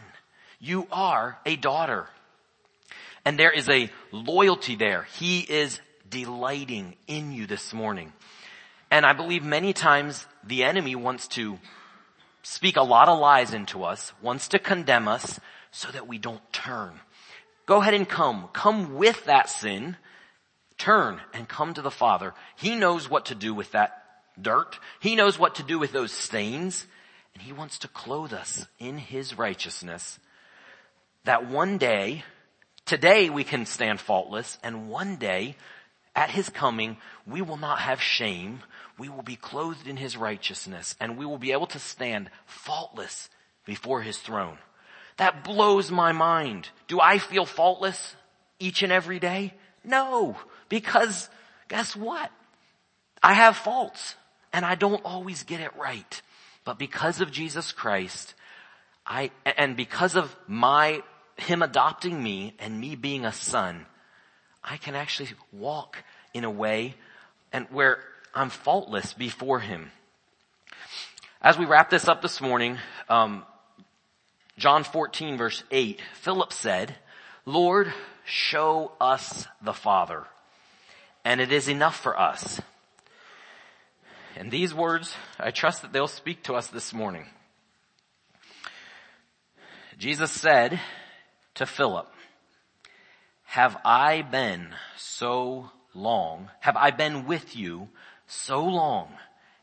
You 0.61 0.86
are 0.92 1.36
a 1.44 1.56
daughter. 1.56 2.06
And 3.24 3.36
there 3.36 3.50
is 3.50 3.68
a 3.68 3.90
loyalty 4.12 4.76
there. 4.76 5.09
He 5.18 5.40
is 5.40 5.80
delighting 6.09 6.94
in 7.09 7.32
you 7.32 7.48
this 7.48 7.74
morning. 7.74 8.12
And 8.88 9.04
I 9.04 9.14
believe 9.14 9.42
many 9.42 9.72
times 9.72 10.24
the 10.44 10.62
enemy 10.62 10.94
wants 10.94 11.26
to 11.28 11.59
speak 12.44 12.76
a 12.76 12.82
lot 12.82 13.09
of 13.09 13.18
lies 13.18 13.52
into 13.52 13.82
us, 13.82 14.12
wants 14.22 14.46
to 14.48 14.61
condemn 14.61 15.09
us 15.09 15.40
so 15.72 15.90
that 15.90 16.06
we 16.06 16.18
don't 16.18 16.52
turn. 16.52 17.00
Go 17.68 17.80
ahead 17.80 17.94
and 17.94 18.08
come. 18.08 18.48
Come 18.52 18.96
with 18.96 19.26
that 19.26 19.48
sin. 19.48 19.96
Turn 20.76 21.20
and 21.32 21.48
come 21.48 21.72
to 21.74 21.82
the 21.82 21.90
Father. 21.92 22.34
He 22.56 22.74
knows 22.74 23.08
what 23.08 23.26
to 23.26 23.36
do 23.36 23.54
with 23.54 23.70
that 23.70 24.02
dirt. 24.40 24.76
He 24.98 25.14
knows 25.14 25.38
what 25.38 25.54
to 25.56 25.62
do 25.62 25.78
with 25.78 25.92
those 25.92 26.10
stains. 26.10 26.84
And 27.34 27.42
He 27.42 27.52
wants 27.52 27.78
to 27.80 27.88
clothe 27.88 28.32
us 28.32 28.66
in 28.80 28.98
His 28.98 29.38
righteousness. 29.38 30.18
That 31.22 31.48
one 31.48 31.78
day, 31.78 32.24
today 32.84 33.30
we 33.30 33.44
can 33.44 33.66
stand 33.66 34.00
faultless 34.00 34.58
and 34.64 34.88
one 34.88 35.14
day 35.14 35.54
at 36.16 36.30
His 36.30 36.48
coming, 36.48 36.96
we 37.28 37.42
will 37.42 37.56
not 37.58 37.78
have 37.78 38.02
shame 38.02 38.64
we 38.98 39.08
will 39.08 39.22
be 39.22 39.36
clothed 39.36 39.86
in 39.86 39.96
his 39.96 40.16
righteousness 40.16 40.96
and 41.00 41.16
we 41.16 41.24
will 41.24 41.38
be 41.38 41.52
able 41.52 41.68
to 41.68 41.78
stand 41.78 42.30
faultless 42.46 43.30
before 43.64 44.02
his 44.02 44.18
throne. 44.18 44.58
That 45.18 45.44
blows 45.44 45.90
my 45.90 46.12
mind. 46.12 46.68
Do 46.86 47.00
I 47.00 47.18
feel 47.18 47.44
faultless 47.44 48.16
each 48.58 48.82
and 48.82 48.92
every 48.92 49.18
day? 49.18 49.54
No, 49.84 50.36
because 50.68 51.28
guess 51.68 51.94
what? 51.94 52.30
I 53.22 53.34
have 53.34 53.56
faults 53.56 54.16
and 54.52 54.64
I 54.64 54.74
don't 54.74 55.04
always 55.04 55.42
get 55.42 55.60
it 55.60 55.76
right. 55.76 56.22
But 56.64 56.78
because 56.78 57.20
of 57.20 57.30
Jesus 57.30 57.72
Christ, 57.72 58.34
I, 59.06 59.30
and 59.44 59.76
because 59.76 60.16
of 60.16 60.34
my, 60.46 61.02
him 61.36 61.62
adopting 61.62 62.22
me 62.22 62.54
and 62.58 62.80
me 62.80 62.94
being 62.96 63.24
a 63.24 63.32
son, 63.32 63.86
I 64.62 64.76
can 64.76 64.94
actually 64.94 65.30
walk 65.52 65.96
in 66.34 66.44
a 66.44 66.50
way 66.50 66.94
and 67.52 67.66
where 67.70 68.00
I'm 68.34 68.50
faultless 68.50 69.14
before 69.14 69.60
Him. 69.60 69.90
As 71.40 71.56
we 71.56 71.64
wrap 71.64 71.90
this 71.90 72.08
up 72.08 72.20
this 72.20 72.40
morning, 72.40 72.78
um, 73.08 73.44
John 74.59 74.82
14 74.82 75.36
verse 75.36 75.62
8, 75.70 76.02
Philip 76.14 76.52
said, 76.52 76.96
Lord, 77.46 77.92
show 78.24 78.90
us 79.00 79.46
the 79.62 79.72
Father, 79.72 80.24
and 81.24 81.40
it 81.40 81.52
is 81.52 81.68
enough 81.68 81.98
for 81.98 82.18
us. 82.18 82.61
And 84.36 84.50
these 84.50 84.74
words, 84.74 85.14
I 85.38 85.52
trust 85.52 85.82
that 85.82 85.92
they'll 85.92 86.09
speak 86.09 86.42
to 86.44 86.54
us 86.54 86.66
this 86.66 86.92
morning. 86.92 87.26
Jesus 89.96 90.32
said 90.32 90.80
to 91.54 91.64
Philip, 91.64 92.12
have 93.44 93.76
I 93.84 94.22
been 94.22 94.74
so 94.96 95.70
long, 95.94 96.50
have 96.61 96.76
I 96.76 96.90
been 96.90 97.26
with 97.26 97.56
you 97.56 97.88
so 98.26 98.64
long 98.64 99.12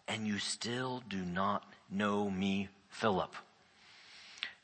and 0.08 0.26
you 0.26 0.40
still 0.40 1.04
do 1.10 1.18
not 1.18 1.64
know 1.90 2.30
me, 2.30 2.70
Philip? 2.90 3.36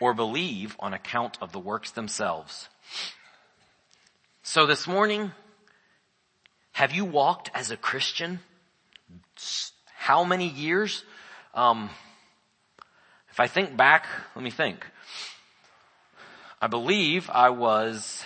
or 0.00 0.14
believe 0.14 0.76
on 0.80 0.94
account 0.94 1.38
of 1.40 1.52
the 1.52 1.58
works 1.58 1.90
themselves. 1.90 2.68
So 4.42 4.66
this 4.66 4.88
morning, 4.88 5.32
have 6.72 6.92
you 6.92 7.04
walked 7.04 7.50
as 7.54 7.70
a 7.70 7.76
Christian? 7.76 8.40
How 9.94 10.24
many 10.24 10.48
years? 10.48 11.04
Um, 11.54 11.90
if 13.30 13.38
I 13.38 13.46
think 13.46 13.76
back, 13.76 14.06
let 14.34 14.42
me 14.42 14.50
think. 14.50 14.86
I 16.60 16.66
believe 16.66 17.30
I 17.30 17.50
was, 17.50 18.24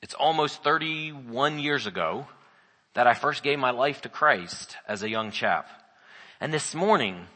it's 0.00 0.14
almost 0.14 0.62
31 0.62 1.58
years 1.58 1.86
ago 1.86 2.26
that 2.94 3.06
I 3.06 3.14
first 3.14 3.42
gave 3.42 3.58
my 3.58 3.70
life 3.70 4.02
to 4.02 4.08
Christ 4.08 4.76
as 4.86 5.02
a 5.02 5.08
young 5.08 5.30
chap. 5.30 5.68
And 6.40 6.52
this 6.52 6.74
morning, 6.74 7.26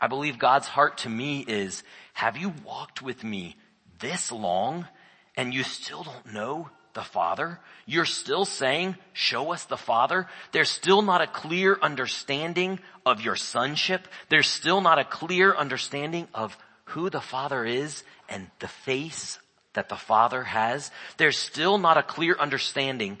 I 0.00 0.06
believe 0.06 0.38
God's 0.38 0.68
heart 0.68 0.98
to 0.98 1.08
me 1.08 1.44
is, 1.46 1.82
have 2.14 2.36
you 2.36 2.52
walked 2.64 3.02
with 3.02 3.22
me 3.22 3.56
this 4.00 4.32
long 4.32 4.88
and 5.36 5.52
you 5.52 5.62
still 5.62 6.02
don't 6.02 6.32
know 6.32 6.70
the 6.94 7.02
Father? 7.02 7.60
You're 7.86 8.06
still 8.06 8.46
saying, 8.46 8.96
show 9.12 9.52
us 9.52 9.64
the 9.64 9.76
Father? 9.76 10.26
There's 10.52 10.70
still 10.70 11.02
not 11.02 11.20
a 11.20 11.26
clear 11.26 11.78
understanding 11.82 12.80
of 13.04 13.20
your 13.20 13.36
sonship. 13.36 14.08
There's 14.30 14.48
still 14.48 14.80
not 14.80 14.98
a 14.98 15.04
clear 15.04 15.54
understanding 15.54 16.26
of 16.32 16.56
who 16.86 17.10
the 17.10 17.20
Father 17.20 17.64
is 17.64 18.02
and 18.28 18.50
the 18.58 18.68
face 18.68 19.38
that 19.74 19.88
the 19.88 19.96
Father 19.96 20.42
has, 20.42 20.90
there's 21.18 21.38
still 21.38 21.78
not 21.78 21.98
a 21.98 22.02
clear 22.02 22.36
understanding. 22.38 23.20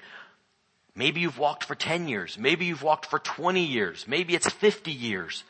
Maybe 0.94 1.20
you've 1.20 1.38
walked 1.38 1.64
for 1.64 1.74
10 1.74 2.08
years. 2.08 2.38
Maybe 2.38 2.64
you've 2.64 2.82
walked 2.82 3.06
for 3.06 3.18
20 3.18 3.64
years. 3.64 4.06
Maybe 4.08 4.34
it's 4.34 4.48
50 4.48 4.90
years. 4.90 5.44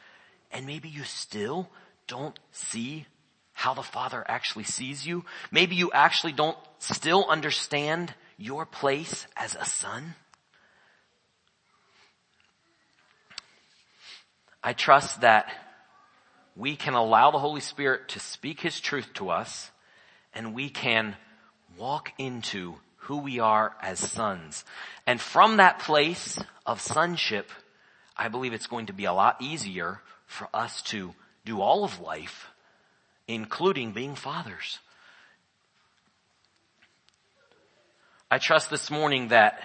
And 0.50 0.66
maybe 0.66 0.88
you 0.88 1.04
still 1.04 1.68
don't 2.06 2.38
see 2.52 3.06
how 3.54 3.72
the 3.74 3.82
Father 3.82 4.24
actually 4.28 4.64
sees 4.64 5.06
you. 5.06 5.24
Maybe 5.50 5.76
you 5.76 5.90
actually 5.92 6.32
don't 6.32 6.58
still 6.78 7.24
understand 7.28 8.12
your 8.36 8.66
place 8.66 9.26
as 9.36 9.54
a 9.54 9.64
son. 9.64 10.14
I 14.62 14.72
trust 14.72 15.22
that 15.22 15.46
we 16.56 16.76
can 16.76 16.94
allow 16.94 17.30
the 17.30 17.38
Holy 17.38 17.60
Spirit 17.60 18.08
to 18.10 18.20
speak 18.20 18.60
His 18.60 18.80
truth 18.80 19.08
to 19.14 19.30
us 19.30 19.70
and 20.34 20.54
we 20.54 20.68
can 20.68 21.16
walk 21.78 22.12
into 22.18 22.74
who 22.96 23.18
we 23.18 23.38
are 23.38 23.74
as 23.82 23.98
sons. 23.98 24.64
And 25.06 25.20
from 25.20 25.58
that 25.58 25.78
place 25.80 26.38
of 26.64 26.80
sonship, 26.80 27.50
I 28.16 28.28
believe 28.28 28.52
it's 28.52 28.66
going 28.66 28.86
to 28.86 28.92
be 28.92 29.04
a 29.04 29.12
lot 29.12 29.40
easier 29.40 30.00
for 30.26 30.48
us 30.54 30.82
to 30.82 31.14
do 31.44 31.60
all 31.60 31.84
of 31.84 32.00
life, 32.00 32.50
including 33.26 33.92
being 33.92 34.14
fathers. 34.14 34.78
I 38.30 38.38
trust 38.38 38.70
this 38.70 38.90
morning 38.90 39.28
that 39.28 39.60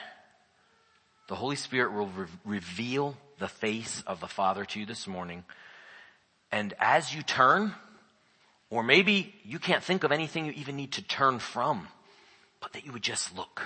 the 1.28 1.36
Holy 1.36 1.55
Spirit 1.55 1.93
will 1.93 2.07
re- 2.07 2.28
reveal 2.45 3.18
the 3.39 3.47
face 3.47 4.03
of 4.05 4.20
the 4.20 4.28
Father 4.28 4.66
to 4.66 4.80
you 4.80 4.86
this 4.86 5.07
morning. 5.07 5.43
And 6.51 6.74
as 6.80 7.14
you 7.14 7.22
turn, 7.22 7.74
or 8.70 8.84
maybe 8.84 9.34
you 9.43 9.60
can't 9.60 9.84
think 9.84 10.03
of 10.03 10.12
anything 10.12 10.45
you 10.45 10.53
even 10.53 10.76
need 10.76 10.93
to 10.93 11.01
turn 11.01 11.39
from, 11.39 11.88
but 12.60 12.74
that 12.74 12.86
you 12.86 12.91
would 12.91 13.03
just 13.03 13.36
look 13.36 13.62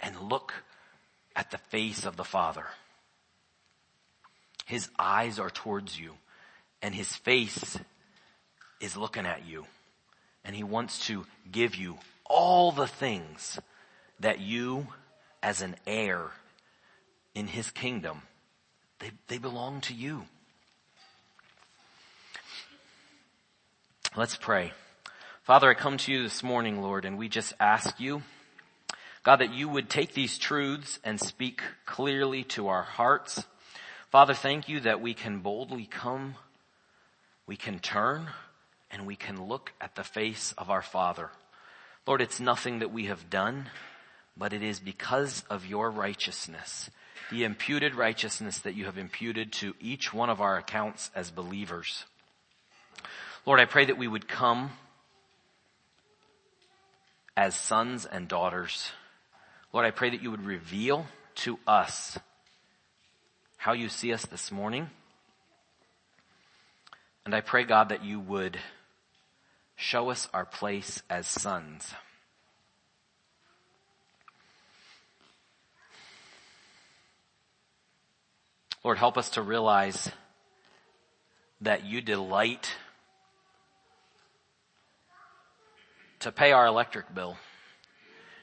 and 0.00 0.18
look 0.20 0.52
at 1.36 1.50
the 1.50 1.58
face 1.58 2.04
of 2.04 2.16
the 2.16 2.24
Father. 2.24 2.66
His 4.66 4.88
eyes 4.98 5.38
are 5.38 5.50
towards 5.50 5.98
you 5.98 6.14
and 6.82 6.94
his 6.94 7.14
face 7.14 7.78
is 8.80 8.96
looking 8.96 9.26
at 9.26 9.46
you 9.46 9.66
and 10.44 10.56
he 10.56 10.64
wants 10.64 11.06
to 11.06 11.26
give 11.50 11.74
you 11.74 11.98
all 12.24 12.72
the 12.72 12.86
things 12.86 13.58
that 14.20 14.40
you 14.40 14.88
as 15.42 15.62
an 15.62 15.76
heir 15.86 16.30
in 17.34 17.46
his 17.46 17.70
kingdom, 17.70 18.22
they, 18.98 19.10
they 19.28 19.38
belong 19.38 19.80
to 19.82 19.94
you. 19.94 20.24
Let's 24.16 24.36
pray. 24.36 24.72
Father, 25.42 25.70
I 25.70 25.74
come 25.74 25.96
to 25.98 26.12
you 26.12 26.22
this 26.22 26.42
morning, 26.42 26.82
Lord, 26.82 27.04
and 27.04 27.16
we 27.16 27.28
just 27.28 27.52
ask 27.60 28.00
you, 28.00 28.22
God, 29.22 29.36
that 29.36 29.52
you 29.52 29.68
would 29.68 29.88
take 29.88 30.14
these 30.14 30.38
truths 30.38 30.98
and 31.04 31.20
speak 31.20 31.62
clearly 31.86 32.42
to 32.44 32.68
our 32.68 32.82
hearts. 32.82 33.44
Father, 34.10 34.34
thank 34.34 34.68
you 34.68 34.80
that 34.80 35.00
we 35.00 35.14
can 35.14 35.40
boldly 35.40 35.86
come, 35.86 36.34
we 37.46 37.56
can 37.56 37.78
turn, 37.78 38.28
and 38.90 39.06
we 39.06 39.16
can 39.16 39.46
look 39.48 39.72
at 39.80 39.94
the 39.94 40.04
face 40.04 40.52
of 40.58 40.70
our 40.70 40.82
Father. 40.82 41.30
Lord, 42.06 42.20
it's 42.20 42.40
nothing 42.40 42.80
that 42.80 42.92
we 42.92 43.06
have 43.06 43.30
done, 43.30 43.66
but 44.36 44.52
it 44.52 44.62
is 44.62 44.80
because 44.80 45.44
of 45.50 45.66
your 45.66 45.90
righteousness, 45.90 46.90
the 47.30 47.44
imputed 47.44 47.94
righteousness 47.94 48.58
that 48.58 48.74
you 48.74 48.86
have 48.86 48.98
imputed 48.98 49.52
to 49.52 49.74
each 49.80 50.12
one 50.12 50.30
of 50.30 50.40
our 50.40 50.56
accounts 50.56 51.10
as 51.14 51.30
believers. 51.30 52.04
Lord, 53.46 53.60
I 53.60 53.64
pray 53.64 53.84
that 53.84 53.98
we 53.98 54.08
would 54.08 54.28
come 54.28 54.72
as 57.36 57.54
sons 57.54 58.04
and 58.04 58.28
daughters. 58.28 58.92
Lord, 59.72 59.86
I 59.86 59.90
pray 59.90 60.10
that 60.10 60.22
you 60.22 60.30
would 60.30 60.44
reveal 60.44 61.06
to 61.36 61.58
us 61.66 62.18
how 63.56 63.72
you 63.72 63.88
see 63.88 64.12
us 64.12 64.26
this 64.26 64.50
morning. 64.50 64.90
And 67.24 67.34
I 67.34 67.40
pray, 67.40 67.64
God, 67.64 67.90
that 67.90 68.04
you 68.04 68.18
would 68.18 68.58
show 69.80 70.10
us 70.10 70.28
our 70.34 70.44
place 70.44 71.02
as 71.08 71.26
sons. 71.26 71.94
Lord, 78.84 78.98
help 78.98 79.16
us 79.16 79.30
to 79.30 79.42
realize 79.42 80.10
that 81.62 81.86
you 81.86 82.02
delight 82.02 82.76
to 86.20 86.30
pay 86.30 86.52
our 86.52 86.66
electric 86.66 87.14
bill. 87.14 87.38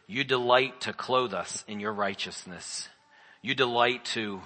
You 0.08 0.24
delight 0.24 0.82
to 0.82 0.94
clothe 0.94 1.36
us 1.36 1.64
in 1.68 1.80
your 1.80 1.94
righteousness. 1.94 2.90
You 3.44 3.54
delight 3.54 4.06
to 4.06 4.42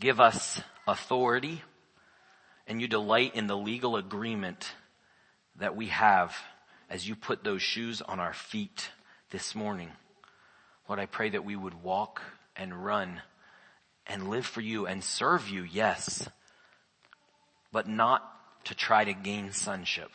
give 0.00 0.18
us 0.18 0.62
authority 0.88 1.62
and 2.66 2.80
you 2.80 2.88
delight 2.88 3.34
in 3.34 3.48
the 3.48 3.56
legal 3.56 3.96
agreement 3.96 4.72
that 5.60 5.76
we 5.76 5.86
have 5.86 6.36
as 6.88 7.08
you 7.08 7.14
put 7.14 7.44
those 7.44 7.62
shoes 7.62 8.02
on 8.02 8.18
our 8.18 8.32
feet 8.32 8.90
this 9.30 9.54
morning. 9.54 9.90
Lord, 10.88 10.98
I 10.98 11.06
pray 11.06 11.30
that 11.30 11.44
we 11.44 11.54
would 11.54 11.82
walk 11.82 12.20
and 12.56 12.84
run 12.84 13.22
and 14.06 14.28
live 14.28 14.44
for 14.44 14.60
you 14.60 14.86
and 14.86 15.04
serve 15.04 15.48
you, 15.48 15.62
yes, 15.62 16.28
but 17.70 17.86
not 17.88 18.26
to 18.64 18.74
try 18.74 19.04
to 19.04 19.12
gain 19.12 19.52
sonship, 19.52 20.10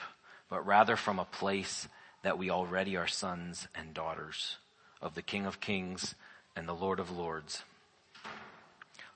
but 0.49 0.65
rather 0.65 0.95
from 0.95 1.19
a 1.19 1.25
place 1.25 1.87
that 2.23 2.37
we 2.37 2.49
already 2.49 2.97
are 2.97 3.07
sons 3.07 3.67
and 3.73 3.93
daughters 3.93 4.57
of 5.01 5.15
the 5.15 5.21
King 5.21 5.45
of 5.45 5.61
Kings 5.61 6.15
and 6.55 6.67
the 6.67 6.73
Lord 6.73 6.99
of 6.99 7.15
Lords. 7.15 7.63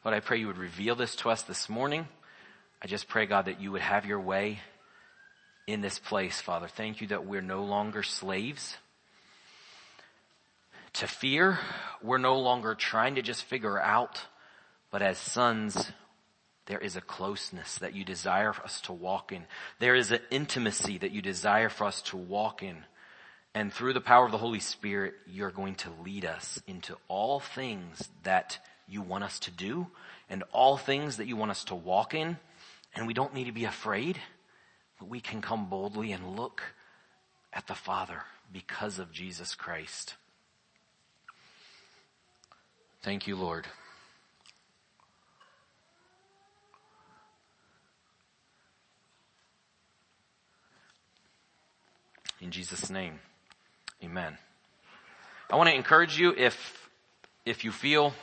Lord, 0.05 0.15
I 0.15 0.21
pray 0.21 0.37
you 0.37 0.47
would 0.47 0.57
reveal 0.57 0.95
this 0.95 1.15
to 1.17 1.29
us 1.29 1.41
this 1.41 1.67
morning. 1.67 2.07
I 2.81 2.87
just 2.87 3.09
pray, 3.09 3.25
God, 3.25 3.45
that 3.45 3.59
you 3.59 3.71
would 3.71 3.81
have 3.81 4.05
your 4.05 4.21
way 4.21 4.59
in 5.71 5.81
this 5.81 5.99
place, 5.99 6.41
Father. 6.41 6.67
Thank 6.67 6.99
you 6.99 7.07
that 7.07 7.25
we're 7.25 7.41
no 7.41 7.63
longer 7.63 8.01
slaves 8.01 8.77
to 10.93 11.07
fear. 11.07 11.59
We're 12.01 12.17
no 12.17 12.39
longer 12.39 12.73
trying 12.73 13.15
to 13.15 13.21
just 13.21 13.43
figure 13.43 13.79
out, 13.79 14.19
but 14.89 15.03
as 15.03 15.19
sons, 15.19 15.91
there 16.65 16.79
is 16.79 16.95
a 16.95 17.01
closeness 17.01 17.77
that 17.79 17.95
you 17.95 18.03
desire 18.03 18.51
for 18.51 18.63
us 18.63 18.81
to 18.81 18.93
walk 18.93 19.31
in. 19.31 19.43
There 19.79 19.95
is 19.95 20.11
an 20.11 20.21
intimacy 20.31 20.97
that 20.99 21.11
you 21.11 21.21
desire 21.21 21.69
for 21.69 21.85
us 21.85 22.01
to 22.03 22.17
walk 22.17 22.63
in. 22.63 22.77
And 23.53 23.71
through 23.71 23.93
the 23.93 24.01
power 24.01 24.25
of 24.25 24.31
the 24.31 24.37
Holy 24.37 24.59
Spirit, 24.59 25.13
you're 25.27 25.51
going 25.51 25.75
to 25.75 25.89
lead 26.03 26.25
us 26.25 26.61
into 26.67 26.95
all 27.07 27.39
things 27.39 28.09
that 28.23 28.59
you 28.87 29.01
want 29.01 29.23
us 29.23 29.39
to 29.39 29.51
do 29.51 29.87
and 30.29 30.43
all 30.51 30.77
things 30.77 31.17
that 31.17 31.27
you 31.27 31.35
want 31.35 31.51
us 31.51 31.63
to 31.65 31.75
walk 31.75 32.13
in. 32.13 32.37
And 32.95 33.05
we 33.05 33.13
don't 33.13 33.33
need 33.33 33.45
to 33.45 33.51
be 33.51 33.65
afraid, 33.65 34.19
we 35.07 35.19
can 35.19 35.41
come 35.41 35.69
boldly 35.69 36.11
and 36.11 36.37
look 36.37 36.61
at 37.53 37.67
the 37.67 37.75
Father 37.75 38.23
because 38.51 38.99
of 38.99 39.11
Jesus 39.11 39.55
Christ. 39.55 40.15
Thank 43.01 43.27
you, 43.27 43.35
Lord. 43.35 43.67
In 52.41 52.51
Jesus' 52.51 52.89
name, 52.89 53.19
amen. 54.03 54.37
I 55.49 55.55
want 55.55 55.69
to 55.69 55.75
encourage 55.75 56.17
you 56.17 56.33
if, 56.37 56.89
if 57.45 57.65
you 57.65 57.71
feel 57.71 58.13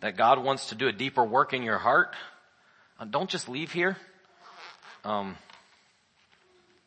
that 0.00 0.16
God 0.16 0.42
wants 0.42 0.68
to 0.68 0.74
do 0.74 0.86
a 0.86 0.92
deeper 0.92 1.24
work 1.24 1.54
in 1.54 1.62
your 1.62 1.78
heart, 1.78 2.14
uh, 3.00 3.06
don't 3.06 3.30
just 3.30 3.48
leave 3.48 3.72
here. 3.72 3.96
Um, 5.04 5.36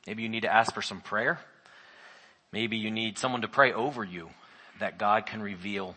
maybe 0.06 0.24
you 0.24 0.30
need 0.30 0.42
to 0.42 0.54
ask 0.54 0.74
for 0.74 0.82
some 0.82 1.02
prayer. 1.02 1.40
Maybe 2.52 2.78
you 2.78 2.92
need 2.92 3.18
someone 3.18 3.42
to 3.42 3.48
pray 3.48 3.74
over 3.74 4.04
you 4.04 4.30
that 4.80 4.98
God 4.98 5.26
can 5.26 5.42
reveal 5.42 5.96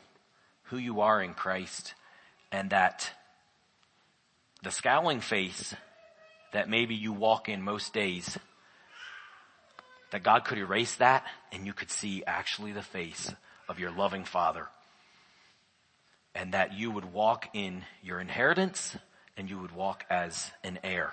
who 0.64 0.76
you 0.76 1.00
are 1.00 1.22
in 1.22 1.34
Christ 1.34 1.94
and 2.52 2.70
that 2.70 3.10
the 4.62 4.70
scowling 4.70 5.20
face 5.20 5.74
that 6.52 6.68
maybe 6.68 6.94
you 6.94 7.12
walk 7.12 7.48
in 7.48 7.62
most 7.62 7.94
days 7.94 8.38
that 10.10 10.22
God 10.22 10.44
could 10.44 10.58
erase 10.58 10.96
that 10.96 11.24
and 11.52 11.66
you 11.66 11.72
could 11.72 11.90
see 11.90 12.24
actually 12.26 12.72
the 12.72 12.82
face 12.82 13.32
of 13.68 13.78
your 13.78 13.90
loving 13.90 14.24
father. 14.24 14.66
And 16.34 16.54
that 16.54 16.74
you 16.74 16.90
would 16.90 17.12
walk 17.12 17.48
in 17.54 17.84
your 18.02 18.20
inheritance 18.20 18.96
and 19.36 19.48
you 19.48 19.58
would 19.58 19.72
walk 19.72 20.04
as 20.10 20.50
an 20.62 20.78
heir. 20.82 21.12